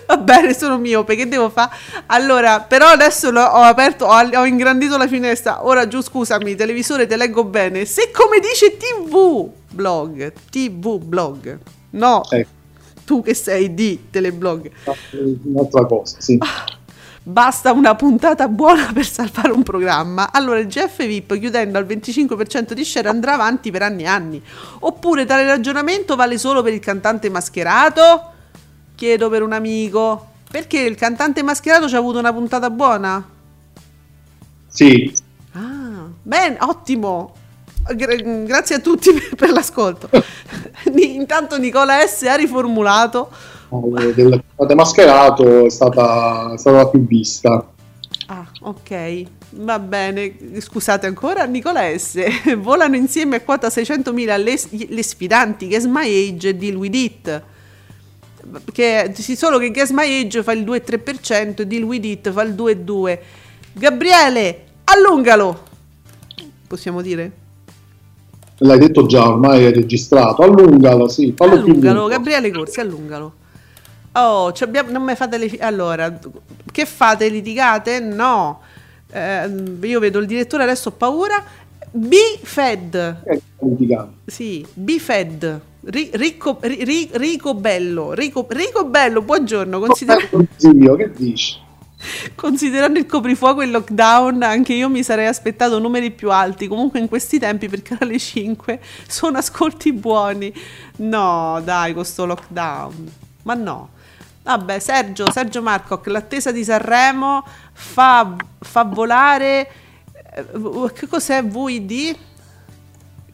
Va 0.07 0.17
bene, 0.17 0.53
sono 0.53 0.77
miope, 0.77 1.15
che 1.15 1.27
devo 1.27 1.49
fare? 1.49 1.71
Allora, 2.07 2.61
però 2.61 2.87
adesso 2.87 3.29
ho 3.29 3.61
aperto, 3.61 4.05
ho, 4.05 4.15
ho 4.15 4.45
ingrandito 4.45 4.97
la 4.97 5.07
finestra. 5.07 5.65
Ora 5.65 5.87
giù, 5.87 6.01
scusami, 6.01 6.55
televisore, 6.55 7.07
te 7.07 7.15
leggo 7.17 7.43
bene. 7.43 7.85
Se 7.85 8.11
come 8.11 8.39
dice 8.39 8.77
TV 8.77 9.49
blog, 9.71 10.33
TV 10.49 10.97
blog. 10.99 11.57
No, 11.91 12.23
Ecco, 12.29 12.49
tu 13.05 13.21
che 13.21 13.33
sei 13.33 13.73
di 13.73 14.07
teleblog. 14.09 14.69
un'altra 15.43 15.85
cosa, 15.85 16.17
sì. 16.19 16.37
Basta 17.27 17.71
una 17.71 17.95
puntata 17.95 18.47
buona 18.47 18.91
per 18.93 19.05
salvare 19.05 19.51
un 19.51 19.63
programma. 19.63 20.31
Allora 20.31 20.59
il 20.59 20.67
GF 20.67 21.03
VIP 21.07 21.39
chiudendo 21.39 21.79
al 21.79 21.85
25% 21.85 22.73
di 22.73 22.85
share 22.85 23.09
andrà 23.09 23.33
avanti 23.33 23.71
per 23.71 23.81
anni 23.81 24.03
e 24.03 24.07
anni. 24.07 24.41
Oppure 24.81 25.25
tale 25.25 25.43
ragionamento 25.45 26.15
vale 26.15 26.37
solo 26.37 26.61
per 26.61 26.73
il 26.73 26.79
cantante 26.79 27.29
mascherato? 27.31 28.33
Chiedo 28.95 29.29
per 29.29 29.41
un 29.43 29.53
amico. 29.53 30.31
Perché 30.49 30.79
il 30.79 30.95
cantante 30.95 31.43
mascherato 31.43 31.87
ci 31.87 31.95
ha 31.95 31.97
avuto 31.97 32.19
una 32.19 32.31
puntata 32.33 32.69
buona? 32.69 33.23
Sì, 34.67 35.13
Ah, 35.53 36.07
bene, 36.21 36.57
ottimo. 36.59 37.33
Gra- 37.95 38.15
grazie 38.15 38.75
a 38.75 38.79
tutti 38.79 39.11
per, 39.13 39.35
per 39.35 39.51
l'ascolto. 39.51 40.09
Intanto 40.97 41.57
Nicola 41.57 42.05
S 42.05 42.23
ha 42.23 42.35
riformulato. 42.35 43.29
eh, 43.69 44.13
del 44.13 44.43
del 44.57 44.75
mascherato 44.75 45.65
è 45.65 45.69
stata, 45.69 46.53
è 46.53 46.57
stata 46.57 46.77
la 46.77 46.87
più 46.89 47.05
vista. 47.05 47.69
Ah, 48.27 48.45
ok, 48.61 49.23
va 49.51 49.79
bene. 49.79 50.35
Scusate 50.59 51.07
ancora, 51.07 51.45
Nicola 51.45 51.81
S. 51.97 52.19
Volano 52.57 52.95
insieme 52.95 53.37
a 53.37 53.41
quota 53.41 53.67
600.000 53.69 54.43
le, 54.43 54.87
le 54.89 55.03
sfidanti 55.03 55.67
Guess 55.67 55.85
My 55.85 56.05
Age 56.29 56.57
Deal 56.57 56.75
With 56.75 56.95
It. 56.95 57.43
Che, 58.71 59.11
sì, 59.15 59.35
solo 59.35 59.57
che 59.57 59.71
Guess 59.71 59.91
My 59.91 60.21
Age 60.23 60.43
fa 60.43 60.51
il 60.51 60.63
2,3% 60.63 61.61
e 61.61 61.67
Deal 61.67 61.83
With 61.83 62.05
It 62.05 62.31
fa 62.31 62.43
il 62.43 62.53
2,2%. 62.53 63.19
Gabriele, 63.73 64.63
allungalo! 64.85 65.63
Possiamo 66.67 67.01
dire? 67.01 67.31
L'hai 68.59 68.79
detto 68.79 69.05
già, 69.05 69.27
ormai 69.27 69.65
è 69.65 69.71
registrato. 69.73 70.41
Allungalo, 70.43 71.07
sì, 71.09 71.33
fallo 71.35 71.53
Allungalo. 71.55 72.07
Gabriele 72.07 72.51
Corsi, 72.51 72.79
allungalo. 72.79 73.33
Oh, 74.13 74.53
abbiamo- 74.59 74.91
non 74.91 75.03
mi 75.03 75.13
fate 75.15 75.37
le... 75.37 75.49
fi- 75.49 75.57
allora, 75.57 76.17
che 76.71 76.85
fate? 76.85 77.27
Litigate? 77.27 77.99
No. 77.99 78.61
Eh, 79.11 79.49
io 79.81 79.99
vedo 79.99 80.19
il 80.19 80.25
direttore, 80.25 80.63
adesso 80.63 80.89
ho 80.89 80.93
paura. 80.93 81.43
B-Fed. 81.91 83.17
Eh. 83.25 83.41
Sì, 84.25 84.65
B-Fed. 84.73 85.61
Ri- 85.85 86.09
Ricco, 86.13 86.57
Ri- 86.61 86.83
Ri- 86.83 87.09
Rico 87.13 87.53
Bello. 87.53 88.13
Rico, 88.13 88.45
Rico 88.49 88.85
Bello, 88.85 89.21
buongiorno. 89.21 89.77
Eh, 89.85 90.47
Zio, 90.57 90.95
che 90.95 91.11
dici? 91.11 91.63
considerando 92.35 92.99
il 92.99 93.05
coprifuoco 93.07 93.61
e 93.61 93.65
il 93.65 93.71
lockdown, 93.71 94.43
anche 94.43 94.73
io 94.73 94.89
mi 94.89 95.01
sarei 95.03 95.27
aspettato 95.27 95.79
numeri 95.79 96.11
più 96.11 96.31
alti. 96.31 96.67
Comunque 96.67 96.99
in 96.99 97.07
questi 97.07 97.39
tempi 97.39 97.67
per 97.69 97.81
Canale 97.81 98.17
5 98.19 98.79
sono 99.07 99.37
ascolti 99.37 99.93
buoni. 99.93 100.53
No, 100.97 101.61
dai, 101.63 101.93
con 101.93 102.05
sto 102.05 102.25
lockdown. 102.25 103.11
Ma 103.43 103.53
no. 103.53 103.89
Vabbè, 104.43 104.79
Sergio, 104.79 105.31
Sergio 105.31 105.61
Marcoc, 105.61 106.05
l'attesa 106.07 106.51
di 106.51 106.63
Sanremo 106.63 107.43
fa, 107.73 108.35
fa 108.59 108.83
volare... 108.83 109.67
eh, 110.35 110.93
Che 110.93 111.07
cos'è 111.07 111.43
VID? 111.43 112.15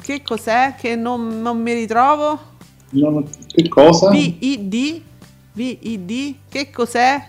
Che 0.01 0.21
cos'è? 0.23 0.75
Che 0.77 0.95
non, 0.95 1.41
non 1.41 1.61
mi 1.61 1.73
ritrovo? 1.73 2.39
Non- 2.91 3.27
che 3.47 3.67
cosa? 3.69 4.09
VID? 4.09 5.01
VID? 5.53 6.35
Che 6.49 6.69
cos'è? 6.71 7.23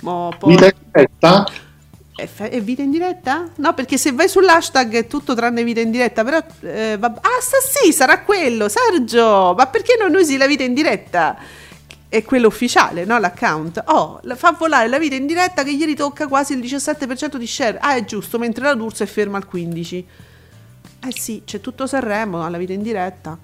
Mo, 0.00 0.32
poi- 0.38 0.50
Vita 0.54 0.66
in 0.66 0.72
diretta? 0.92 1.46
è, 2.16 2.26
fe- 2.26 2.48
è 2.48 2.62
vita 2.62 2.82
in 2.82 2.90
diretta? 2.90 3.44
No, 3.56 3.74
perché 3.74 3.98
se 3.98 4.12
vai 4.12 4.28
sull'hashtag 4.28 4.94
è 4.94 5.06
tutto 5.06 5.34
tranne 5.34 5.62
vita 5.64 5.80
in 5.80 5.90
diretta. 5.90 6.24
Però, 6.24 6.38
eh, 6.62 6.96
va- 6.98 7.12
ah, 7.14 7.40
sa, 7.40 7.58
sì, 7.60 7.92
sarà 7.92 8.20
quello, 8.22 8.68
Sergio. 8.68 9.54
Ma 9.54 9.66
perché 9.66 9.96
non 10.00 10.14
usi 10.14 10.36
la 10.38 10.46
vita 10.46 10.62
in 10.62 10.72
diretta? 10.74 11.36
È 12.08 12.22
quello 12.24 12.46
ufficiale, 12.46 13.04
no? 13.04 13.18
L'account. 13.18 13.82
Oh, 13.88 14.20
la- 14.22 14.36
fa 14.36 14.52
volare 14.58 14.88
la 14.88 14.98
vita 14.98 15.14
in 15.16 15.26
diretta 15.26 15.62
che 15.62 15.70
ieri 15.70 15.94
tocca 15.94 16.26
quasi 16.26 16.54
il 16.54 16.60
17% 16.60 17.36
di 17.36 17.46
share. 17.46 17.78
Ah, 17.80 17.94
è 17.96 18.04
giusto, 18.04 18.38
mentre 18.38 18.64
la 18.64 18.74
D'Urso 18.74 19.02
è 19.02 19.06
ferma 19.06 19.36
al 19.36 19.46
15%. 19.46 20.04
Eh 21.06 21.12
sì, 21.16 21.42
c'è 21.44 21.60
tutto 21.60 21.86
Sanremo 21.86 22.44
alla 22.44 22.58
vita 22.58 22.72
in 22.72 22.82
diretta. 22.82 23.38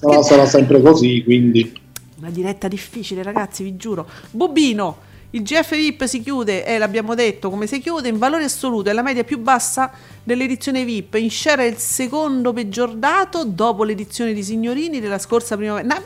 No, 0.00 0.22
sarà 0.22 0.46
sempre 0.46 0.80
così, 0.80 1.22
quindi. 1.24 1.80
Una 2.18 2.30
diretta 2.30 2.68
difficile, 2.68 3.24
ragazzi, 3.24 3.64
vi 3.64 3.76
giuro. 3.76 4.08
Bobino, 4.30 4.98
il 5.30 5.42
GF 5.42 5.74
VIP 5.74 6.04
si 6.04 6.22
chiude, 6.22 6.64
e 6.64 6.78
l'abbiamo 6.78 7.16
detto 7.16 7.50
come 7.50 7.66
si 7.66 7.80
chiude, 7.80 8.08
in 8.08 8.18
valore 8.18 8.44
assoluto 8.44 8.90
è 8.90 8.92
la 8.92 9.02
media 9.02 9.24
più 9.24 9.38
bassa 9.38 9.90
dell'edizione 10.22 10.84
VIP. 10.84 11.14
In 11.14 11.32
share 11.32 11.64
è 11.64 11.68
il 11.68 11.78
secondo 11.78 12.52
peggior 12.52 12.94
dato 12.94 13.44
dopo 13.44 13.82
l'edizione 13.82 14.32
di 14.32 14.42
Signorini 14.44 15.00
della 15.00 15.18
scorsa 15.18 15.56
primavera. 15.56 15.86
Na- 15.86 16.00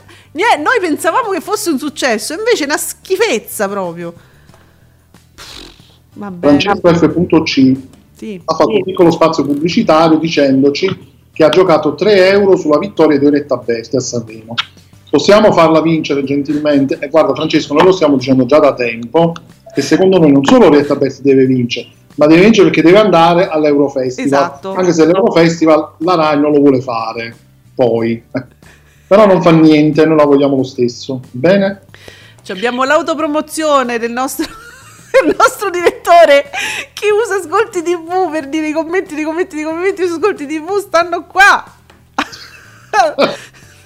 noi 0.57 0.79
pensavamo 0.79 1.29
che 1.29 1.41
fosse 1.41 1.69
un 1.69 1.77
successo, 1.77 2.33
invece 2.33 2.63
è 2.63 2.65
una 2.65 2.77
schifezza 2.77 3.67
proprio. 3.69 4.11
Pff, 5.35 5.65
Va 6.13 6.31
bene. 6.31 6.59
Francesco 6.59 7.11
F.C. 7.11 7.77
Sì. 8.17 8.41
ha 8.43 8.55
fatto 8.55 8.75
un 8.75 8.83
piccolo 8.83 9.11
spazio 9.11 9.45
pubblicitario 9.45 10.17
dicendoci 10.17 11.15
che 11.31 11.43
ha 11.43 11.49
giocato 11.49 11.93
3 11.93 12.29
euro 12.29 12.55
sulla 12.55 12.79
vittoria 12.79 13.19
di 13.19 13.25
Oretta 13.27 13.57
Bestia 13.57 13.99
a 13.99 14.01
Sanremo. 14.01 14.55
Possiamo 15.07 15.51
farla 15.51 15.81
vincere 15.81 16.23
gentilmente? 16.23 16.97
E 16.99 17.09
guarda 17.09 17.35
Francesco, 17.35 17.75
noi 17.75 17.85
lo 17.85 17.91
stiamo 17.91 18.17
dicendo 18.17 18.47
già 18.47 18.57
da 18.57 18.73
tempo 18.73 19.33
che 19.71 19.81
secondo 19.83 20.17
noi 20.17 20.31
non 20.31 20.43
solo 20.43 20.65
Oretta 20.65 20.95
Bestia 20.95 21.23
deve 21.23 21.45
vincere, 21.45 21.89
ma 22.15 22.25
deve 22.25 22.41
vincere 22.41 22.69
perché 22.69 22.81
deve 22.81 22.97
andare 22.97 23.47
all'Eurofestival. 23.47 24.25
Esatto. 24.25 24.73
Anche 24.73 24.93
se 24.93 25.05
l'Eurofestival 25.05 25.89
la 25.99 26.15
RAI 26.15 26.39
non 26.39 26.51
lo 26.53 26.59
vuole 26.59 26.81
fare, 26.81 27.35
poi. 27.75 28.13
Eh. 28.31 28.43
Però 29.07 29.27
non 29.27 29.43
fa 29.43 29.51
niente, 29.51 30.05
noi 30.07 30.17
la 30.17 30.25
vogliamo 30.25 30.55
lo 30.55 30.63
stesso. 30.63 31.21
Bene? 31.29 31.83
Ci 32.41 32.51
abbiamo 32.51 32.83
l'autopromozione 32.83 33.99
del 33.99 34.11
nostro, 34.11 34.45
del 35.23 35.35
nostro 35.37 35.69
direttore 35.69 36.49
che 36.93 37.09
usa 37.11 37.35
Ascolti 37.35 37.81
TV 37.81 38.31
per 38.31 38.47
dire 38.47 38.67
i 38.67 38.71
commenti, 38.71 39.17
i 39.17 39.23
commenti, 39.23 39.57
i 39.59 39.63
commenti 39.63 40.07
su 40.07 40.13
Ascolti 40.13 40.45
TV 40.45 40.77
stanno 40.79 41.25
qua. 41.25 41.63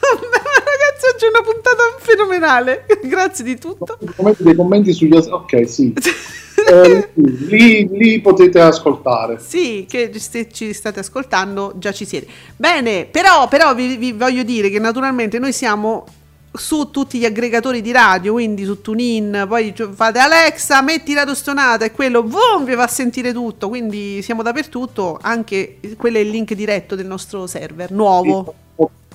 Ragazzi, 0.01 1.05
oggi 1.13 1.25
è 1.25 1.29
una 1.29 1.43
puntata 1.43 1.83
fenomenale. 1.99 2.85
Grazie 3.03 3.43
di 3.43 3.57
tutto. 3.57 3.97
Commenti- 4.15 4.43
dei 4.43 4.55
commenti 4.55 4.93
sugli 4.93 5.15
ok 5.15 5.69
sì 5.69 5.93
Eh, 6.63 7.09
lì, 7.15 7.87
lì 7.89 8.21
potete 8.21 8.59
ascoltare 8.59 9.39
Sì, 9.39 9.87
che 9.89 10.11
se 10.19 10.47
ci 10.51 10.73
state 10.73 10.99
ascoltando 10.99 11.73
già 11.77 11.91
ci 11.91 12.05
siete. 12.05 12.27
Bene, 12.55 13.05
però, 13.05 13.47
però 13.47 13.73
vi, 13.73 13.97
vi 13.97 14.11
voglio 14.11 14.43
dire 14.43 14.69
che 14.69 14.77
naturalmente 14.77 15.39
noi 15.39 15.53
siamo 15.53 16.05
su 16.53 16.89
tutti 16.91 17.17
gli 17.17 17.25
aggregatori 17.25 17.81
di 17.81 17.91
radio, 17.91 18.33
quindi 18.33 18.65
su 18.65 18.81
TuneIn, 18.81 19.45
poi 19.47 19.73
fate 19.93 20.19
Alexa, 20.19 20.81
metti 20.81 21.13
la 21.13 21.25
tostonata 21.25 21.85
e 21.85 21.91
quello, 21.91 22.23
boom, 22.23 22.65
vi 22.65 22.73
fa 22.73 22.87
sentire 22.87 23.31
tutto, 23.31 23.69
quindi 23.69 24.21
siamo 24.21 24.43
dappertutto, 24.43 25.17
anche 25.21 25.79
quello 25.97 26.17
è 26.17 26.21
il 26.21 26.29
link 26.29 26.53
diretto 26.53 26.95
del 26.95 27.05
nostro 27.05 27.47
server, 27.47 27.91
nuovo. 27.91 28.53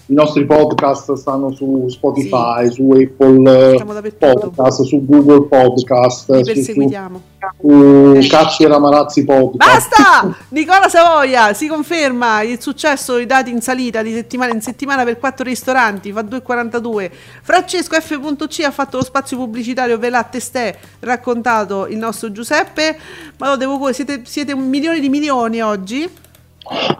I 0.08 0.14
nostri 0.14 0.46
podcast 0.46 1.14
stanno 1.14 1.50
su 1.52 1.86
Spotify 1.88 2.70
su 2.70 2.90
Apple. 2.90 3.76
Podcast 4.18 4.82
su 4.82 5.04
Google 5.04 5.48
Podcast 5.48 6.42
su, 6.42 6.62
su, 6.62 6.72
su 6.72 8.28
Cazzi 8.28 8.62
e 8.62 8.68
Ramarazzi 8.68 9.24
Podcast 9.24 9.56
Basta! 9.56 10.36
Nicola 10.50 10.88
Savoia 10.88 11.54
si 11.54 11.66
conferma 11.66 12.42
il 12.42 12.60
successo, 12.60 13.18
i 13.18 13.26
dati 13.26 13.50
in 13.50 13.60
salita 13.60 14.02
di 14.02 14.12
settimana 14.12 14.52
in 14.52 14.60
settimana 14.60 15.02
per 15.02 15.18
quattro 15.18 15.44
ristoranti, 15.44 16.12
fa 16.12 16.22
2,42. 16.22 17.10
Francesco 17.42 18.00
F.C 18.00 18.62
ha 18.64 18.70
fatto 18.70 18.98
lo 18.98 19.04
spazio 19.04 19.36
pubblicitario 19.36 19.98
ve 19.98 20.10
l'ha 20.10 20.22
testè 20.22 20.76
raccontato 21.00 21.86
il 21.86 21.96
nostro 21.98 22.30
Giuseppe. 22.30 22.96
Ma 23.38 23.48
lo 23.48 23.56
devo 23.56 23.92
siete, 23.92 24.22
siete 24.24 24.52
un 24.52 24.68
milione 24.68 25.00
di 25.00 25.08
milioni 25.08 25.60
oggi? 25.60 26.08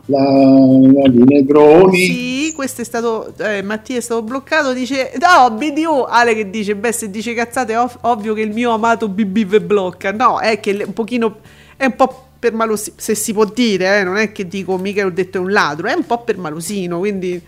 La, 0.07 0.23
la 0.23 1.09
di 1.09 1.23
Negroni 1.25 2.05
Sì, 2.07 2.53
questo 2.55 2.83
è 2.83 2.85
stato. 2.85 3.33
eh, 3.39 3.63
Mattia 3.63 3.97
è 3.97 4.01
stato 4.01 4.23
bloccato. 4.23 4.73
Dice: 4.73 5.13
No, 5.19 5.51
BDU. 5.57 6.05
Ale 6.09 6.35
che 6.35 6.49
dice: 6.51 6.77
Beh, 6.77 6.93
se 6.93 7.11
dice 7.11 7.35
cazzate, 7.35 7.77
ov- 7.77 7.99
ovvio 8.03 8.35
che 8.35 8.43
il 8.43 8.53
mio 8.53 8.71
amato 8.73 9.09
BB 9.09 9.45
ve 9.45 9.61
blocca. 9.61 10.13
No, 10.13 10.39
è 10.41 10.61
che 10.61 10.83
un 10.87 10.93
pochino. 10.93 11.39
È 11.77 11.85
un 11.85 11.97
po' 11.97 12.25
per 12.39 12.53
malosino. 12.53 12.97
Se 12.99 13.15
si 13.15 13.33
può 13.33 13.45
dire, 13.45 13.99
eh, 14.01 14.05
non 14.05 14.17
è 14.17 14.31
che 14.33 14.47
dico 14.47 14.77
mica 14.79 15.05
ho 15.05 15.11
detto 15.11 15.39
è 15.39 15.41
un 15.41 15.51
ladro, 15.51 15.89
è 15.89 15.95
un 15.95 16.07
po' 16.07 16.23
per 16.23 16.39
malosino. 16.39 16.99
Quindi. 16.99 17.43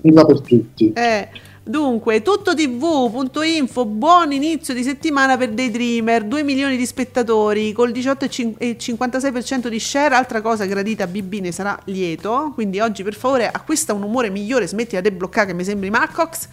Nulla 0.00 0.24
per 0.24 0.40
tutti 0.42 0.92
Eh, 0.92 1.28
dunque, 1.68 2.22
tuttotv.info, 2.22 3.84
buon 3.84 4.32
inizio 4.32 4.72
di 4.72 4.82
settimana 4.82 5.36
per 5.36 5.50
Daydreamer, 5.50 6.24
2 6.24 6.42
milioni 6.42 6.76
di 6.76 6.86
spettatori 6.86 7.72
col 7.72 7.92
18 7.92 8.24
e 8.24 8.28
cin- 8.30 8.54
e 8.58 8.76
56% 8.78 9.68
di 9.68 9.78
share, 9.78 10.14
altra 10.14 10.40
cosa 10.40 10.64
gradita 10.64 11.06
BB 11.06 11.34
ne 11.40 11.52
sarà 11.52 11.78
lieto, 11.84 12.52
quindi 12.54 12.80
oggi 12.80 13.02
per 13.02 13.14
favore 13.14 13.48
acquista 13.50 13.92
un 13.92 14.02
umore 14.02 14.30
migliore, 14.30 14.66
smettila 14.66 15.00
di 15.02 15.10
bloccare 15.10 15.48
che 15.48 15.52
mi 15.54 15.64
sembri 15.64 15.90
Marcox. 15.90 16.48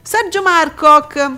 Sergio 0.00 0.42
Marcoc, 0.42 1.32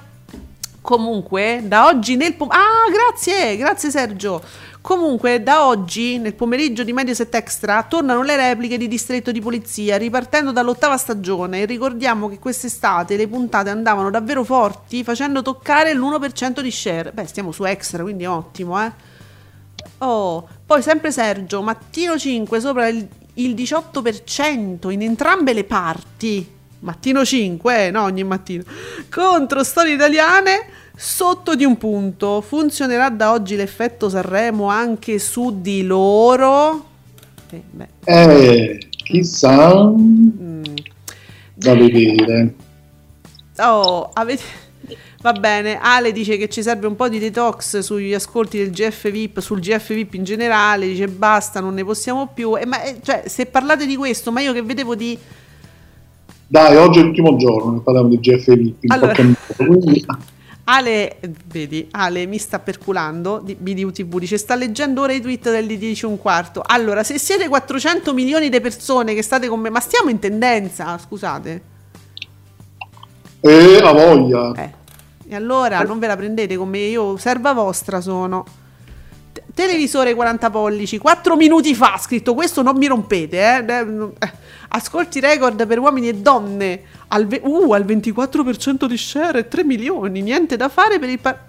comunque 0.81 1.63
da 1.65 1.87
oggi 1.87 2.15
nel 2.17 2.35
pom- 2.35 2.51
Ah, 2.53 2.89
grazie, 2.93 3.57
grazie 3.57 3.91
Sergio. 3.91 4.43
Comunque, 4.87 5.43
da 5.43 5.67
oggi, 5.67 6.17
nel 6.17 6.35
pomeriggio 6.35 6.85
di 6.85 6.93
Mediaset 6.93 7.35
Extra, 7.35 7.83
tornano 7.83 8.23
le 8.23 8.37
repliche 8.37 8.79
di 8.79 8.87
Distretto 8.87 9.33
di 9.33 9.41
Polizia, 9.41 9.97
ripartendo 9.97 10.53
dall'ottava 10.53 10.97
stagione. 10.97 11.65
Ricordiamo 11.65 12.29
che 12.29 12.39
quest'estate 12.39 13.17
le 13.17 13.27
puntate 13.27 13.71
andavano 13.71 14.11
davvero 14.11 14.45
forti, 14.45 15.03
facendo 15.03 15.43
toccare 15.43 15.93
l'1% 15.93 16.61
di 16.61 16.71
share. 16.71 17.11
Beh, 17.11 17.27
stiamo 17.27 17.51
su 17.51 17.65
Extra, 17.65 18.05
quindi 18.05 18.27
ottimo, 18.27 18.81
eh. 18.81 18.93
Oh, 19.99 20.49
poi 20.65 20.83
sempre 20.83 21.11
Sergio, 21.11 21.63
mattino 21.63 22.17
5 22.17 22.61
sopra 22.61 22.87
il, 22.87 23.09
il 23.35 23.55
18% 23.57 24.89
in 24.93 25.03
entrambe 25.03 25.53
le 25.53 25.65
parti. 25.65 26.55
Mattino 26.79 27.25
5, 27.25 27.87
eh, 27.87 27.91
no 27.91 28.05
ogni 28.05 28.23
mattino. 28.23 28.63
Contro 29.11 29.65
storie 29.65 29.95
italiane 29.95 30.86
sotto 30.97 31.55
di 31.55 31.65
un 31.65 31.77
punto. 31.77 32.41
Funzionerà 32.41 33.11
da 33.11 33.33
oggi 33.33 33.55
l'effetto 33.55 34.09
Sanremo 34.09 34.67
anche 34.67 35.19
su 35.19 35.61
di 35.61 35.85
loro? 35.85 36.85
Eh, 37.51 37.63
eh, 38.05 38.89
chissà 38.89 39.85
mm. 39.85 40.65
da 41.55 41.75
vedere 41.75 42.55
Oh, 43.59 44.11
avete... 44.13 44.65
Va 45.23 45.33
bene, 45.33 45.79
Ale 45.81 46.13
dice 46.13 46.37
che 46.37 46.49
ci 46.49 46.63
serve 46.63 46.87
un 46.87 46.95
po' 46.95 47.09
di 47.09 47.19
detox 47.19 47.79
sugli 47.79 48.15
ascolti 48.15 48.59
del 48.59 48.71
GF 48.71 49.11
VIP, 49.11 49.41
sul 49.41 49.59
GF 49.59 49.93
VIP 49.93 50.15
in 50.15 50.25
generale, 50.25 50.87
dice 50.87 51.09
basta, 51.09 51.59
non 51.59 51.75
ne 51.75 51.85
possiamo 51.85 52.29
più. 52.33 52.57
Eh, 52.57 52.67
ma 52.67 52.83
eh, 52.83 53.01
cioè, 53.03 53.25
se 53.27 53.47
parlate 53.47 53.87
di 53.87 53.97
questo, 53.97 54.31
ma 54.31 54.41
io 54.41 54.53
che 54.53 54.63
vedevo 54.63 54.95
di 54.95 55.19
dai 56.49 56.77
oggi 56.77 57.01
è 57.01 57.03
l'ultimo 57.03 57.35
giorno 57.35 57.73
ne 57.73 57.81
parliamo 57.81 58.09
di 58.09 58.21
GFV 58.21 58.75
in 58.83 58.93
Allora. 58.93 59.15
quindi 59.57 60.07
Ale, 60.69 61.19
vedi, 61.47 61.87
Ale 61.93 62.27
mi 62.27 62.39
sta 62.39 62.59
perculando 62.59 63.39
di 63.39 63.55
BDU 63.55 63.93
TV, 63.93 64.19
dice 64.19 64.37
sta 64.37 64.57
leggendo 64.57 65.03
ora 65.03 65.13
i 65.13 65.21
tweet 65.21 65.51
del 65.51 65.67
10 65.67 66.07
un 66.07 66.19
quarto. 66.19 66.61
Allora, 66.65 67.05
se 67.05 67.19
siete 67.19 67.47
400 67.47 68.13
milioni 68.13 68.49
di 68.49 68.61
persone 68.61 69.15
che 69.15 69.23
state 69.23 69.47
con 69.47 69.61
me, 69.61 69.71
ma 69.71 69.79
stiamo 69.79 70.11
in 70.11 70.19
tendenza, 70.19 70.99
scusate. 70.99 71.63
e 73.41 73.79
a 73.79 73.93
voglia 73.93 74.53
Eh. 74.55 74.71
E 75.29 75.35
allora 75.35 75.81
non 75.83 75.99
ve 76.01 76.09
la 76.09 76.17
prendete 76.17 76.57
con 76.57 76.69
me, 76.69 76.79
io 76.79 77.17
serva 77.17 77.53
vostra 77.53 78.01
sono. 78.01 78.45
Te- 79.57 79.63
televisore 79.63 80.13
40 80.15 80.51
pollici, 80.51 80.99
4 80.99 81.35
minuti 81.35 81.75
fa 81.75 81.97
scritto 81.97 82.35
questo, 82.35 82.61
non 82.61 82.77
mi 82.77 82.87
rompete, 82.87 83.39
eh. 83.57 83.83
No- 83.85 84.13
eh. 84.19 84.31
Ascolti 84.69 85.19
record 85.19 85.67
per 85.67 85.79
uomini 85.79 86.09
e 86.09 86.15
donne 86.17 86.83
al, 87.09 87.27
ve- 87.27 87.41
uh, 87.43 87.73
al 87.73 87.85
24% 87.87 88.85
di 88.85 88.99
share 88.99 89.39
e 89.39 89.49
3 89.49 89.65
milioni, 89.65 90.21
niente 90.21 90.57
da 90.57 90.69
fare 90.69 90.99
per 90.99 91.09
il 91.09 91.19
par- 91.19 91.47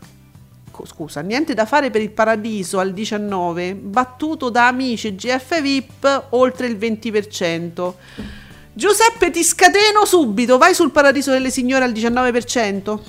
Scusa, 0.86 1.22
niente 1.22 1.54
da 1.56 1.66
fare 1.66 1.90
per 1.90 2.02
il 2.02 2.12
paradiso 2.12 2.78
al 2.80 2.94
19, 2.94 3.74
battuto 3.76 4.50
da 4.50 4.68
amici 4.68 5.14
GF 5.16 5.60
VIP 5.60 6.26
oltre 6.30 6.68
il 6.68 6.78
20%. 6.78 7.94
Giuseppe 8.74 9.32
ti 9.32 9.44
scateno 9.44 10.06
subito, 10.06 10.58
vai 10.60 10.74
sul 10.76 10.92
paradiso 10.92 11.32
delle 11.32 11.50
signore 11.50 11.84
al 11.84 11.92
19%. 11.92 13.00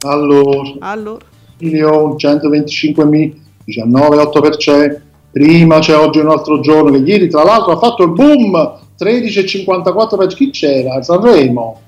allora 0.00 0.72
Allora, 0.80 1.24
milioni 1.58 2.18
125 2.18 3.04
mila 3.04 3.34
19,8% 3.66 5.00
prima 5.30 5.80
c'è 5.80 5.96
oggi 5.96 6.20
un 6.20 6.28
altro 6.28 6.60
giorno 6.60 6.90
che 6.92 6.98
ieri 6.98 7.28
tra 7.28 7.42
l'altro 7.42 7.72
ha 7.72 7.78
fatto 7.78 8.04
il 8.04 8.12
boom 8.12 8.52
13,54 8.96 10.16
per 10.16 10.28
chi 10.28 10.50
c'era? 10.50 11.02
Sanremo. 11.02 11.80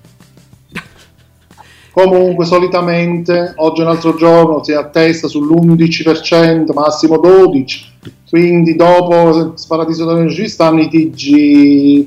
Comunque 1.93 2.45
solitamente 2.45 3.53
oggi 3.57 3.81
è 3.81 3.85
un 3.85 3.91
altro 3.91 4.17
giorno 4.17 4.65
si 4.65 4.73
attesta 4.73 5.29
sull'11% 5.29 6.73
massimo 6.75 7.19
12 7.19 7.95
quindi 8.29 8.75
dopo 8.75 9.55
Paradiso 9.69 10.05
dell'Energia 10.05 10.49
stanno 10.49 10.81
i 10.81 10.89
TG 10.89 12.07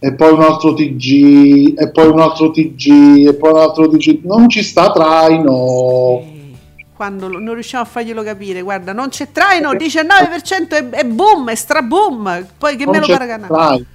e 0.00 0.14
poi 0.14 0.32
un 0.32 0.40
altro 0.40 0.74
TG 0.74 1.74
e 1.76 1.90
poi 1.90 2.06
un 2.06 2.20
altro 2.20 2.50
TG 2.50 3.26
e 3.28 3.34
poi 3.34 3.50
un 3.50 3.58
altro 3.58 3.88
TG 3.88 4.20
non 4.24 4.48
ci 4.48 4.62
sta 4.62 4.90
traino 4.90 6.36
quando 6.98 7.28
lo- 7.28 7.38
non 7.38 7.54
riusciamo 7.54 7.84
a 7.84 7.86
farglielo 7.86 8.24
capire, 8.24 8.60
guarda, 8.60 8.92
non 8.92 9.08
c'è 9.08 9.30
traino, 9.30 9.72
19% 9.72 10.74
e, 10.74 10.88
e 10.98 11.04
boom, 11.06 11.48
è 11.48 11.54
straboom. 11.54 12.46
Poi 12.58 12.74
che 12.74 12.86
me 12.86 12.98
non 12.98 13.00
lo 13.02 13.06
c'è 13.06 13.16
paragona? 13.16 13.46
traino 13.46 13.86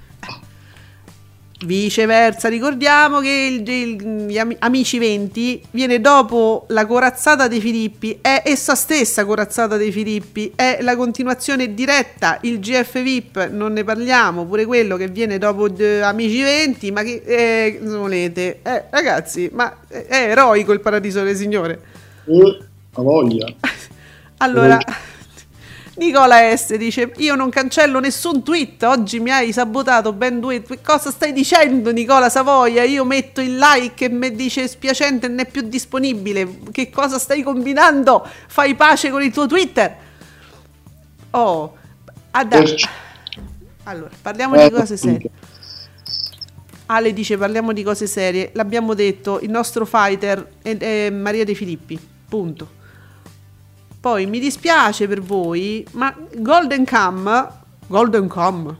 Viceversa, 1.66 2.48
ricordiamo 2.48 3.20
che 3.20 3.28
il- 3.62 3.68
il- 3.68 4.26
gli 4.26 4.38
ami- 4.38 4.56
Amici 4.58 4.98
20 4.98 5.62
viene 5.70 6.00
dopo 6.00 6.64
la 6.68 6.84
corazzata 6.86 7.46
dei 7.46 7.60
Filippi, 7.60 8.18
è 8.22 8.42
essa 8.44 8.74
stessa 8.74 9.24
corazzata 9.26 9.76
dei 9.76 9.92
Filippi, 9.92 10.52
è 10.54 10.78
la 10.80 10.96
continuazione 10.96 11.72
diretta, 11.74 12.38
il 12.42 12.58
GF 12.58 13.02
VIP, 13.02 13.48
non 13.50 13.72
ne 13.74 13.84
parliamo, 13.84 14.44
pure 14.46 14.64
quello 14.64 14.96
che 14.96 15.08
viene 15.08 15.36
dopo 15.38 15.74
eh, 15.76 16.00
Amici 16.00 16.40
20, 16.42 16.90
ma 16.90 17.02
che 17.02 17.22
eh, 17.24 17.78
volete? 17.82 18.60
Eh, 18.62 18.84
ragazzi, 18.90 19.48
ma 19.52 19.74
è, 19.88 20.06
è 20.06 20.30
eroico 20.30 20.72
il 20.72 20.80
paradiso 20.80 21.20
delle 21.20 21.36
signore. 21.36 21.80
Eh, 22.26 22.58
a 22.94 23.02
voglia 23.02 23.46
Allora, 24.38 24.78
Nicola 25.96 26.54
S 26.56 26.74
dice: 26.76 27.12
Io 27.18 27.34
non 27.34 27.50
cancello 27.50 28.00
nessun 28.00 28.42
tweet. 28.42 28.82
Oggi 28.82 29.20
mi 29.20 29.30
hai 29.30 29.52
sabotato 29.52 30.12
ben 30.12 30.40
due 30.40 30.62
tweet. 30.62 30.82
Cosa 30.84 31.10
stai 31.10 31.32
dicendo, 31.32 31.92
Nicola 31.92 32.28
Savoia? 32.28 32.82
Io 32.82 33.04
metto 33.04 33.40
il 33.40 33.56
like 33.56 34.06
e 34.06 34.08
mi 34.08 34.34
dice 34.34 34.66
spiacente, 34.66 35.28
non 35.28 35.38
è 35.38 35.46
più 35.46 35.62
disponibile. 35.62 36.58
Che 36.70 36.90
cosa 36.90 37.18
stai 37.18 37.42
combinando? 37.42 38.26
Fai 38.48 38.74
pace 38.74 39.10
con 39.10 39.22
il 39.22 39.32
tuo 39.32 39.46
Twitter. 39.46 39.96
Oh. 41.30 41.76
Perci- 42.48 42.88
allora, 43.84 44.10
parliamo 44.20 44.56
Eh, 44.56 44.68
di 44.68 44.74
cose 44.74 44.96
serie. 44.96 45.30
Ale 46.86 47.12
dice 47.12 47.38
parliamo 47.38 47.72
di 47.72 47.82
cose 47.82 48.06
serie. 48.06 48.50
L'abbiamo 48.54 48.94
detto, 48.94 49.38
il 49.40 49.50
nostro 49.50 49.86
fighter 49.86 50.54
è, 50.60 50.76
è 50.76 51.10
Maria 51.10 51.44
De 51.44 51.54
Filippi. 51.54 51.98
Punto. 52.28 52.82
Poi 54.04 54.26
mi 54.26 54.38
dispiace 54.38 55.08
per 55.08 55.22
voi, 55.22 55.82
ma 55.92 56.14
Golden 56.36 56.84
Cam, 56.84 57.52
Golden 57.86 58.28
Cam, 58.28 58.76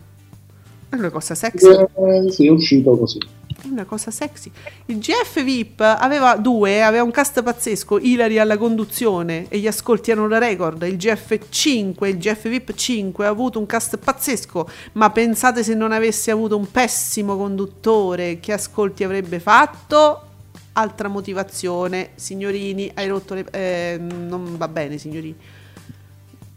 è 0.91 0.97
una 0.97 1.09
cosa 1.09 1.35
sexy. 1.35 1.67
Eh, 1.67 2.31
sì, 2.31 2.47
è 2.47 2.51
uscito 2.51 2.95
così. 2.95 3.19
è 3.63 3.67
una 3.71 3.87
cosa 3.87 4.11
sexy. 4.11 4.51
Il 4.85 4.99
GF 4.99 5.43
VIP 5.43 5.81
aveva 5.81 6.37
due, 6.37 6.83
aveva 6.83 7.05
un 7.05 7.11
cast 7.11 7.43
pazzesco, 7.43 8.01
Ilari 8.01 8.39
alla 8.39 8.59
conduzione 8.59 9.47
e 9.49 9.61
gli 9.61 9.67
ascolti 9.67 10.11
erano 10.11 10.29
da 10.29 10.37
record. 10.37 10.83
Il 10.83 10.99
GF 10.99 11.39
5, 11.49 12.07
il 12.07 12.19
GF 12.19 12.47
VIP 12.47 12.75
5 12.75 13.25
ha 13.25 13.31
avuto 13.31 13.59
un 13.59 13.65
cast 13.65 13.97
pazzesco, 13.97 14.69
ma 14.93 15.09
pensate 15.09 15.65
se 15.65 15.73
non 15.73 15.93
avesse 15.93 16.33
avuto 16.33 16.55
un 16.59 16.71
pessimo 16.71 17.39
conduttore, 17.39 18.41
che 18.41 18.53
ascolti 18.53 19.03
avrebbe 19.05 19.41
fatto? 19.41 20.33
Altra 20.77 21.09
motivazione, 21.09 22.11
signorini, 22.17 22.91
hai 22.95 23.09
rotto 23.09 23.35
le... 23.35 23.47
eh, 23.51 23.99
non 23.99 24.57
va 24.57 24.69
bene, 24.69 24.99
signorini. 24.99 25.37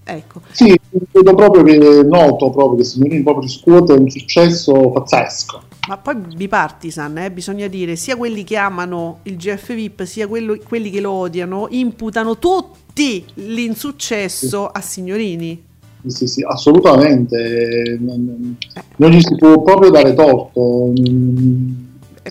Ecco. 0.09 0.41
Sì, 0.51 0.73
vedo 1.11 1.35
proprio 1.35 1.63
che 1.63 2.01
noto 2.03 2.49
proprio 2.49 2.77
che 2.77 2.85
Signorini 2.85 3.23
proprio 3.23 3.43
riscuote 3.43 3.91
un 3.91 4.09
successo 4.09 4.89
pazzesco. 4.91 5.63
Ma 5.89 5.97
poi 5.97 6.15
bipartisan, 6.15 7.17
eh, 7.17 7.31
bisogna 7.31 7.67
dire, 7.67 7.97
sia 7.97 8.15
quelli 8.15 8.43
che 8.45 8.55
amano 8.55 9.19
il 9.23 9.35
GF 9.35 9.73
VIP, 9.73 10.03
sia 10.03 10.27
quello- 10.27 10.57
quelli 10.63 10.89
che 10.89 11.01
lo 11.01 11.11
odiano, 11.11 11.67
imputano 11.69 12.37
tutti 12.39 13.23
l'insuccesso 13.35 14.67
a 14.67 14.79
Signorini. 14.79 15.63
Sì, 16.03 16.09
sì, 16.09 16.27
sì, 16.27 16.43
assolutamente. 16.47 17.97
Non, 17.99 18.55
non 18.95 19.09
gli 19.09 19.19
si 19.19 19.35
può 19.35 19.61
proprio 19.61 19.89
dare 19.89 20.13
torto. 20.13 20.93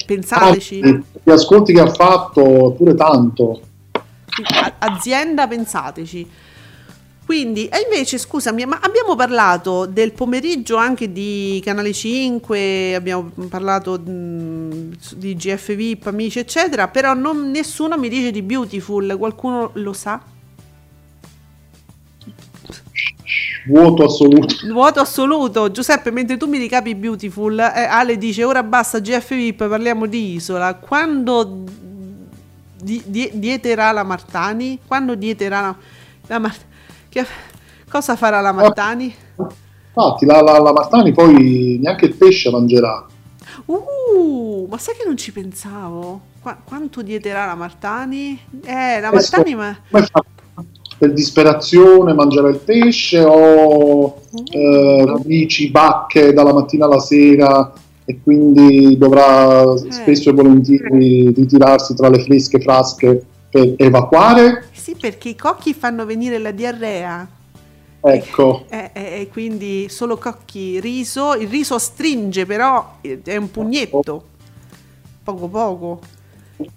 Pensateci, 0.05 0.81
anzi, 0.83 1.05
Gli 1.23 1.31
ascolti 1.31 1.73
che 1.73 1.81
ha 1.81 1.93
fatto, 1.93 2.75
pure 2.77 2.95
tanto. 2.95 3.61
azienda, 4.79 5.47
pensateci. 5.47 6.29
Quindi, 7.25 7.67
e 7.67 7.79
invece, 7.91 8.19
scusami, 8.19 8.65
ma 8.67 8.79
abbiamo 8.81 9.17
parlato 9.17 9.87
del 9.87 10.13
pomeriggio 10.13 10.77
anche 10.77 11.11
di 11.11 11.61
Canale 11.65 11.93
5, 11.93 12.95
abbiamo 12.95 13.33
parlato 13.49 13.97
di 13.97 15.35
GF 15.35 15.75
VIP, 15.75 16.07
amici, 16.07 16.39
eccetera, 16.39 16.87
però 16.87 17.15
non- 17.15 17.51
nessuno 17.51 17.99
mi 17.99 18.09
dice 18.09 18.31
di 18.31 18.43
Beautiful, 18.43 19.17
qualcuno 19.19 19.71
lo 19.75 19.93
sa? 19.93 20.23
Vuoto 23.69 24.05
assoluto. 24.05 24.55
Vuoto 24.71 25.01
assoluto, 25.01 25.71
Giuseppe, 25.71 26.11
mentre 26.11 26.37
tu 26.37 26.47
mi 26.47 26.59
ricapi 26.59 26.95
Beautiful, 26.95 27.59
eh, 27.59 27.85
Ale 27.85 28.17
dice 28.17 28.45
ora 28.45 28.63
basta 28.63 29.01
GF 29.01 29.29
VIP, 29.35 29.67
parliamo 29.67 30.07
di 30.07 30.35
Isola. 30.35 30.75
Quando 30.75 31.65
di- 32.81 33.03
die- 33.05 33.31
dieterà 33.35 33.91
la 33.93 34.05
Martani? 34.05 34.79
Quando 34.87 35.15
dieterà 35.17 35.61
la, 35.61 35.77
la 36.29 36.39
Mar- 36.39 36.55
che- 37.09 37.27
cosa 37.91 38.15
farà 38.17 38.41
la 38.41 38.53
Martani? 38.53 39.15
Infatti, 39.37 40.27
la, 40.27 40.41
la- 40.43 40.59
la 40.61 40.73
Martani 40.73 41.13
poi 41.13 41.79
neanche 41.83 42.05
il 42.07 42.15
pesce 42.15 42.51
mangerà. 42.51 43.05
Uh, 43.65 44.67
ma 44.71 44.79
sai 44.79 44.95
che 44.97 45.05
non 45.07 45.17
ci 45.17 45.33
pensavo? 45.33 46.21
Qua- 46.41 46.59
quanto 46.63 47.03
dieterà 47.03 47.47
la 47.47 47.55
Martani? 47.55 48.39
Eh, 48.65 49.01
la 49.01 49.11
Martani 49.11 49.55
ma... 49.55 49.77
come 49.91 50.07
fa? 50.07 50.23
Per 50.99 51.13
disperazione 51.13 52.15
mangerà 52.15 52.49
il 52.49 52.59
pesce 52.59 53.23
o 53.23 54.23
eh, 54.51 55.05
radici, 55.07 55.71
bacche 55.71 56.33
dalla 56.33 56.55
mattina 56.55 56.87
alla 56.87 57.01
sera 57.01 57.73
e 58.05 58.21
quindi 58.23 58.97
dovrà 58.97 59.77
spesso 59.77 60.31
e 60.31 60.33
volentieri 60.33 61.33
ritirarsi 61.33 61.95
tra 61.95 62.09
le 62.09 62.21
fresche 62.23 62.61
frasche 62.61 63.23
per 63.51 63.75
evacuare? 63.77 64.69
Sì, 64.73 64.97
perché 64.99 65.31
i 65.31 65.37
cocchi 65.37 65.75
fanno 65.75 66.07
venire 66.07 66.39
la 66.39 66.51
diarrea. 66.51 67.29
Ecco, 68.01 68.65
E, 68.69 68.91
e- 68.93 69.21
e 69.21 69.29
quindi 69.29 69.89
solo 69.89 70.17
cocchi, 70.17 70.79
riso, 70.79 71.35
il 71.35 71.49
riso 71.49 71.77
stringe 71.79 72.47
però 72.47 72.99
eh, 73.01 73.21
è 73.25 73.37
un 73.37 73.51
pugnetto, 73.51 74.25
poco 75.25 75.49
poco, 75.49 76.01
quindi, 76.05 76.16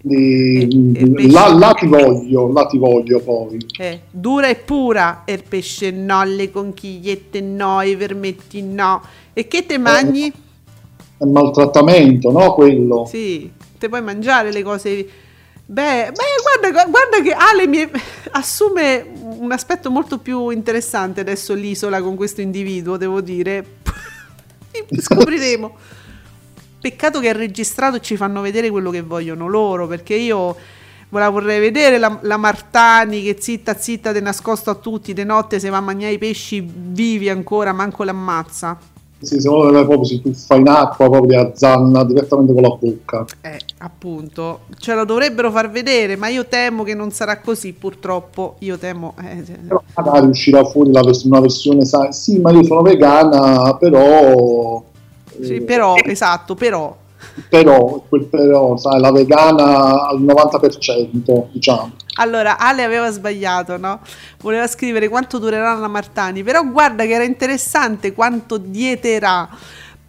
E- 0.07 0.67
e 0.93 1.32
là, 1.32 1.53
là 1.53 1.73
ti 1.73 1.88
voglio, 1.88 2.51
là 2.51 2.65
ti 2.65 2.77
voglio 2.77 3.19
poi. 3.21 3.57
eh, 3.77 4.01
dura 4.09 4.47
e 4.47 4.55
pura, 4.55 5.23
e 5.25 5.34
il 5.34 5.43
pesce 5.47 5.91
no, 5.91 6.23
le 6.23 6.51
conchigliette 6.51 7.39
no, 7.41 7.82
i 7.82 7.95
vermetti 7.95 8.61
no, 8.61 9.01
e 9.34 9.47
che 9.47 9.65
te 9.65 9.77
mangi? 9.77 10.32
È 11.17 11.25
maltrattamento, 11.25 12.32
no? 12.32 12.53
Quello. 12.53 13.05
Sì, 13.05 13.51
te 13.77 13.88
puoi 13.88 14.01
mangiare 14.01 14.51
le 14.51 14.63
cose... 14.63 15.07
Beh, 15.69 16.11
beh 16.11 16.61
guarda, 16.61 16.86
guarda 16.86 17.21
che 17.21 17.32
Ale 17.32 17.67
mi 17.67 17.88
assume 18.32 19.05
un 19.38 19.51
aspetto 19.51 19.91
molto 19.91 20.17
più 20.17 20.49
interessante 20.49 21.19
adesso 21.19 21.53
l'isola 21.53 22.01
con 22.01 22.15
questo 22.15 22.41
individuo, 22.41 22.97
devo 22.97 23.21
dire. 23.21 23.65
Scopriremo. 25.01 25.75
Peccato 26.82 27.19
che 27.19 27.30
è 27.30 27.34
registrato 27.34 27.97
e 27.97 28.01
ci 28.01 28.15
fanno 28.15 28.41
vedere 28.41 28.69
quello 28.69 28.89
che 28.89 29.01
vogliono 29.01 29.47
loro, 29.47 29.88
perché 29.88 30.15
io 30.15 30.55
la 31.09 31.30
vorrei 31.30 31.59
vedere 31.59 31.97
la, 31.97 32.19
la 32.21 32.38
Martani 32.38 33.21
che 33.21 33.38
zitta 33.39 33.75
zitta 33.75 34.13
te 34.13 34.19
nascosto 34.21 34.69
a 34.69 34.75
tutti, 34.75 35.13
de 35.13 35.23
notte 35.23 35.59
se 35.59 35.69
va 35.69 35.77
a 35.77 35.82
mangiare 35.82 36.13
i 36.13 36.17
pesci 36.17 36.65
vivi 36.71 37.30
ancora, 37.30 37.73
manco 37.73 38.03
l'ammazza. 38.03 38.77
Sì, 39.21 39.41
secondo 39.41 39.73
me 39.73 39.84
proprio 39.84 40.05
si 40.05 40.21
tuffa 40.21 40.55
in 40.55 40.69
acqua, 40.69 41.09
proprio 41.09 41.41
a 41.41 41.51
zanna 41.53 42.05
direttamente 42.05 42.53
con 42.53 42.61
la 42.61 42.69
bocca. 42.69 43.25
Eh, 43.41 43.59
appunto, 43.80 44.61
ce 44.77 44.95
lo 44.95 45.03
dovrebbero 45.03 45.51
far 45.51 45.69
vedere, 45.69 46.15
ma 46.15 46.30
io 46.30 46.45
temo 46.45 46.84
che 46.84 46.93
non 46.93 47.11
sarà 47.11 47.39
così, 47.39 47.73
purtroppo. 47.73 48.55
Io 48.59 48.77
temo. 48.77 49.15
eh, 49.21 49.43
Però 49.67 49.84
magari 49.95 50.27
uscirà 50.27 50.63
fuori 50.63 50.93
la 50.93 51.01
vers- 51.01 51.23
una 51.23 51.41
versione, 51.41 51.84
sai, 51.84 52.13
sì, 52.13 52.39
ma 52.39 52.51
io 52.51 52.63
sono 52.63 52.82
vegana, 52.82 53.75
però... 53.75 54.86
sì, 55.41 55.55
eh, 55.55 55.61
però, 55.61 55.95
esatto, 56.03 56.55
però. 56.55 56.95
però, 57.49 58.03
quel 58.07 58.25
però, 58.25 58.77
sai, 58.77 58.99
la 58.99 59.11
vegana 59.11 60.07
al 60.07 60.21
90%, 60.21 61.47
diciamo. 61.51 61.91
Allora, 62.15 62.57
Ale 62.57 62.83
aveva 62.83 63.09
sbagliato, 63.11 63.77
no? 63.77 64.01
Voleva 64.41 64.67
scrivere 64.67 65.07
quanto 65.07 65.37
durerà 65.37 65.73
la 65.75 65.87
Martani, 65.87 66.43
però 66.43 66.63
guarda 66.63 67.05
che 67.05 67.13
era 67.13 67.23
interessante 67.23 68.13
quanto 68.13 68.57
dieterà. 68.57 69.49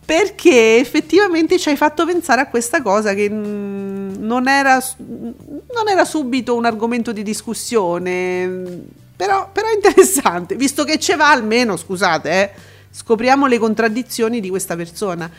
Perché 0.05 0.79
effettivamente 0.79 1.57
ci 1.57 1.69
hai 1.69 1.77
fatto 1.77 2.05
pensare 2.05 2.41
a 2.41 2.49
questa 2.49 2.83
cosa 2.83 3.15
che 3.15 3.31
mm, 3.31 4.15
non 4.19 4.49
era, 4.49 4.83
non 4.97 5.89
era 5.89 6.05
subito 6.05 6.57
un 6.57 6.65
argomento 6.65 7.13
di 7.13 7.23
discussione, 7.23 8.83
però, 9.15 9.49
però 9.53 9.69
interessante, 9.71 10.57
visto 10.57 10.83
che 10.83 10.99
ce 10.99 11.15
va 11.15 11.31
almeno, 11.31 11.77
scusate, 11.77 12.31
eh, 12.31 12.51
scopriamo 12.91 13.47
le 13.47 13.59
contraddizioni 13.59 14.41
di 14.41 14.49
questa 14.49 14.77
persona. 14.77 15.31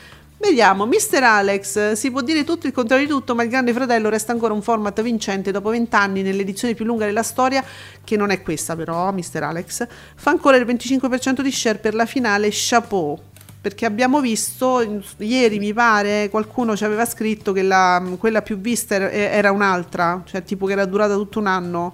Vediamo, 0.41 0.88
Mr. 0.88 1.22
Alex, 1.22 1.91
si 1.91 2.10
può 2.10 2.22
dire 2.22 2.43
tutto 2.43 2.66
il 2.66 2.74
contrario 2.74 3.06
di 3.06 3.12
tutto, 3.12 3.36
ma 3.36 3.43
il 3.43 3.49
Grande 3.49 3.74
Fratello 3.74 4.10
resta 4.10 4.32
ancora 4.32 4.56
un 4.56 4.64
format 4.64 4.99
vincente 5.04 5.52
dopo 5.52 5.70
vent'anni 5.70 6.24
nell'edizione 6.24 6.74
più 6.74 6.84
lunga 6.84 7.06
della 7.06 7.22
storia, 7.22 7.64
che 8.04 8.18
non 8.18 8.32
è 8.32 8.41
questa 8.41 8.76
però, 8.76 9.12
Mr. 9.12 9.43
Alex, 9.43 9.88
fa 10.16 10.32
ancora 10.32 10.58
il 10.58 10.66
25% 10.66 11.41
di 11.41 11.52
share 11.52 11.78
per 11.78 11.93
la 11.93 12.08
finale, 12.08 12.49
chapeau. 12.52 13.20
Perché 13.62 13.86
abbiamo 13.86 14.20
visto, 14.20 15.04
ieri 15.18 15.60
mi 15.60 15.72
pare, 15.72 16.30
qualcuno 16.32 16.76
ci 16.76 16.86
aveva 16.86 17.06
scritto 17.06 17.54
che 17.54 17.62
la- 17.62 18.04
quella 18.18 18.41
più 18.41 18.58
vista 18.58 19.12
era 19.12 19.52
un'altra, 19.52 20.24
cioè 20.26 20.43
tipo 20.43 20.66
che 20.66 20.72
era 20.72 20.86
durata 20.86 21.14
tutto 21.14 21.38
un 21.38 21.45
anno. 21.45 21.93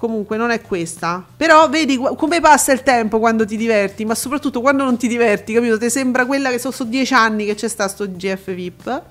Comunque 0.00 0.38
non 0.38 0.50
è 0.50 0.62
questa. 0.62 1.22
Però 1.36 1.68
vedi 1.68 1.98
come 2.16 2.40
passa 2.40 2.72
il 2.72 2.82
tempo 2.82 3.18
quando 3.18 3.44
ti 3.44 3.58
diverti, 3.58 4.06
ma 4.06 4.14
soprattutto 4.14 4.62
quando 4.62 4.82
non 4.82 4.96
ti 4.96 5.06
diverti, 5.06 5.52
capito? 5.52 5.76
Ti 5.76 5.90
sembra 5.90 6.24
quella 6.24 6.48
che 6.48 6.58
sono 6.58 6.72
so 6.72 6.84
dieci 6.84 7.12
anni 7.12 7.44
che 7.44 7.54
c'è 7.54 7.68
sta 7.68 7.86
sto 7.86 8.10
GF 8.10 8.54
VIP. 8.54 9.02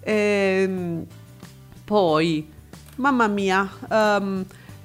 Ehm, 0.00 1.06
poi, 1.84 2.50
mamma 2.96 3.28
mia, 3.28 3.70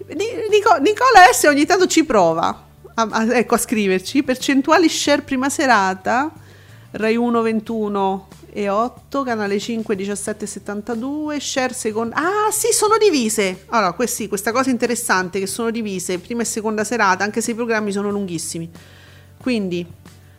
Ni- 0.09 0.47
Nico- 0.51 0.78
Nicola 0.78 1.32
S 1.32 1.45
ogni 1.45 1.65
tanto 1.65 1.88
ci 1.88 2.05
prova 2.05 2.65
a, 2.93 3.07
a- 3.09 3.36
ecco, 3.36 3.55
a 3.55 3.57
scriverci. 3.57 4.22
Percentuali 4.22 4.88
share 4.88 5.24
prima 5.24 5.49
serata, 5.49 6.32
Rai 6.91 7.15
1 7.15 7.41
21 7.41 8.28
e 8.58 8.70
8, 8.70 9.22
canale 9.22 9.60
5 9.60 9.95
17 9.95 10.45
e 10.45 10.47
72, 10.47 11.39
share 11.39 11.76
seconda... 11.76 12.16
Ah 12.16 12.49
sì, 12.49 12.70
sono 12.72 12.97
divise! 12.97 13.66
Allora, 13.68 13.91
que- 13.91 14.08
sì, 14.08 14.28
questa 14.28 14.51
cosa 14.51 14.72
interessante 14.72 15.38
che 15.38 15.45
sono 15.45 15.70
divise 15.70 16.18
prima 16.18 16.41
e 16.41 16.45
seconda 16.45 16.84
serata, 16.84 17.24
anche 17.24 17.39
se 17.39 17.51
i 17.51 17.53
programmi 17.53 17.91
sono 17.91 18.10
lunghissimi. 18.10 18.68
Quindi, 19.39 19.86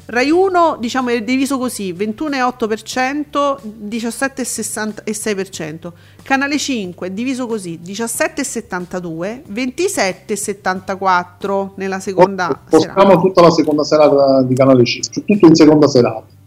Rai 0.06 0.30
1 0.30 0.78
diciamo 0.80 1.10
è 1.10 1.22
diviso 1.22 1.58
così, 1.58 1.92
21,8%, 1.92 3.56
17,6%. 3.88 5.92
Canale 6.20 6.58
5 6.58 7.06
è 7.06 7.10
diviso 7.12 7.46
così, 7.46 7.78
17,72%, 7.80 9.42
27,74% 9.48 11.70
nella 11.76 12.00
seconda 12.00 12.62
serata. 12.66 12.66
Spostiamo 12.66 13.20
tutta 13.20 13.42
la 13.42 13.50
seconda 13.52 13.84
serata 13.84 14.42
di 14.42 14.56
Canale 14.56 14.84
5, 14.84 15.12
cioè 15.12 15.24
tutto 15.24 15.46
in 15.46 15.54
seconda 15.54 15.86
serata. 15.86 16.37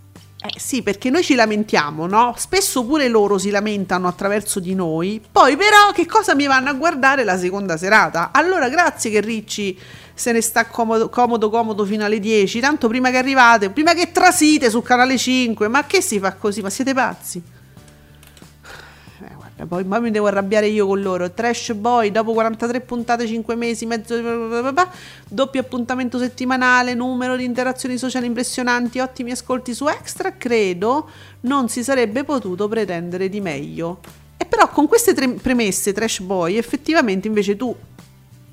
Eh, 0.44 0.60
sì, 0.60 0.82
perché 0.82 1.12
noi 1.12 1.24
ci 1.24 1.36
lamentiamo, 1.36 2.08
no? 2.08 2.34
Spesso 2.36 2.84
pure 2.84 3.08
loro 3.08 3.38
si 3.38 3.52
lamentano 3.52 4.08
attraverso 4.08 4.60
di 4.60 4.74
noi. 4.74 5.22
Poi, 5.32 5.56
però, 5.56 5.92
che 5.94 6.08
cosa 6.08 6.34
mi 6.34 6.48
vanno 6.48 6.70
a 6.70 6.74
guardare 6.74 7.24
la 7.24 7.38
seconda 7.38 7.78
serata? 7.78 8.32
Allora, 8.34 8.68
grazie 8.68 9.12
che 9.12 9.22
Ricci 9.22 9.78
se 10.14 10.32
ne 10.32 10.42
sta 10.42 10.66
comodo, 10.66 11.10
comodo 11.10 11.50
comodo 11.50 11.86
fino 11.86 12.06
alle 12.06 12.20
10, 12.20 12.60
tanto 12.60 12.88
prima 12.88 13.10
che 13.12 13.18
arrivate, 13.18 13.70
prima 13.70 13.94
che 13.94 14.12
trasite 14.12 14.70
su 14.70 14.82
canale 14.82 15.18
5, 15.18 15.68
ma 15.68 15.86
che 15.86 16.02
si 16.02 16.20
fa 16.20 16.34
così? 16.34 16.62
Ma 16.62 16.70
siete 16.70 16.94
pazzi? 16.94 17.42
Guarda, 19.62 19.66
poi, 19.66 19.84
poi 19.84 20.02
mi 20.02 20.12
devo 20.12 20.28
arrabbiare 20.28 20.68
io 20.68 20.88
con 20.88 21.02
loro. 21.02 21.32
Trash 21.32 21.74
Boy, 21.74 22.12
dopo 22.12 22.34
43 22.34 22.82
puntate, 22.82 23.28
5 23.28 23.56
mesi, 23.56 23.86
mezzo, 23.86 24.16
doppio 25.28 25.62
appuntamento 25.62 26.18
settimanale, 26.18 26.94
numero 26.94 27.36
di 27.36 27.44
interazioni 27.44 27.98
sociali 27.98 28.26
impressionanti, 28.26 29.00
ottimi 29.00 29.32
ascolti 29.32 29.74
su 29.74 29.88
Extra, 29.88 30.36
credo 30.38 31.10
non 31.42 31.70
si 31.70 31.84
sarebbe 31.84 32.24
potuto 32.24 32.68
pretendere 32.68 33.30
di 33.30 33.42
meglio. 33.42 34.00
E 34.38 34.46
però 34.46 34.70
con 34.70 34.88
queste 34.88 35.14
tre 35.14 35.30
premesse, 35.30 35.94
Trash 35.94 36.20
Boy, 36.22 36.58
effettivamente 36.58 37.28
invece 37.28 37.56
tu 37.56 37.76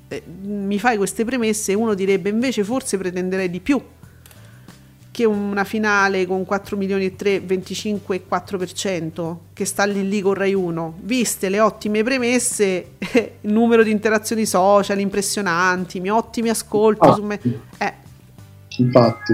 eh, 0.07 0.23
mi 0.43 0.77
fai 0.79 0.97
queste 0.97 1.25
premesse 1.25 1.71
e 1.71 1.75
uno 1.75 1.93
direbbe 1.93 2.29
invece 2.29 2.63
forse 2.63 2.97
pretenderei 2.97 3.49
di 3.49 3.59
più 3.59 3.81
che 5.19 5.25
una 5.25 5.65
finale 5.65 6.25
con 6.25 6.45
4 6.45 6.77
milioni 6.77 7.05
e 7.05 7.15
3, 7.17 7.41
25 7.41 8.15
e 8.15 8.23
4% 8.31 9.35
che 9.51 9.65
sta 9.65 9.83
lì 9.83 10.07
lì 10.07 10.21
con 10.21 10.33
Rai 10.33 10.53
1 10.53 10.99
viste 11.01 11.49
le 11.49 11.59
ottime 11.59 12.03
premesse 12.03 12.91
il 13.41 13.51
numero 13.51 13.83
di 13.83 13.91
interazioni 13.91 14.45
social 14.45 14.97
impressionanti 14.99 15.99
mi 15.99 16.09
ottimi 16.09 16.47
ascolti 16.47 17.11
su 17.13 17.23
me 17.23 17.39
eh 17.77 17.93
Infatti. 18.77 19.33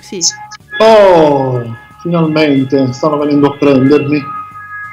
sì, 0.00 0.22
sì. 0.22 0.32
Oh, 0.78 1.76
finalmente 2.00 2.90
stanno 2.94 3.18
venendo 3.18 3.52
a 3.52 3.58
prendermi. 3.58 4.22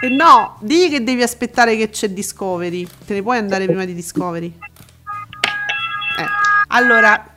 E 0.01 0.09
no, 0.09 0.57
di 0.59 0.89
che 0.89 1.01
devi 1.01 1.21
aspettare 1.21 1.77
che 1.77 1.89
c'è 1.89 2.09
Discovery. 2.09 2.85
Te 3.05 3.13
ne 3.13 3.21
puoi 3.21 3.37
andare 3.37 3.65
prima 3.65 3.85
di 3.85 3.93
Discovery. 3.93 4.47
Eh, 4.47 6.25
allora, 6.67 7.36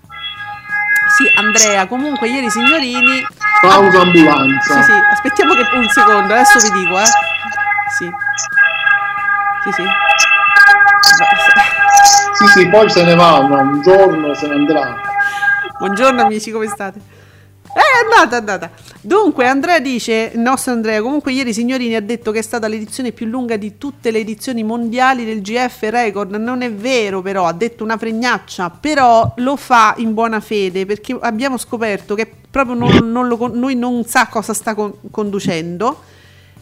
sì, 1.21 1.31
Andrea, 1.37 1.87
comunque 1.87 2.29
ieri 2.29 2.49
signorini... 2.49 3.27
Pausa 3.61 4.01
ambulanza. 4.01 4.83
Sì, 4.83 4.91
sì, 4.91 4.99
aspettiamo 5.13 5.55
che 5.55 5.69
un 5.75 5.87
secondo, 5.91 6.33
adesso 6.33 6.59
vi 6.61 6.71
dico, 6.79 6.99
eh. 6.99 7.05
Sì. 7.05 8.11
Sì, 9.65 9.73
sì. 9.73 9.85
Sì, 12.33 12.47
sì, 12.47 12.69
poi 12.71 12.89
se 12.89 13.05
ne 13.05 13.15
va, 13.15 13.43
ma 13.43 13.61
un 13.61 13.83
giorno 13.83 14.33
se 14.33 14.47
ne 14.47 14.55
andrà. 14.55 14.99
Buongiorno 15.79 16.23
amici, 16.23 16.51
come 16.51 16.69
state? 16.69 16.99
Eh, 17.73 17.81
è 17.81 18.05
andata, 18.05 18.37
è 18.37 18.39
andata. 18.39 18.71
Dunque, 19.01 19.47
Andrea 19.47 19.79
dice, 19.79 20.33
il 20.35 20.41
nostro 20.41 20.73
Andrea, 20.73 21.01
comunque 21.01 21.33
ieri 21.33 21.53
Signorini 21.53 21.95
ha 21.95 22.03
detto 22.03 22.33
che 22.33 22.41
è 22.41 22.43
stata 22.43 22.67
l'edizione 22.69 23.13
più 23.13 23.27
lunga 23.27 23.57
di 23.57 23.79
tutte 23.79 24.11
le 24.11 24.19
edizioni 24.19 24.65
mondiali 24.65 25.25
del 25.25 25.41
GF 25.41 25.81
Record. 25.83 26.35
Non 26.35 26.63
è 26.63 26.73
vero 26.73 27.23
però, 27.23 27.47
ha 27.47 27.53
detto 27.53 27.85
una 27.85 27.97
fregnaccia, 27.97 28.71
però 28.71 29.33
lo 29.37 29.57
fa 29.57 29.95
in 29.99 30.15
buona 30.15 30.41
fede 30.41 30.85
perché 30.85 31.17
abbiamo 31.21 31.57
scoperto 31.57 32.15
che 32.15 32.31
proprio 32.51 32.75
non, 32.75 33.11
non 33.11 33.29
lo 33.29 33.47
lui 33.47 33.77
non 33.77 34.05
sa 34.05 34.27
cosa 34.27 34.53
sta 34.53 34.75
con- 34.75 34.95
conducendo. 35.11 36.03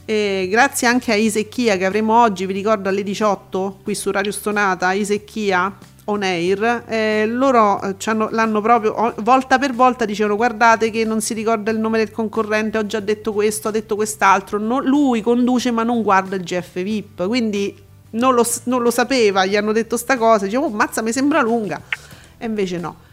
E 0.04 0.46
grazie 0.50 0.86
anche 0.86 1.12
a 1.12 1.16
Isecchia 1.16 1.76
che 1.76 1.84
avremo 1.84 2.20
oggi, 2.20 2.46
vi 2.46 2.54
ricordo 2.54 2.88
alle 2.88 3.02
18 3.02 3.80
qui 3.82 3.94
su 3.94 4.10
Radio 4.10 4.32
Stonata, 4.32 4.92
Isecchia 4.92 5.76
on 6.08 6.22
air, 6.22 6.84
eh, 6.86 7.26
loro 7.26 7.80
l'hanno 8.30 8.60
proprio 8.60 9.14
volta 9.18 9.58
per 9.58 9.74
volta 9.74 10.04
dicevano 10.04 10.36
guardate 10.36 10.90
che 10.90 11.04
non 11.04 11.20
si 11.20 11.34
ricorda 11.34 11.70
il 11.70 11.78
nome 11.78 11.98
del 11.98 12.10
concorrente, 12.10 12.78
ho 12.78 12.86
già 12.86 13.00
detto 13.00 13.32
questo, 13.32 13.68
ho 13.68 13.70
detto 13.70 13.94
quest'altro, 13.94 14.58
No- 14.58 14.80
lui 14.80 15.20
conduce 15.20 15.70
ma 15.70 15.82
non 15.82 16.02
guarda 16.02 16.36
il 16.36 16.42
GF 16.42 16.82
VIP, 16.82 17.26
quindi 17.26 17.76
non 18.10 18.34
lo, 18.34 18.46
non 18.64 18.82
lo 18.82 18.90
sapeva, 18.90 19.44
gli 19.44 19.56
hanno 19.56 19.72
detto 19.72 19.96
sta 19.96 20.16
cosa, 20.16 20.46
dicevo 20.46 20.66
oh, 20.66 20.70
mazza 20.70 21.02
mi 21.02 21.12
sembra 21.12 21.40
lunga, 21.42 21.80
e 22.38 22.46
invece 22.46 22.78
no. 22.78 23.06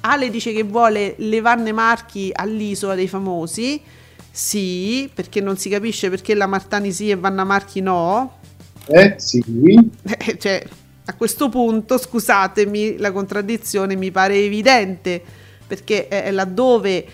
Ale 0.00 0.30
dice 0.30 0.52
che 0.52 0.62
vuole 0.62 1.14
le 1.18 1.40
Vanne 1.40 1.72
Marchi 1.72 2.30
all'isola 2.32 2.94
dei 2.94 3.08
famosi. 3.08 3.82
Sì, 4.30 5.10
perché 5.12 5.40
non 5.40 5.56
si 5.56 5.68
capisce 5.68 6.08
perché 6.08 6.34
la 6.34 6.46
Martani 6.46 6.92
sì 6.92 7.10
e 7.10 7.16
Vanna 7.16 7.42
Marchi 7.42 7.80
no. 7.80 8.38
Eh, 8.86 9.14
sì. 9.18 9.42
Eh, 10.04 10.38
cioè, 10.38 10.64
a 11.08 11.14
questo 11.14 11.48
punto, 11.48 11.96
scusatemi, 11.96 12.98
la 12.98 13.12
contraddizione 13.12 13.96
mi 13.96 14.10
pare 14.10 14.34
evidente, 14.34 15.22
perché 15.66 16.06
è 16.08 16.30
laddove 16.30 17.06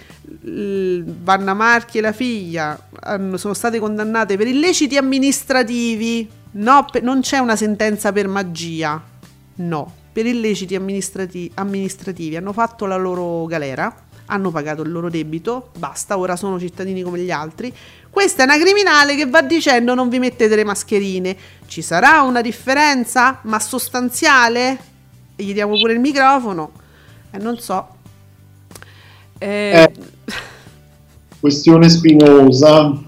Vanna 0.42 1.54
Marchi 1.54 1.98
e 1.98 2.00
la 2.00 2.10
figlia 2.10 2.88
sono 3.34 3.54
state 3.54 3.78
condannate 3.78 4.36
per 4.36 4.48
illeciti 4.48 4.96
amministrativi, 4.96 6.28
no, 6.52 6.86
non 7.02 7.20
c'è 7.20 7.38
una 7.38 7.54
sentenza 7.54 8.12
per 8.12 8.26
magia, 8.26 9.00
no, 9.56 9.92
per 10.12 10.26
illeciti 10.26 10.74
amministrati- 10.74 11.52
amministrativi 11.54 12.34
hanno 12.34 12.52
fatto 12.52 12.86
la 12.86 12.96
loro 12.96 13.46
galera, 13.46 13.94
hanno 14.26 14.50
pagato 14.50 14.82
il 14.82 14.90
loro 14.90 15.08
debito, 15.08 15.70
basta, 15.78 16.18
ora 16.18 16.34
sono 16.34 16.58
cittadini 16.58 17.02
come 17.02 17.20
gli 17.20 17.30
altri. 17.30 17.72
Questa 18.14 18.42
è 18.42 18.44
una 18.44 18.58
criminale 18.58 19.16
che 19.16 19.26
va 19.26 19.42
dicendo 19.42 19.92
non 19.92 20.08
vi 20.08 20.20
mettete 20.20 20.54
le 20.54 20.62
mascherine. 20.62 21.36
Ci 21.66 21.82
sarà 21.82 22.20
una 22.20 22.42
differenza, 22.42 23.40
ma 23.42 23.58
sostanziale? 23.58 24.78
Gli 25.34 25.52
diamo 25.52 25.72
pure 25.72 25.94
il 25.94 25.98
microfono. 25.98 26.70
Eh, 27.32 27.38
non 27.38 27.58
so. 27.58 27.88
Eh, 29.36 29.92
Questione 31.40 31.90
spinosa. 31.90 33.02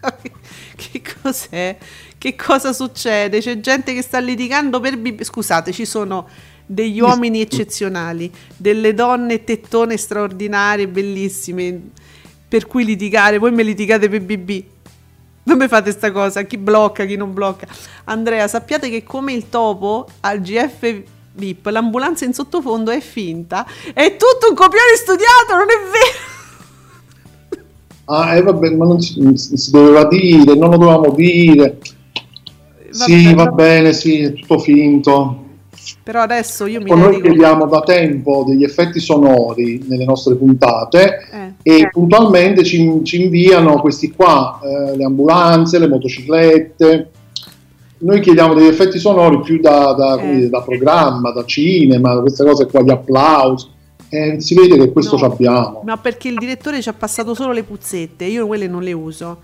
che 0.76 1.02
cos'è? 1.20 1.76
Che 2.16 2.36
cosa 2.36 2.72
succede? 2.72 3.40
C'è 3.40 3.58
gente 3.58 3.92
che 3.92 4.02
sta 4.02 4.20
litigando 4.20 4.78
per 4.78 4.96
BB. 4.96 5.20
Scusate, 5.24 5.72
ci 5.72 5.84
sono 5.84 6.28
degli 6.64 7.00
uomini 7.00 7.40
eccezionali, 7.40 8.32
delle 8.56 8.94
donne 8.94 9.42
tettone 9.42 9.96
straordinarie, 9.96 10.86
bellissime, 10.86 11.90
per 12.52 12.66
cui 12.66 12.84
litigare. 12.84 13.38
Voi 13.38 13.50
me 13.50 13.62
litigate 13.62 14.10
per 14.10 14.20
BB. 14.20 14.64
Non 15.44 15.56
mi 15.56 15.68
fate 15.68 15.90
sta 15.90 16.12
cosa, 16.12 16.42
chi 16.42 16.58
blocca, 16.58 17.06
chi 17.06 17.16
non 17.16 17.32
blocca. 17.32 17.66
Andrea, 18.04 18.46
sappiate 18.46 18.90
che 18.90 19.02
come 19.02 19.32
il 19.32 19.48
topo 19.48 20.06
al 20.20 20.42
GF 20.42 21.02
VIP, 21.32 21.64
l'ambulanza 21.68 22.26
in 22.26 22.34
sottofondo 22.34 22.90
è 22.90 23.00
finta. 23.00 23.64
È 23.94 24.16
tutto 24.18 24.50
un 24.50 24.54
copione 24.54 24.96
studiato, 24.96 25.54
non 25.56 25.62
è 25.62 25.78
vero. 27.54 27.64
Ah, 28.04 28.36
eh, 28.36 28.42
vabbè, 28.42 28.70
ma 28.72 28.84
non 28.84 29.00
si, 29.00 29.22
non 29.22 29.34
si 29.38 29.70
doveva 29.70 30.06
dire, 30.08 30.54
non 30.54 30.68
lo 30.68 30.76
dovevamo 30.76 31.14
dire. 31.14 31.78
Sì, 32.90 33.32
va 33.32 33.46
bene, 33.46 33.94
sì, 33.94 34.18
è 34.18 34.32
tutto 34.34 34.58
finto. 34.58 35.44
Però 36.02 36.20
adesso 36.20 36.66
io 36.66 36.80
mi 36.80 36.86
Poi 36.86 36.98
noi 36.98 37.06
dedico... 37.12 37.28
chiediamo 37.28 37.66
da 37.66 37.80
tempo 37.80 38.44
degli 38.46 38.62
effetti 38.64 39.00
sonori 39.00 39.84
nelle 39.88 40.04
nostre 40.04 40.34
puntate 40.36 41.18
Eh. 41.62 41.78
e 41.80 41.88
puntualmente 41.90 42.62
ci, 42.64 43.00
ci 43.02 43.22
inviano 43.24 43.80
questi 43.80 44.10
qua, 44.12 44.60
eh, 44.62 44.96
le 44.96 45.04
ambulanze, 45.04 45.78
le 45.78 45.88
motociclette. 45.88 47.10
Noi 47.98 48.20
chiediamo 48.20 48.54
degli 48.54 48.66
effetti 48.66 48.98
sonori 48.98 49.40
più 49.40 49.60
da, 49.60 49.92
da- 49.92 50.20
Eh. 50.20 50.48
da 50.48 50.60
programma, 50.62 51.30
da 51.32 51.44
cinema, 51.44 52.20
queste 52.20 52.44
cose 52.44 52.66
qua, 52.66 52.82
gli 52.82 52.90
applausi. 52.90 53.68
Eh, 54.08 54.40
si 54.40 54.54
vede 54.54 54.76
che 54.76 54.92
questo 54.92 55.12
No. 55.12 55.18
ci 55.18 55.24
abbiamo. 55.24 55.82
Ma 55.84 55.96
perché 55.96 56.28
il 56.28 56.36
direttore 56.36 56.82
ci 56.82 56.88
ha 56.88 56.92
passato 56.92 57.32
solo 57.34 57.52
le 57.52 57.62
puzzette, 57.62 58.24
io 58.24 58.46
quelle 58.46 58.66
non 58.68 58.82
le 58.82 58.92
uso. 58.92 59.38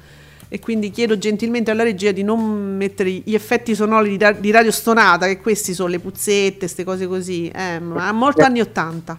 E 0.51 0.61
quindi 0.61 0.91
chiedo 0.91 1.19
gentilmente 1.19 1.71
alla 1.71 1.83
regia 1.83 2.11
di 2.11 2.23
non 2.23 2.77
mettere 2.77 3.11
gli 3.11 3.35
effetti 3.35 3.75
sonori 3.75 4.17
di, 4.17 4.27
di 4.39 4.51
radio 4.51 4.71
stonata, 4.71 5.27
che 5.27 5.39
questi 5.41 5.75
sono 5.75 5.89
le 5.89 5.99
puzzette, 5.99 6.59
queste 6.61 6.85
cose 6.85 7.07
così. 7.07 7.49
Eh, 7.49 7.79
ma 7.81 8.11
molto 8.13 8.43
anni 8.43 8.61
80. 8.61 9.19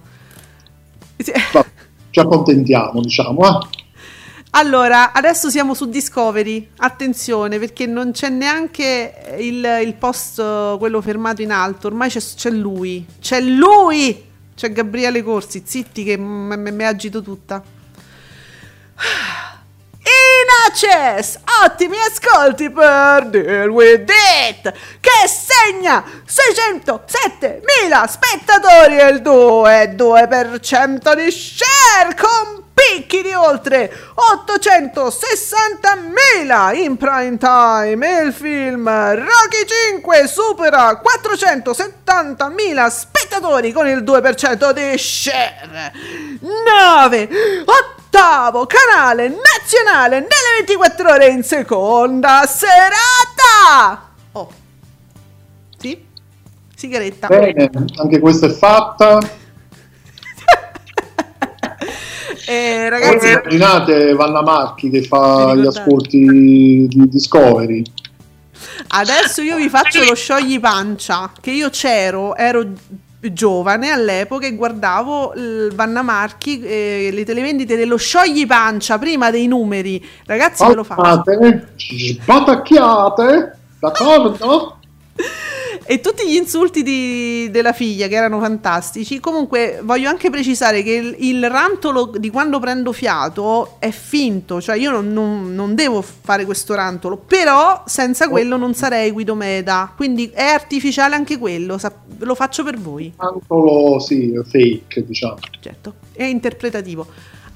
Sì. 1.18 1.32
Ma 1.54 1.66
ci 2.10 2.20
accontentiamo, 2.20 3.02
diciamo. 3.02 3.46
eh. 3.48 3.68
Allora, 4.52 5.12
adesso 5.12 5.50
siamo 5.52 5.76
su 5.76 5.88
Discovery. 5.88 6.70
Attenzione, 6.78 7.60
perché 7.60 7.86
non 7.86 8.12
c'è 8.12 8.30
neanche 8.30 9.38
il, 9.38 9.64
il 9.86 9.94
post, 9.94 10.42
quello 10.80 11.02
fermato 11.02 11.44
in 11.44 11.52
alto. 11.52 11.86
Ormai 11.88 12.10
c'è, 12.10 12.20
c'è 12.20 12.50
lui. 12.50 13.06
C'è 13.20 13.40
lui! 13.42 14.26
C'è 14.56 14.72
Gabriele 14.72 15.22
Corsi. 15.22 15.62
Zitti, 15.64 16.04
che 16.04 16.18
mi 16.18 16.84
agito 16.84 17.22
tutta. 17.22 17.64
Inaces! 20.50 21.38
Ottimi 21.64 21.98
ascolti 22.00 22.72
per 22.72 23.28
Deal 23.28 23.70
With 23.70 24.12
It! 24.50 24.74
Che 25.00 25.28
segna 25.28 26.04
607.000 26.26 28.08
spettatori 28.08 28.98
e 28.98 29.10
il 29.10 29.22
2,2% 29.22 31.16
di 31.16 31.30
share 31.32 32.16
con 32.16 32.64
picchi 32.74 33.22
di 33.22 33.34
oltre 33.34 33.94
860.000 34.42 36.84
in 36.84 36.98
prime 36.98 37.38
time. 37.38 38.22
Il 38.24 38.34
film 38.34 38.90
Rocky 38.90 39.66
5 39.94 40.28
supera 40.28 41.00
470.000 41.00 42.90
spettatori 42.90 43.72
con 43.72 43.88
il 43.88 44.04
2% 44.04 44.72
di 44.72 44.98
share. 44.98 45.94
9. 46.40 47.30
Ottavo 48.12 48.66
canale 48.66 49.28
nazionale 49.30 50.16
nelle 50.20 50.66
24 50.66 51.12
ore 51.12 51.28
in 51.28 51.44
seconda 51.44 52.44
serata. 52.48 54.10
Oh. 54.32 54.52
Sì? 55.78 56.06
Sigaretta. 56.76 57.28
Bene, 57.28 57.70
anche 57.98 58.20
questa 58.20 58.48
è 58.48 58.50
fatta. 58.50 59.20
Eh, 62.46 62.78
Voi 62.80 62.90
ragazzi, 62.90 63.28
immaginate 63.28 64.14
Vanna 64.16 64.42
Marchi 64.42 64.90
che 64.90 65.04
fa 65.04 65.54
gli 65.54 65.68
ascolti 65.68 66.88
di 66.88 67.08
Discovery. 67.08 67.84
adesso 68.88 69.44
io 69.44 69.58
vi 69.58 69.70
faccio 69.70 70.04
lo 70.04 70.16
sciogli 70.16 70.60
pancia. 70.60 71.32
Che 71.40 71.52
io 71.52 71.70
c'ero, 71.70 72.36
ero 72.36 72.66
giovane 73.22 73.90
all'epoca 73.90 74.48
e 74.48 74.56
guardavo 74.56 75.34
il 75.36 75.72
Vanna 75.74 76.02
Marchi, 76.02 76.62
eh, 76.62 77.10
le 77.12 77.26
televendite 77.26 77.76
dello 77.76 77.98
sciogli 77.98 78.48
pancia 78.48 78.98
prima 78.98 79.30
dei 79.30 79.48
numeri. 79.48 80.04
Ragazzi, 80.26 80.66
ve 80.66 80.76
lo 80.76 80.84
faccio. 80.84 81.24
Sbatacchiate, 82.22 83.58
d'accordo? 83.80 84.79
E 85.92 86.02
tutti 86.02 86.30
gli 86.30 86.36
insulti 86.36 86.84
di- 86.84 87.50
della 87.50 87.74
figlia 87.74 88.06
che 88.08 88.14
erano 88.14 88.40
fantastici. 88.40 89.20
Comunque 89.20 89.80
voglio 89.82 90.08
anche 90.08 90.30
precisare 90.30 90.84
che 90.84 90.92
il, 90.92 91.16
il 91.28 91.50
rantolo 91.50 92.12
di 92.16 92.30
quando 92.30 92.60
prendo 92.60 92.92
fiato 92.92 93.78
è 93.80 93.90
finto, 93.90 94.62
cioè 94.62 94.78
io 94.78 94.92
non, 94.92 95.12
non- 95.12 95.56
non 95.56 95.74
devo 95.74 96.04
fare 96.04 96.46
questo 96.46 96.76
rantolo, 96.76 97.18
però 97.18 97.82
senza 97.88 98.30
quello 98.30 98.56
non 98.56 98.76
sarei 98.76 99.10
Guido 99.10 99.34
Meda, 99.34 99.92
quindi 99.96 100.30
è 100.32 100.44
artificiale 100.44 101.16
anche 101.16 101.40
quello, 101.40 101.80
sap- 101.80 102.22
lo 102.22 102.36
faccio 102.36 102.64
per 102.64 102.78
voi, 102.78 103.12
Ancolo, 103.18 104.00
sì, 104.00 104.32
fake, 104.48 105.04
diciamo. 105.08 105.38
certo, 105.60 105.96
è 106.14 106.24
interpretativo. 106.26 107.08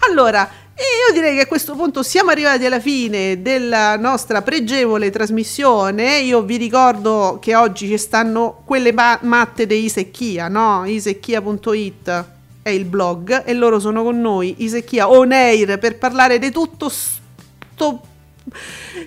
Allora, 0.09 0.49
io 0.75 1.13
direi 1.13 1.35
che 1.35 1.43
a 1.43 1.47
questo 1.47 1.75
punto 1.75 2.01
siamo 2.03 2.31
arrivati 2.31 2.65
alla 2.65 2.79
fine 2.79 3.41
della 3.41 3.95
nostra 3.95 4.41
pregevole 4.41 5.11
trasmissione. 5.11 6.19
Io 6.19 6.41
vi 6.41 6.57
ricordo 6.57 7.37
che 7.39 7.55
oggi 7.55 7.87
ci 7.87 7.97
stanno 7.97 8.61
quelle 8.65 8.91
ma- 8.91 9.19
matte 9.21 9.67
di 9.67 9.83
Isecchia, 9.83 10.47
no? 10.47 10.83
Isecchia.it 10.85 12.25
è 12.63 12.69
il 12.69 12.85
blog 12.85 13.43
e 13.45 13.53
loro 13.53 13.79
sono 13.79 14.03
con 14.03 14.19
noi, 14.19 14.55
Isecchia 14.59 15.09
on 15.09 15.31
air, 15.31 15.77
per 15.77 15.97
parlare 15.97 16.39
di 16.39 16.49
tutto 16.49 16.89
sto 16.89 18.11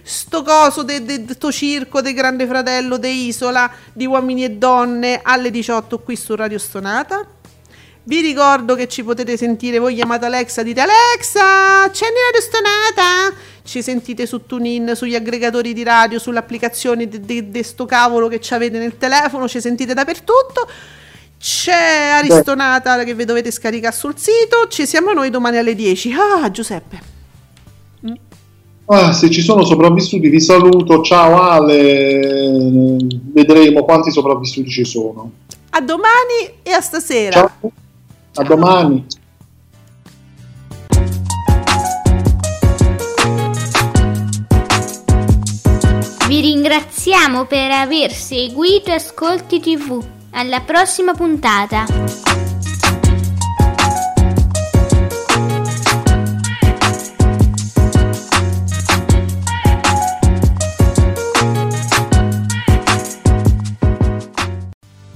sto 0.03 0.43
coso 0.43 0.83
de, 0.83 1.05
de- 1.05 1.37
circo 1.51 2.01
del 2.01 2.15
Grande 2.15 2.47
Fratello 2.47 2.97
de 2.97 3.09
Isola 3.09 3.71
di 3.93 4.07
uomini 4.07 4.45
e 4.45 4.51
donne 4.53 5.21
alle 5.23 5.51
18 5.51 5.99
qui 5.99 6.17
su 6.17 6.35
Radio 6.35 6.59
Stonata. 6.59 7.27
Vi 8.09 8.21
ricordo 8.21 8.77
che 8.77 8.87
ci 8.87 9.03
potete 9.03 9.37
sentire, 9.37 9.81
voi 9.81 9.97
chiamate 9.97 10.27
Alexa, 10.27 10.63
dite 10.63 10.81
Alexa, 10.81 11.83
accendi 11.83 12.15
Radio 12.25 12.41
Stonata. 12.41 13.37
Ci 13.65 13.83
sentite 13.83 14.27
su 14.27 14.47
TuneIn, 14.47 14.93
sugli 14.95 15.17
aggregatori 15.17 15.73
di 15.73 15.83
radio, 15.83 16.21
sull'applicazione 16.21 17.09
di 17.09 17.63
sto 17.65 17.85
cavolo 17.85 18.29
che 18.29 18.41
ci 18.41 18.55
avete 18.55 18.79
nel 18.79 18.97
telefono, 18.97 19.49
ci 19.49 19.61
sentite 19.61 19.93
dappertutto. 19.93 20.69
C'è 21.37 22.13
Aristonata 22.23 23.03
che 23.03 23.13
vi 23.13 23.25
dovete 23.25 23.51
scaricare 23.51 23.93
sul 23.93 24.17
sito. 24.17 24.69
Ci 24.69 24.87
siamo 24.87 25.13
noi 25.13 25.29
domani 25.29 25.57
alle 25.57 25.75
10. 25.75 26.13
Ah, 26.13 26.49
Giuseppe. 26.53 27.01
Ah, 28.85 29.13
se 29.13 29.29
ci 29.31 29.43
sono 29.43 29.65
sopravvissuti 29.65 30.29
vi 30.29 30.41
saluto, 30.41 31.03
ciao 31.03 31.43
Ale, 31.43 33.01
vedremo 33.33 33.83
quanti 33.83 34.13
sopravvissuti 34.13 34.71
ci 34.71 34.85
sono. 34.85 35.33
A 35.71 35.81
domani 35.81 36.61
e 36.63 36.71
a 36.71 36.81
stasera. 36.81 37.33
Ciao, 37.33 37.73
a 38.37 38.43
domani. 38.43 39.07
Vi 46.28 46.41
ringraziamo 46.41 47.47
per 47.47 47.70
aver 47.70 48.12
seguito 48.12 48.91
Ascolti 48.93 49.61
TV. 49.61 50.05
Alla 50.32 50.61
prossima 50.61 51.14
puntata. 51.14 52.46